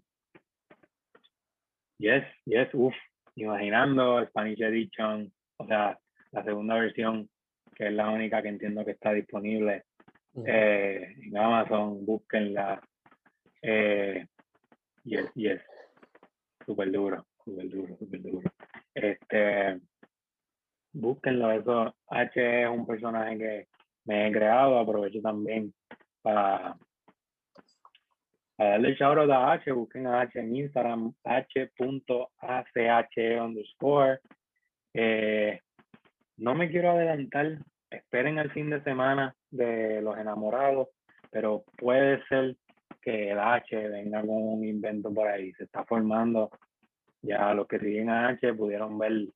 yes, 1.98 2.24
yes, 2.44 2.68
uff, 2.72 2.94
imaginando 3.36 4.26
Spanish 4.26 4.60
Edition, 4.60 5.32
o 5.58 5.66
sea, 5.66 5.96
la 6.32 6.42
segunda 6.42 6.74
versión, 6.74 7.30
que 7.76 7.86
es 7.86 7.92
la 7.92 8.10
única 8.10 8.42
que 8.42 8.48
entiendo 8.48 8.84
que 8.84 8.90
está 8.90 9.12
disponible 9.12 9.84
Ujú. 10.32 10.44
eh, 10.48 11.14
en 11.22 11.38
Amazon, 11.38 12.04
búsquenla. 12.04 12.80
Eh, 13.62 14.26
yes, 15.04 15.30
yes. 15.36 15.62
Súper 16.66 16.90
duro, 16.90 17.26
súper 17.44 17.68
duro, 17.68 17.96
súper 17.96 18.22
duro. 18.22 18.50
Este, 18.92 19.78
búsquenlo, 20.92 21.52
eso. 21.52 21.94
H 22.08 22.62
es 22.62 22.68
un 22.68 22.84
personaje 22.88 23.38
que 23.38 23.68
me 24.04 24.26
he 24.26 24.32
creado, 24.32 24.80
aprovecho 24.80 25.20
también 25.20 25.72
para, 26.22 26.76
para 28.56 28.70
darle 28.70 28.94
shout 28.94 29.18
out 29.18 29.30
a 29.30 29.52
H, 29.52 29.70
busquen 29.72 30.06
a 30.06 30.22
H 30.22 30.38
en 30.38 30.56
Instagram, 30.56 31.12
h.ache 31.24 31.68
underscore. 33.40 34.20
Eh, 34.94 35.60
no 36.38 36.54
me 36.54 36.70
quiero 36.70 36.92
adelantar, 36.92 37.58
esperen 37.90 38.38
el 38.38 38.50
fin 38.50 38.70
de 38.70 38.82
semana 38.82 39.34
de 39.50 40.00
los 40.02 40.18
enamorados, 40.18 40.88
pero 41.30 41.64
puede 41.76 42.24
ser 42.26 42.56
que 43.02 43.30
el 43.30 43.38
H 43.38 43.88
venga 43.88 44.20
con 44.20 44.30
un 44.30 44.64
invento 44.64 45.12
por 45.12 45.28
ahí, 45.28 45.52
se 45.54 45.64
está 45.64 45.84
formando. 45.84 46.50
Ya 47.22 47.52
los 47.54 47.66
que 47.66 47.78
siguen 47.78 48.10
a 48.10 48.28
H 48.28 48.54
pudieron 48.54 48.98
ver 48.98 49.28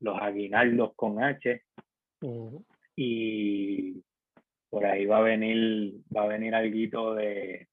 los 0.00 0.20
aguinaldos 0.20 0.92
con 0.94 1.22
H 1.22 1.62
y 2.96 4.02
por 4.76 4.84
ahí 4.84 5.06
va 5.06 5.16
a 5.16 5.22
venir, 5.22 5.94
va 6.14 6.24
a 6.24 6.26
venir 6.26 6.54
algo 6.54 7.14
de 7.14 7.66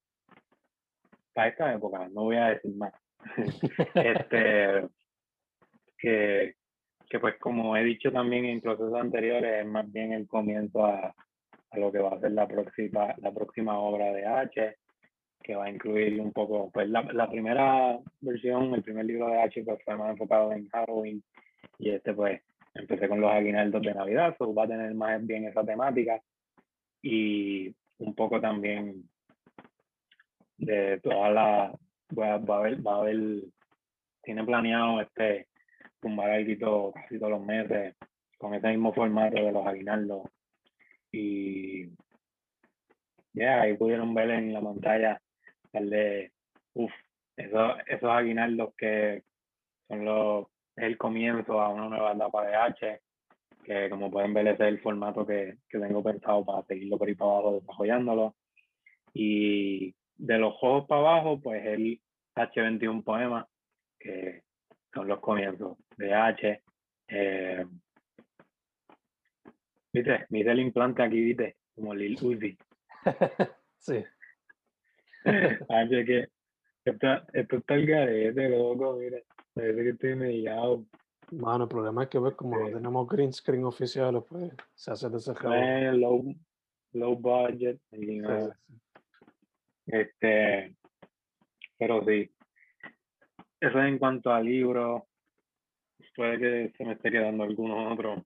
para 1.33 1.49
esta 1.49 1.73
época, 1.73 2.07
no 2.13 2.23
voy 2.23 2.37
a 2.37 2.51
decir 2.51 2.73
más. 2.77 2.93
este 3.93 4.87
que, 5.97 6.55
que 7.09 7.19
pues 7.19 7.35
como 7.39 7.75
he 7.75 7.83
dicho 7.83 8.09
también 8.09 8.45
en 8.45 8.61
procesos 8.61 8.93
anteriores, 8.93 9.59
es 9.59 9.65
más 9.65 9.91
bien 9.91 10.13
el 10.13 10.29
comienzo 10.29 10.85
a, 10.85 11.13
a 11.71 11.77
lo 11.77 11.91
que 11.91 11.99
va 11.99 12.11
a 12.11 12.19
ser 12.21 12.31
la 12.31 12.47
próxima, 12.47 13.13
la 13.17 13.33
próxima 13.33 13.77
obra 13.79 14.13
de 14.13 14.25
H, 14.25 14.77
que 15.43 15.55
va 15.55 15.65
a 15.65 15.69
incluir 15.69 16.21
un 16.21 16.31
poco, 16.31 16.71
pues 16.71 16.87
la, 16.87 17.01
la 17.11 17.29
primera 17.29 17.99
versión, 18.21 18.73
el 18.75 18.81
primer 18.81 19.03
libro 19.03 19.27
de 19.27 19.41
H 19.41 19.61
pues 19.65 19.83
fue 19.83 19.97
más 19.97 20.11
enfocado 20.11 20.53
en 20.53 20.69
Halloween 20.69 21.21
y 21.79 21.89
este 21.89 22.13
pues 22.13 22.41
empecé 22.73 23.09
con 23.09 23.19
los 23.19 23.29
aguinaldos 23.29 23.81
de 23.81 23.93
Navidad, 23.93 24.37
so 24.37 24.53
va 24.53 24.63
a 24.63 24.69
tener 24.69 24.93
más 24.95 25.25
bien 25.27 25.43
esa 25.49 25.65
temática 25.65 26.21
y 27.03 27.75
un 27.99 28.15
poco 28.15 28.39
también 28.41 29.07
de 30.57 30.99
toda 31.01 31.29
la, 31.29 31.79
va, 32.17 32.35
a 32.35 32.99
haber, 32.99 33.43
tiene 34.23 34.43
planeado 34.45 35.01
este 35.01 35.47
tumbar 35.99 36.31
algo 36.31 36.93
casi 36.93 37.19
todos 37.19 37.31
los 37.31 37.45
meses 37.45 37.95
con 38.37 38.53
ese 38.53 38.69
mismo 38.69 38.93
formato 38.93 39.35
de 39.35 39.51
los 39.51 39.67
aguinaldos. 39.67 40.23
Y 41.11 41.89
ya 43.33 43.61
ahí 43.61 43.75
pudieron 43.77 44.13
ver 44.13 44.31
en 44.31 44.53
la 44.53 44.61
pantalla 44.61 45.21
el 45.73 46.31
uff 46.73 46.91
esos, 47.35 47.73
esos 47.87 48.09
aguinaldos 48.09 48.73
que 48.75 49.23
son 49.87 50.05
los 50.05 50.47
el 50.75 50.97
comienzo 50.97 51.61
a 51.61 51.69
una 51.69 51.87
nueva 51.87 52.13
etapa 52.13 52.47
de 52.47 52.55
H 52.55 53.01
que 53.63 53.89
como 53.89 54.11
pueden 54.11 54.33
ver 54.33 54.47
ese 54.47 54.63
es 54.63 54.69
el 54.69 54.81
formato 54.81 55.25
que, 55.25 55.57
que 55.69 55.79
tengo 55.79 56.03
pensado 56.03 56.45
para 56.45 56.63
seguirlo 56.63 56.97
por 56.97 57.07
ahí 57.07 57.15
para 57.15 57.31
abajo 57.31 57.59
desarrollándolo 57.59 58.35
y 59.13 59.95
de 60.15 60.37
los 60.37 60.53
juegos 60.55 60.85
para 60.87 61.01
abajo 61.01 61.39
pues 61.41 61.65
el 61.65 61.99
H21 62.35 63.03
poemas 63.03 63.45
que 63.99 64.43
son 64.93 65.07
los 65.07 65.19
comienzos 65.19 65.77
de 65.97 66.13
H 66.13 66.61
eh, 67.07 67.65
¿Viste? 69.93 70.25
Mira 70.29 70.51
el 70.53 70.59
implante 70.59 71.03
aquí, 71.03 71.21
¿viste? 71.21 71.57
Como 71.75 71.93
Lil 71.93 72.17
Uzi. 72.19 72.57
sí. 73.77 74.03
H 75.69 76.05
que 76.05 76.27
esto, 76.83 77.07
esto 77.31 77.57
está 77.57 77.75
el 77.75 77.85
garete, 77.85 78.49
loco, 78.49 78.97
mira. 78.99 79.19
Parece 79.53 79.83
que 79.83 79.89
estoy 79.89 80.15
mediado. 80.15 80.85
Mano, 81.31 81.63
el 81.63 81.69
problema 81.69 82.03
es 82.03 82.09
que 82.09 82.19
pues, 82.19 82.35
como 82.35 82.57
no 82.57 82.69
tenemos 82.69 83.07
green 83.07 83.33
screen 83.33 83.65
oficiales, 83.65 84.23
pues 84.27 84.51
se 84.73 84.91
hace 84.91 85.09
de 85.09 85.17
ese 85.17 85.33
juego. 85.33 85.55
Eh, 85.55 85.93
low, 85.93 86.35
low 86.93 87.15
budget. 87.15 87.79
y 87.91 88.19
Sí. 88.19 88.23
Este, 89.85 90.75
pero 91.77 92.03
sí. 92.05 92.31
Eso 93.59 93.79
en 93.79 93.97
cuanto 93.97 94.31
a 94.31 94.41
libros. 94.41 95.03
Puede 96.15 96.37
que 96.37 96.73
se 96.77 96.85
me 96.85 96.93
estaría 96.93 97.21
dando 97.23 97.43
algunos 97.43 97.93
otros. 97.93 98.21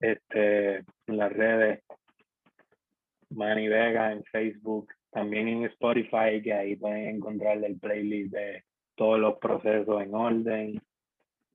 Este, 0.00 0.76
en 0.76 1.16
las 1.16 1.32
redes. 1.32 1.82
Manny 3.30 3.68
Vega 3.68 4.12
en 4.12 4.22
Facebook. 4.24 4.88
También 5.10 5.48
en 5.48 5.64
Spotify, 5.64 6.42
que 6.42 6.52
ahí 6.52 6.76
pueden 6.76 7.16
encontrar 7.16 7.62
el 7.64 7.78
playlist 7.78 8.32
de 8.32 8.64
todos 8.94 9.18
los 9.18 9.38
procesos 9.38 10.02
en 10.02 10.14
orden. 10.14 10.82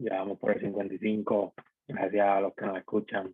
Ya 0.02 0.18
vamos 0.18 0.40
por 0.40 0.52
el 0.52 0.60
55. 0.60 1.54
Gracias 1.88 2.28
a 2.28 2.42
los 2.42 2.56
que 2.56 2.66
nos 2.66 2.78
escuchan. 2.78 3.32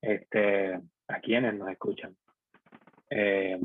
Este, 0.00 0.80
a 1.08 1.20
quienes 1.20 1.54
nos 1.54 1.68
escuchan. 1.68 2.16
Eh, 3.10 3.60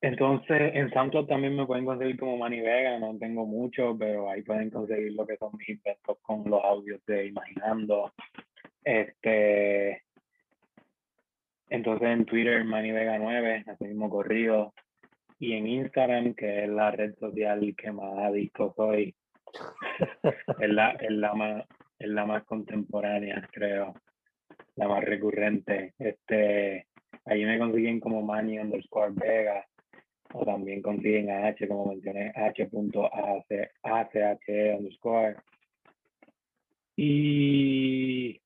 entonces, 0.00 0.72
en 0.74 0.90
SoundCloud 0.90 1.26
también 1.26 1.54
me 1.54 1.66
pueden 1.66 1.84
conseguir 1.84 2.18
como 2.18 2.38
Manny 2.38 2.60
Vega, 2.60 2.98
no 2.98 3.16
tengo 3.18 3.46
mucho, 3.46 3.96
pero 3.96 4.30
ahí 4.30 4.42
pueden 4.42 4.70
conseguir 4.70 5.12
lo 5.12 5.26
que 5.26 5.36
son 5.36 5.52
mis 5.56 5.68
inventos 5.68 6.18
con 6.22 6.42
los 6.50 6.64
audios 6.64 7.04
de 7.06 7.26
Imaginando. 7.26 8.12
Este, 8.82 10.02
entonces 11.68 12.08
en 12.08 12.24
Twitter, 12.24 12.64
Manny 12.64 12.90
Vega 12.90 13.18
9, 13.18 13.64
así 13.68 13.84
mismo 13.84 14.10
corrido. 14.10 14.72
Y 15.40 15.54
en 15.54 15.66
Instagram, 15.66 16.34
que 16.34 16.64
es 16.64 16.68
la 16.68 16.90
red 16.90 17.14
social 17.18 17.74
que 17.76 17.90
más 17.90 18.18
adicto 18.18 18.74
soy, 18.76 19.14
es 20.60 20.68
la, 20.68 20.90
es 20.92 21.10
la 21.10 21.34
más, 21.34 21.64
es 21.98 22.08
la 22.08 22.26
más 22.26 22.44
contemporánea, 22.44 23.48
creo, 23.50 23.94
la 24.76 24.86
más 24.86 25.02
recurrente. 25.02 25.94
Este, 25.98 26.86
ahí 27.24 27.44
me 27.46 27.58
consiguen 27.58 28.00
como 28.00 28.20
Manny 28.22 28.58
underscore 28.58 29.12
Vega 29.14 29.66
o 30.34 30.44
también 30.44 30.82
consiguen 30.82 31.30
a 31.30 31.46
H, 31.48 31.66
como 31.66 31.86
mencioné, 31.86 32.32
h.ache 32.34 32.68
underscore. 34.76 35.36
Y 36.96 38.40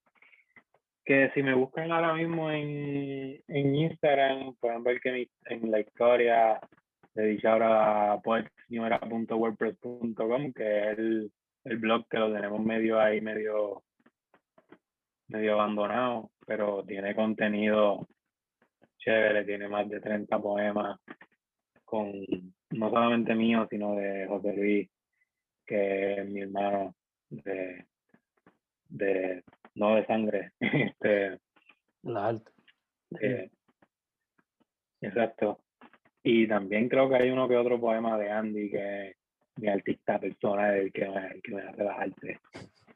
que 1.05 1.31
si 1.35 1.43
me 1.43 1.55
buscan 1.55 1.91
ahora 1.91 2.15
mismo 2.15 2.51
en, 2.51 3.41
en 3.49 3.75
Instagram, 3.75 4.55
pueden 4.61 4.85
ver 4.85 5.01
que 5.01 5.13
mi- 5.13 5.29
en 5.47 5.71
la 5.71 5.81
historia 5.81 6.61
de 7.15 7.27
dicha 7.27 7.53
ahora 7.53 8.21
poetsnewera.wordpress.com, 8.23 10.53
que 10.53 10.79
es 10.79 10.99
el, 10.99 11.33
el 11.65 11.77
blog 11.79 12.07
que 12.09 12.19
lo 12.19 12.33
tenemos 12.33 12.61
medio 12.61 13.01
ahí, 13.01 13.21
medio, 13.21 13.83
medio 15.29 15.55
abandonado, 15.55 16.31
pero 16.47 16.85
tiene 16.85 17.15
contenido 17.15 18.09
chévere, 18.99 19.45
tiene 19.45 19.69
más 19.69 19.89
de 19.89 20.01
30 20.01 20.39
poemas 20.41 20.99
con 21.85 22.13
no 22.71 22.91
solamente 22.91 23.35
mío, 23.35 23.67
sino 23.71 23.95
de 23.95 24.27
José 24.27 24.53
Luis, 24.55 24.91
que 25.67 26.15
es 26.15 26.29
mi 26.29 26.41
hermano 26.41 26.95
de, 27.31 27.87
de 28.89 29.45
no 29.75 29.97
de 29.97 30.07
sangre, 30.07 30.53
este, 30.61 31.39
La 32.03 32.29
arte. 32.29 32.51
eh, 33.21 33.51
exacto. 35.01 35.64
Y 36.25 36.47
también 36.49 36.89
creo 36.89 37.09
que 37.09 37.17
hay 37.17 37.31
uno 37.31 37.47
que 37.49 37.57
otro 37.57 37.79
poema 37.79 38.19
de 38.19 38.31
Andy 38.31 38.71
que 38.71 39.09
es 39.11 39.17
mi 39.61 39.69
artista 39.69 40.19
personal, 40.19 40.75
el 40.75 40.91
que 40.93 41.07
me, 41.09 41.41
que 41.43 41.55
me 41.55 41.63
hace 41.63 41.85
las 41.85 41.99
artes. 41.99 42.39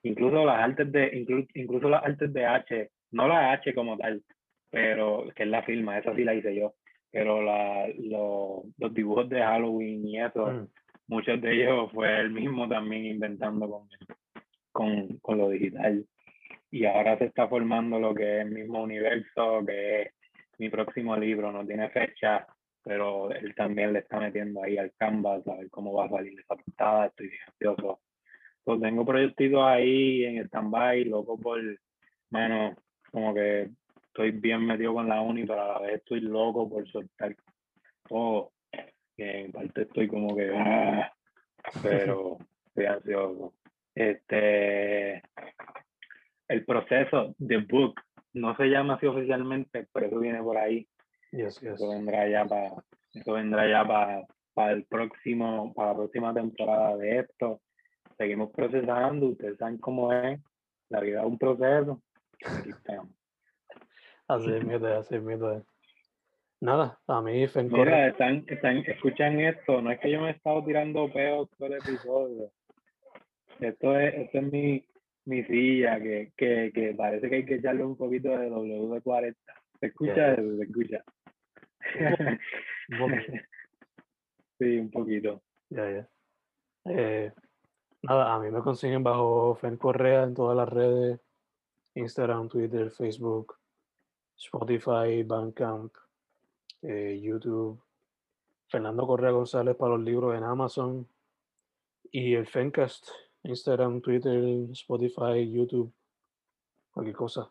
Incluso 0.03 0.45
las 0.45 0.59
artes 0.59 0.91
de, 0.91 1.13
inclu- 1.13 1.49
incluso 1.55 1.89
las 1.91 2.03
artes 2.05 2.33
de 2.33 2.47
H, 2.47 2.91
no 3.13 3.29
la 3.29 3.53
H 3.53 3.75
como 3.75 3.97
tal, 3.99 4.23
pero 4.71 5.27
que 5.37 5.43
es 5.43 5.49
la 5.49 5.63
firma, 5.63 5.99
esa 5.99 6.15
sí 6.17 6.25
la 6.25 6.35
hice 6.35 6.55
yo. 6.55 6.75
Pero 7.11 7.43
la, 7.43 7.87
lo- 7.99 8.65
los 8.79 8.95
dibujos 8.95 9.29
de 9.29 9.41
Halloween 9.43 10.07
y 10.09 10.21
eso, 10.21 10.47
Mm. 10.47 10.69
muchos 11.09 11.41
de 11.41 11.53
ellos 11.55 11.91
fue 11.93 12.21
él 12.21 12.31
mismo 12.31 12.67
también 12.69 13.05
inventando 13.07 13.69
con, 13.69 13.89
con, 14.73 15.19
con 15.19 15.39
lo 15.39 15.51
digital. 15.51 16.05
Y 16.71 16.85
ahora 16.87 17.17
se 17.19 17.27
está 17.27 17.47
formando 17.49 17.99
lo 17.99 18.15
que 18.15 18.37
es 18.41 18.47
el 18.47 18.51
mismo 18.53 18.83
universo, 18.83 19.65
que 19.67 20.03
es 20.03 20.09
mi 20.59 20.69
próximo 20.71 21.17
libro, 21.17 21.51
no 21.53 21.67
tiene 21.67 21.89
fecha, 21.91 22.47
pero 22.89 23.31
él 23.31 23.55
también 23.55 23.93
le 23.93 23.99
está 23.99 24.19
metiendo 24.19 24.63
ahí 24.63 24.79
al 24.79 24.95
canvas 24.97 25.47
a 25.47 25.57
ver 25.57 25.69
cómo 25.69 25.93
va 25.93 26.07
a 26.07 26.09
salir 26.09 26.41
esa 26.41 26.57
portada, 26.57 27.07
estoy 27.09 27.29
bien 27.29 27.43
ansioso. 27.47 28.01
Pues 28.65 28.81
tengo 28.81 29.05
proyectitos 29.05 29.61
ahí 29.63 30.25
en 30.25 30.39
stand-by, 30.47 31.05
loco 31.05 31.39
por, 31.39 31.61
mano, 32.31 32.75
como 33.13 33.35
que 33.35 33.69
estoy 34.07 34.31
bien 34.31 34.65
metido 34.65 34.95
con 34.95 35.07
la 35.07 35.21
uni, 35.21 35.45
pero 35.45 35.61
a 35.61 35.75
la 35.75 35.81
vez 35.81 35.97
estoy 35.97 36.21
loco 36.21 36.67
por 36.67 36.89
soltar 36.89 37.37
todo. 38.09 38.53
Que 39.15 39.41
en 39.41 39.53
parte 39.53 39.83
estoy 39.83 40.09
como 40.09 40.35
que, 40.35 40.51
ah, 40.57 41.13
pero 41.83 42.39
estoy 42.69 42.87
ansioso. 42.87 43.53
Este, 43.95 45.23
el 46.49 46.65
proceso 46.65 47.35
de 47.37 47.59
book 47.59 48.01
no 48.33 48.57
se 48.57 48.65
llama 48.65 48.95
así 48.95 49.05
oficialmente, 49.05 49.87
pero 49.93 50.07
eso 50.07 50.19
viene 50.21 50.43
por 50.43 50.57
ahí. 50.57 50.89
Yes, 51.33 51.61
yes. 51.61 51.75
Eso 51.75 51.91
vendrá 51.91 52.29
ya 52.29 52.45
para, 52.45 52.73
eso 53.15 53.33
vendrá 53.33 53.69
ya 53.69 53.87
para, 53.87 54.27
para 54.55 54.73
el 54.73 54.85
próximo, 54.85 55.73
para 55.75 55.91
la 55.91 55.97
próxima 55.97 56.35
temporada 56.35 56.97
de 56.97 57.21
esto. 57.21 57.61
Seguimos 58.17 58.51
procesando, 58.51 59.27
ustedes 59.27 59.59
saben 59.59 59.79
cómo 59.79 60.13
es. 60.13 60.41
La 60.89 61.01
vida 61.01 61.21
es 61.21 61.27
un 61.27 61.39
proceso. 61.39 62.03
Aquí 62.45 62.71
estamos. 62.71 63.11
Así 64.27 64.51
es, 64.53 64.83
así 64.83 65.15
es. 65.15 65.65
Nada, 66.61 66.99
a 67.07 67.21
mí 67.23 67.47
Fencor. 67.47 67.87
Mira, 67.87 68.09
están, 68.09 68.45
están, 68.49 68.79
escuchan 68.79 69.39
esto, 69.41 69.81
no 69.81 69.93
es 69.93 70.01
que 70.01 70.11
yo 70.11 70.21
me 70.21 70.29
he 70.29 70.33
estado 70.33 70.65
tirando 70.65 71.11
peos 71.13 71.49
todo 71.57 71.69
el 71.69 71.75
episodio. 71.75 72.51
Esto 73.61 73.97
es, 73.99 74.15
esto 74.15 74.39
es 74.39 74.53
mi, 74.53 74.85
mi 75.25 75.45
silla, 75.45 76.01
que, 76.01 76.33
que, 76.37 76.73
que 76.75 76.95
parece 76.95 77.29
que 77.29 77.37
hay 77.37 77.47
que 77.47 77.55
echarle 77.57 77.85
un 77.85 77.97
poquito 77.97 78.31
de 78.31 78.51
WD-40. 78.51 79.37
¿Se 79.79 79.87
escucha 79.87 80.33
eso? 80.33 80.57
¿Se 80.57 80.63
escucha? 80.65 81.05
Un 81.97 82.39
sí, 84.59 84.79
un 84.79 84.91
poquito. 84.91 85.43
Ya, 85.71 85.91
ya. 85.91 86.09
Eh, 86.87 87.33
nada, 88.03 88.35
a 88.35 88.39
mí 88.41 88.51
me 88.51 88.61
consiguen 88.61 89.03
bajo 89.03 89.55
Fen 89.57 89.77
Correa 89.77 90.25
en 90.25 90.35
todas 90.35 90.57
las 90.57 90.69
redes: 90.69 91.21
Instagram, 91.95 92.49
Twitter, 92.49 92.91
Facebook, 92.91 93.57
Spotify, 94.37 95.23
Bandcamp, 95.25 95.95
eh, 96.83 97.19
YouTube. 97.21 97.83
Fernando 98.69 99.07
Correa 99.07 99.31
González 99.31 99.75
para 99.77 99.93
los 99.97 100.03
libros 100.03 100.37
en 100.37 100.45
Amazon. 100.45 101.09
Y 102.11 102.35
el 102.35 102.47
Fencast, 102.47 103.09
Instagram, 103.43 104.01
Twitter, 104.01 104.71
Spotify, 104.73 105.51
YouTube, 105.51 105.93
cualquier 106.91 107.17
cosa. 107.17 107.51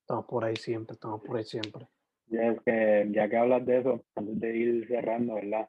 Estamos 0.00 0.26
por 0.26 0.44
ahí 0.44 0.56
siempre, 0.56 0.94
estamos 0.94 1.22
por 1.22 1.36
ahí 1.36 1.44
siempre. 1.44 1.88
Ya 2.32 2.48
es 2.48 2.60
que, 2.64 3.08
ya 3.10 3.28
que 3.28 3.36
hablas 3.36 3.66
de 3.66 3.78
eso, 3.80 4.06
antes 4.14 4.40
de 4.40 4.56
ir 4.56 4.88
cerrando, 4.88 5.34
¿verdad? 5.34 5.68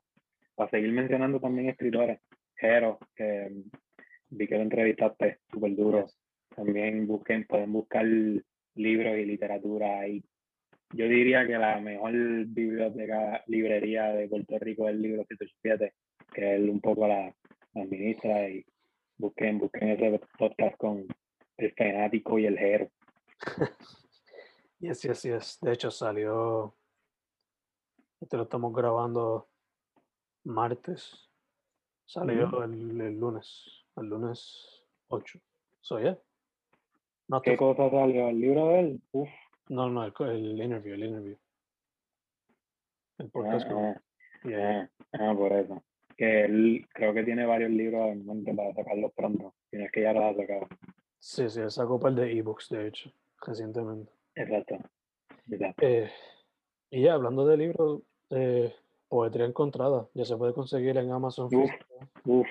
Para 0.56 0.70
seguir 0.70 0.94
mencionando 0.94 1.42
también 1.42 1.68
escritores, 1.68 2.22
Jero, 2.56 3.00
que 3.18 3.52
vi 4.30 4.48
que 4.48 4.56
lo 4.56 4.62
entrevistaste, 4.62 5.40
súper 5.52 5.76
duro. 5.76 6.06
También 6.56 7.06
busquen, 7.06 7.46
pueden 7.48 7.74
buscar 7.74 8.06
libros 8.06 9.18
y 9.18 9.26
literatura 9.26 10.00
ahí. 10.00 10.24
Yo 10.94 11.06
diría 11.06 11.46
que 11.46 11.58
la 11.58 11.82
mejor 11.82 12.14
biblioteca, 12.46 13.44
librería 13.48 14.14
de 14.14 14.30
Puerto 14.30 14.58
Rico 14.58 14.88
es 14.88 14.96
el 14.96 15.02
libro 15.02 15.26
107, 15.26 15.94
que 16.34 16.56
él 16.56 16.70
un 16.70 16.80
poco 16.80 17.10
la, 17.10 17.36
la 17.74 17.82
administra 17.82 18.50
y 18.50 18.64
busquen, 19.18 19.58
busquen 19.58 19.90
ese 19.90 20.22
podcast 20.38 20.78
con 20.78 21.06
el 21.58 21.74
fanático 21.74 22.40
y 22.40 22.46
el 22.46 22.58
Jero. 22.58 22.90
Yes, 24.84 25.02
yes, 25.04 25.24
yes. 25.24 25.58
De 25.62 25.72
hecho, 25.72 25.90
salió. 25.90 26.76
Este 28.20 28.36
lo 28.36 28.44
estamos 28.44 28.74
grabando 28.74 29.48
martes. 30.44 31.30
Salió 32.06 32.64
el, 32.64 33.00
el 33.00 33.18
lunes. 33.18 33.64
El 33.96 34.08
lunes 34.08 34.84
8. 35.08 35.40
So, 35.80 36.00
yeah. 36.00 36.18
No, 37.30 37.42
¿Qué 37.42 37.52
te- 37.52 37.58
cosa 37.58 37.90
salió? 37.90 38.28
¿El 38.28 38.42
libro 38.42 38.68
de 38.68 38.80
él? 38.82 39.02
Uf, 39.14 39.30
no, 39.70 39.90
no, 39.90 40.04
el, 40.04 40.14
el 40.20 40.62
interview, 40.62 40.96
el 40.96 41.04
interview. 41.06 41.38
El 43.20 43.30
podcast. 43.30 43.66
ah, 43.72 44.02
yeah. 44.44 44.92
ah, 45.14 45.30
ah, 45.32 45.34
por 45.34 45.54
eso. 45.54 45.82
Que 46.18 46.44
él 46.44 46.86
creo 46.94 47.14
que 47.14 47.24
tiene 47.24 47.46
varios 47.46 47.72
libros 47.72 48.10
en 48.12 48.26
mente 48.26 48.54
para 48.54 48.74
sacarlos 48.74 49.14
pronto. 49.14 49.54
Tienes 49.70 49.92
que 49.94 50.02
ya 50.02 50.12
los 50.12 50.24
ha 50.26 50.34
sacado. 50.36 50.68
Sí, 51.20 51.50
sí, 51.50 51.62
sacó 51.70 51.96
un 51.96 52.02
par 52.02 52.14
de 52.16 52.38
ebooks, 52.38 52.68
de 52.68 52.88
hecho, 52.88 53.12
recientemente. 53.42 54.12
Exacto. 54.36 54.78
Exacto. 55.50 55.86
Eh, 55.86 56.10
y 56.92 57.02
ya, 57.04 57.14
hablando 57.14 57.46
de 57.46 57.58
libros, 57.58 58.02
eh, 58.30 58.74
Poetría 59.08 59.46
Encontrada, 59.46 60.08
ya 60.14 60.26
se 60.26 60.36
puede 60.38 60.54
conseguir 60.54 60.98
en 60.98 61.12
Amazon. 61.12 61.50
Uf. 61.54 61.72
Uf, 62.26 62.48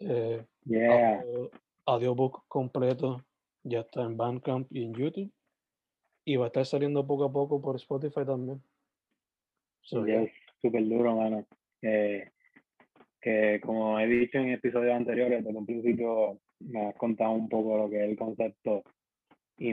Eh, 0.00 0.44
yeah. 0.64 1.20
audio- 1.20 1.50
audiobook 1.86 2.44
completo 2.48 3.22
ya 3.62 3.80
está 3.80 4.02
en 4.02 4.16
Bandcamp 4.16 4.66
y 4.70 4.84
en 4.84 4.94
YouTube. 4.94 5.30
Y 6.26 6.36
va 6.36 6.44
a 6.44 6.48
estar 6.48 6.64
saliendo 6.66 7.06
poco 7.06 7.24
a 7.24 7.32
poco 7.32 7.60
por 7.60 7.76
Spotify 7.76 8.24
también. 8.24 8.62
So, 9.82 10.04
yeah. 10.06 10.26
súper 10.62 10.86
duro, 10.88 11.16
mano. 11.16 11.46
Eh, 11.82 12.30
que 13.20 13.60
como 13.62 13.98
he 14.00 14.06
dicho 14.06 14.38
en 14.38 14.50
episodios 14.50 14.94
anteriores, 14.94 15.44
desde 15.44 15.58
un 15.58 15.66
principio 15.66 16.38
me 16.60 16.86
has 16.88 16.94
contado 16.96 17.32
un 17.32 17.48
poco 17.48 17.76
lo 17.76 17.90
que 17.90 18.04
es 18.04 18.10
el 18.10 18.16
concepto 18.16 18.82
y, 19.58 19.70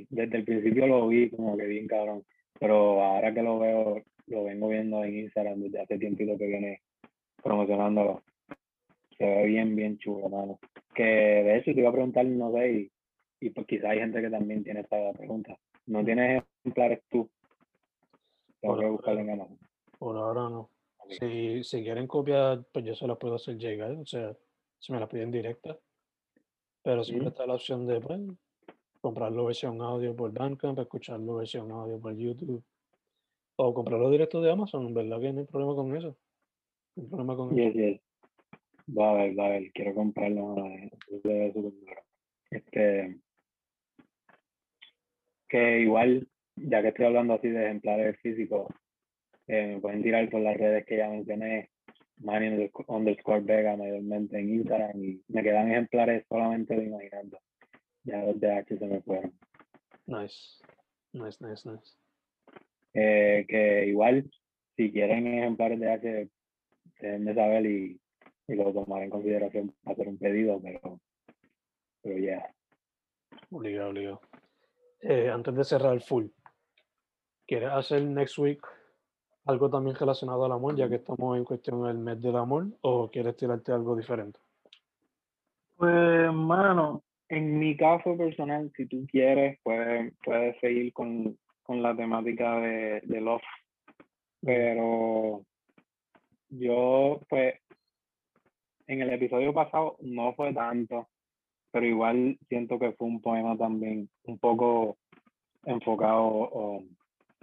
y 0.00 0.06
desde 0.10 0.38
el 0.38 0.44
principio 0.44 0.86
lo 0.86 1.06
vi 1.08 1.30
como 1.30 1.56
que 1.56 1.66
bien 1.66 1.86
cabrón, 1.86 2.24
pero 2.58 3.02
ahora 3.02 3.32
que 3.34 3.42
lo 3.42 3.58
veo, 3.58 4.02
lo 4.26 4.44
vengo 4.44 4.68
viendo 4.68 5.02
en 5.04 5.18
Instagram 5.20 5.60
desde 5.60 5.80
hace 5.80 5.98
tiempito 5.98 6.36
que 6.38 6.46
viene 6.46 6.82
promocionándolo, 7.42 8.22
se 9.18 9.24
ve 9.24 9.46
bien, 9.46 9.76
bien 9.76 9.98
chulo, 9.98 10.28
mano. 10.28 10.58
Que 10.94 11.02
de 11.04 11.56
hecho 11.58 11.72
te 11.74 11.80
iba 11.80 11.90
a 11.90 11.92
preguntar, 11.92 12.24
no 12.26 12.52
sé, 12.52 12.72
y, 12.72 12.90
y 13.46 13.50
pues 13.50 13.66
quizá 13.66 13.90
hay 13.90 13.98
gente 13.98 14.20
que 14.20 14.30
también 14.30 14.64
tiene 14.64 14.80
esta 14.80 15.12
pregunta. 15.12 15.56
¿No 15.86 16.04
tienes 16.04 16.42
ejemplares 16.62 17.00
tú? 17.10 17.28
Tengo 18.60 18.74
Por 18.74 18.78
que 18.78 18.84
ahora- 18.86 18.90
buscarlo 18.96 19.20
en 19.20 19.30
Amazon. 19.30 19.58
Por 19.98 20.16
ahora 20.16 20.48
no. 20.48 20.70
Si, 21.10 21.62
si 21.62 21.82
quieren 21.82 22.06
copiar, 22.06 22.64
pues 22.72 22.84
yo 22.84 22.94
se 22.94 23.06
las 23.06 23.18
puedo 23.18 23.34
hacer 23.34 23.58
llegar. 23.58 23.90
O 23.92 24.06
sea, 24.06 24.34
si 24.78 24.92
me 24.92 24.98
la 25.00 25.06
piden 25.08 25.30
directa. 25.30 25.76
Pero 26.82 27.04
siempre 27.04 27.26
Mm. 27.26 27.28
está 27.28 27.46
la 27.46 27.54
opción 27.54 27.86
de 27.86 28.00
pues, 28.00 28.20
comprarlo 29.04 29.44
versión 29.44 29.82
audio 29.82 30.16
por 30.16 30.32
Bandcamp, 30.32 30.78
escucharlo 30.78 31.36
versión 31.36 31.70
audio 31.70 32.00
por 32.00 32.16
YouTube. 32.16 32.64
O 33.56 33.74
comprarlo 33.74 34.10
directo 34.10 34.40
de 34.40 34.50
Amazon, 34.50 34.86
en 34.86 34.94
verdad 34.94 35.20
que 35.20 35.32
no 35.32 35.40
hay 35.40 35.46
problema 35.46 35.74
con 35.74 35.94
eso. 35.94 36.16
No 36.96 37.02
hay 37.02 37.08
problema 37.10 37.36
con 37.36 37.46
eso. 37.48 37.56
Yes, 37.56 37.74
yes. 37.74 38.00
Va 38.96 39.10
a 39.10 39.14
ver, 39.14 39.38
va 39.38 39.46
a 39.46 39.48
ver, 39.50 39.70
quiero 39.72 39.94
comprarlo. 39.94 40.54
Este, 42.50 43.18
que 45.48 45.80
igual, 45.80 46.26
ya 46.56 46.80
que 46.80 46.88
estoy 46.88 47.04
hablando 47.04 47.34
así 47.34 47.48
de 47.48 47.64
ejemplares 47.66 48.18
físicos, 48.20 48.68
eh, 49.46 49.74
me 49.74 49.80
pueden 49.80 50.02
tirar 50.02 50.30
por 50.30 50.40
las 50.40 50.56
redes 50.56 50.86
que 50.86 50.96
ya 50.96 51.10
mencioné, 51.10 51.68
Manny 52.18 52.46
undersc- 52.46 52.84
underscore 52.88 53.40
Vega 53.40 53.76
mayormente 53.76 54.38
en 54.38 54.54
Instagram 54.54 55.04
y 55.04 55.22
me 55.28 55.42
quedan 55.42 55.70
ejemplares 55.70 56.24
solamente 56.26 56.74
de 56.74 56.84
imaginando. 56.84 57.38
Ya 58.04 58.22
los 58.22 58.38
de 58.38 58.52
H 58.52 58.78
se 58.78 58.86
me 58.86 59.00
fueron. 59.00 59.32
Nice. 60.06 60.62
Nice, 61.12 61.44
nice, 61.44 61.68
nice. 61.68 61.96
Eh, 62.92 63.44
que 63.48 63.86
igual, 63.86 64.30
si 64.76 64.92
quieren 64.92 65.26
ejemplares 65.26 65.80
de 65.80 65.90
H, 65.90 66.30
déjenme 67.00 67.34
saber 67.34 67.66
y, 67.66 68.00
y 68.48 68.54
lo 68.54 68.72
tomaré 68.72 69.04
en 69.04 69.10
consideración 69.10 69.74
para 69.82 69.94
hacer 69.94 70.08
un 70.08 70.18
pedido, 70.18 70.60
pero, 70.62 71.00
pero 72.02 72.18
ya. 72.18 72.54
Obligado, 73.50 73.90
obligado. 73.90 74.20
Eh, 75.00 75.30
antes 75.30 75.54
de 75.54 75.64
cerrar 75.64 76.00
full, 76.00 76.26
¿quieres 77.46 77.70
hacer 77.70 78.02
next 78.02 78.38
week 78.38 78.66
algo 79.44 79.68
también 79.68 79.96
relacionado 79.96 80.44
al 80.44 80.52
amor, 80.52 80.74
ya 80.76 80.88
que 80.88 80.96
estamos 80.96 81.36
en 81.36 81.44
cuestión 81.44 81.84
del 81.84 81.98
mes 81.98 82.20
del 82.20 82.36
amor, 82.36 82.66
o 82.80 83.10
quieres 83.10 83.36
tirarte 83.36 83.72
algo 83.72 83.94
diferente? 83.94 84.40
Pues, 85.76 86.32
mano, 86.32 87.03
en 87.28 87.58
mi 87.58 87.76
caso 87.76 88.16
personal, 88.16 88.70
si 88.76 88.86
tú 88.86 89.06
quieres, 89.10 89.58
puedes, 89.62 90.12
puedes 90.24 90.58
seguir 90.60 90.92
con, 90.92 91.38
con 91.62 91.82
la 91.82 91.96
temática 91.96 92.58
de, 92.60 93.00
de 93.02 93.20
love. 93.20 93.42
Pero 94.40 95.44
yo, 96.50 97.20
pues, 97.28 97.54
en 98.86 99.02
el 99.02 99.12
episodio 99.12 99.52
pasado 99.52 99.96
no 100.00 100.34
fue 100.34 100.52
tanto, 100.52 101.08
pero 101.70 101.86
igual 101.86 102.38
siento 102.48 102.78
que 102.78 102.92
fue 102.92 103.08
un 103.08 103.20
poema 103.20 103.56
también 103.56 104.08
un 104.24 104.38
poco 104.38 104.98
enfocado 105.64 106.22
o 106.22 106.84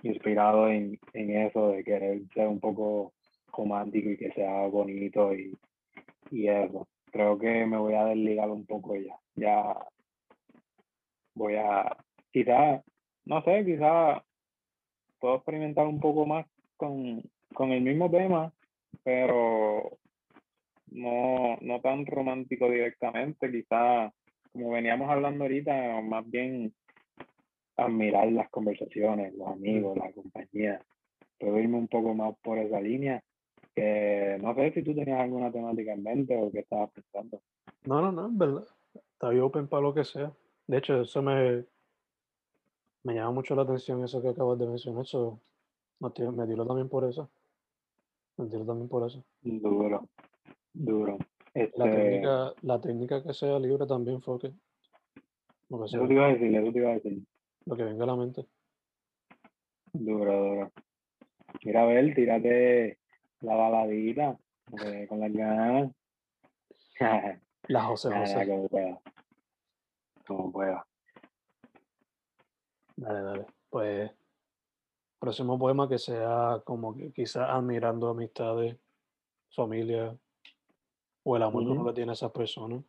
inspirado 0.03 0.69
en, 0.69 0.99
en 1.13 1.35
eso 1.47 1.69
de 1.69 1.83
querer 1.83 2.21
ser 2.33 2.47
un 2.47 2.59
poco 2.59 3.13
romántico 3.51 4.09
y 4.09 4.17
que 4.17 4.31
sea 4.31 4.67
bonito 4.67 5.33
y, 5.35 5.57
y 6.29 6.47
eso. 6.47 6.87
Creo 7.11 7.37
que 7.37 7.65
me 7.65 7.77
voy 7.77 7.93
a 7.93 8.05
desligar 8.05 8.49
un 8.49 8.65
poco 8.65 8.95
ya. 8.95 9.20
Ya 9.35 9.75
voy 11.35 11.55
a, 11.55 11.95
quizá, 12.31 12.83
no 13.25 13.41
sé, 13.43 13.65
quizá 13.65 14.23
puedo 15.19 15.35
experimentar 15.35 15.87
un 15.87 15.99
poco 15.99 16.25
más 16.25 16.45
con, 16.77 17.21
con 17.53 17.71
el 17.71 17.81
mismo 17.81 18.09
tema, 18.09 18.51
pero 19.03 19.97
no, 20.91 21.57
no 21.61 21.81
tan 21.81 22.05
romántico 22.05 22.69
directamente, 22.69 23.51
quizá, 23.51 24.11
como 24.51 24.71
veníamos 24.71 25.09
hablando 25.09 25.45
ahorita, 25.45 26.01
más 26.01 26.29
bien 26.29 26.73
admirar 27.77 28.31
las 28.31 28.49
conversaciones, 28.49 29.33
los 29.35 29.47
amigos, 29.47 29.97
la 29.97 30.11
compañía. 30.11 30.81
Puedo 31.39 31.59
irme 31.59 31.77
un 31.77 31.87
poco 31.87 32.13
más 32.13 32.35
por 32.41 32.57
esa 32.59 32.79
línea. 32.79 33.23
Que 33.73 34.37
no 34.41 34.53
sé 34.53 34.71
si 34.73 34.83
tú 34.83 34.93
tenías 34.93 35.19
alguna 35.19 35.51
temática 35.51 35.93
en 35.93 36.03
mente 36.03 36.35
o 36.35 36.51
qué 36.51 36.59
estabas 36.59 36.91
pensando. 36.91 37.41
No, 37.85 38.01
no, 38.01 38.11
no, 38.11 38.27
en 38.27 38.37
verdad. 38.37 38.65
Estoy 39.21 39.37
open 39.39 39.67
para 39.67 39.83
lo 39.83 39.93
que 39.93 40.03
sea. 40.03 40.33
De 40.65 40.79
hecho, 40.79 41.01
eso 41.01 41.21
me, 41.21 41.63
me 43.03 43.13
llama 43.13 43.29
mucho 43.29 43.53
la 43.53 43.61
atención, 43.61 44.03
eso 44.03 44.19
que 44.19 44.29
acabas 44.29 44.57
de 44.57 44.65
mencionar. 44.65 45.03
Eso 45.03 45.39
me 45.99 46.09
tiro 46.09 46.65
también 46.65 46.89
por 46.89 47.03
eso. 47.03 47.29
Me 48.37 48.47
tiro 48.47 48.65
también 48.65 48.89
por 48.89 49.05
eso. 49.05 49.23
Duro, 49.43 50.09
duro. 50.73 51.19
La 51.53 51.61
Este, 51.61 51.83
técnica, 51.83 52.53
la 52.63 52.81
técnica 52.81 53.21
que 53.21 53.31
sea 53.35 53.59
libre 53.59 53.85
también 53.85 54.23
fue 54.23 54.39
que, 54.39 54.53
lo 55.69 55.83
que, 55.83 55.87
sea, 55.89 56.07
te 56.07 56.13
iba 56.13 56.25
a 56.25 56.33
decir, 56.33 56.55
eso 56.55 56.71
te 56.71 56.79
iba 56.79 56.89
a 56.89 56.93
decir. 56.93 57.23
lo 57.67 57.75
que 57.77 57.83
venga 57.83 58.03
a 58.05 58.07
la 58.07 58.15
mente. 58.15 58.47
Duro, 59.93 60.45
duro. 60.45 60.71
Mira, 61.63 61.83
a 61.83 61.85
ver, 61.85 62.15
tírate 62.15 62.97
la 63.41 63.55
baladita 63.55 64.39
eh, 64.83 65.05
con 65.07 65.19
las 65.19 65.31
ganas. 65.31 65.91
La 67.67 67.83
José 67.83 68.09
José. 68.09 68.67
pueda. 68.69 68.99
Como 70.25 70.51
pueda. 70.51 70.85
Dale, 72.95 73.21
dale. 73.21 73.45
Pues, 73.69 74.11
próximo 75.19 75.57
poema 75.57 75.87
que 75.87 75.97
sea 75.97 76.61
como 76.65 76.95
que 76.95 77.11
quizás 77.11 77.49
admirando 77.49 78.09
amistades, 78.09 78.77
familia, 79.49 80.15
o 81.23 81.35
el 81.37 81.43
amor 81.43 81.63
que 81.63 81.71
uno 81.71 81.85
le 81.85 81.93
tiene 81.93 82.11
a 82.11 82.13
esas 82.13 82.31
personas. 82.31 82.83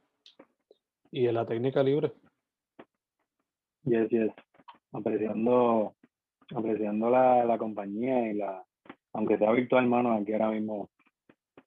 Y 1.11 1.27
en 1.27 1.35
la 1.35 1.47
técnica 1.47 1.83
libre. 1.83 2.13
Yes, 3.85 4.09
yes. 4.09 4.33
Apreciando, 4.93 5.95
apreciando 6.55 7.11
la, 7.11 7.45
la 7.45 7.59
compañía 7.59 8.31
y 8.31 8.35
la, 8.35 8.65
aunque 9.13 9.39
sea 9.39 9.53
virtual, 9.53 9.85
hermano, 9.85 10.13
aquí 10.13 10.33
ahora 10.33 10.51
mismo 10.51 10.89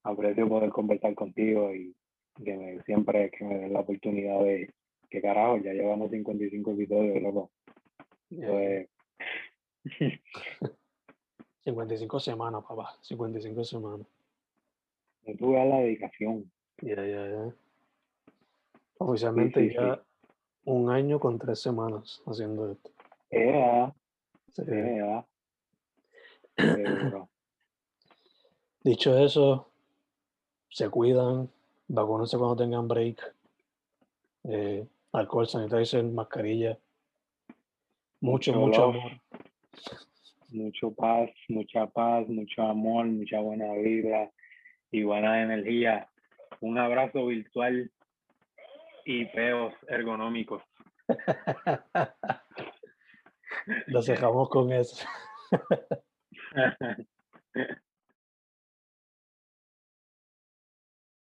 aprecio 0.04 0.48
poder 0.48 0.70
conversar 0.70 1.14
contigo 1.16 1.74
y, 1.74 1.96
que 2.44 2.58
me, 2.58 2.82
siempre 2.84 3.32
que 3.32 3.46
me 3.46 3.58
den 3.60 3.74
la 3.74 3.80
oportunidad 3.80 4.42
de, 4.42 4.74
que 5.10 5.22
carajo, 5.22 5.58
ya 5.58 5.74
llevamos 5.74 6.10
55 6.12 6.72
episodios, 6.72 7.22
loco. 7.22 7.52
Eh, 8.32 8.88
Pues, 9.84 10.20
55 11.64 12.20
semanas, 12.20 12.64
papá. 12.68 12.98
55 13.02 13.64
semanas. 13.64 14.08
no 15.28 15.36
tuve 15.36 15.66
la 15.66 15.78
dedicación. 15.80 16.52
Ya, 16.82 16.96
ya, 16.96 17.28
ya. 17.28 17.56
Oficialmente 18.98 19.68
sí, 19.70 19.74
ya 19.76 20.02
un 20.66 20.90
año 20.90 21.20
con 21.20 21.38
tres 21.40 21.60
semanas 21.62 22.22
haciendo 22.26 22.72
esto. 22.72 22.92
Ea, 23.30 23.94
Sí. 24.54 24.64
ea. 24.68 25.26
Seguro. 26.58 27.30
Dicho 28.84 29.18
eso, 29.18 29.70
se 30.70 30.90
cuidan, 30.90 31.50
vacúnense 31.88 32.38
cuando 32.38 32.56
tengan 32.56 32.88
break. 32.88 33.36
Eh, 34.44 34.88
alcohol, 35.16 35.48
sanitizer, 35.48 36.04
mascarilla. 36.04 36.78
Mucho, 38.22 38.54
Mucho 38.54 38.68
mucho 38.68 38.84
amor. 38.84 39.12
mucho 40.50 40.94
paz, 40.94 41.30
mucha 41.50 41.86
paz, 41.88 42.28
mucho 42.28 42.64
amor, 42.64 43.06
mucha 43.06 43.40
buena 43.40 43.74
vibra 43.74 44.32
y 44.92 45.04
buena 45.04 45.44
energía. 45.44 46.10
Un 46.62 46.78
abrazo 46.78 47.26
virtual 47.28 47.92
y 49.06 49.26
peos 49.26 49.74
ergonómicos. 49.88 50.64
Lo 53.88 54.02
dejamos 54.02 54.50
con 54.50 54.72
eso. 54.72 55.06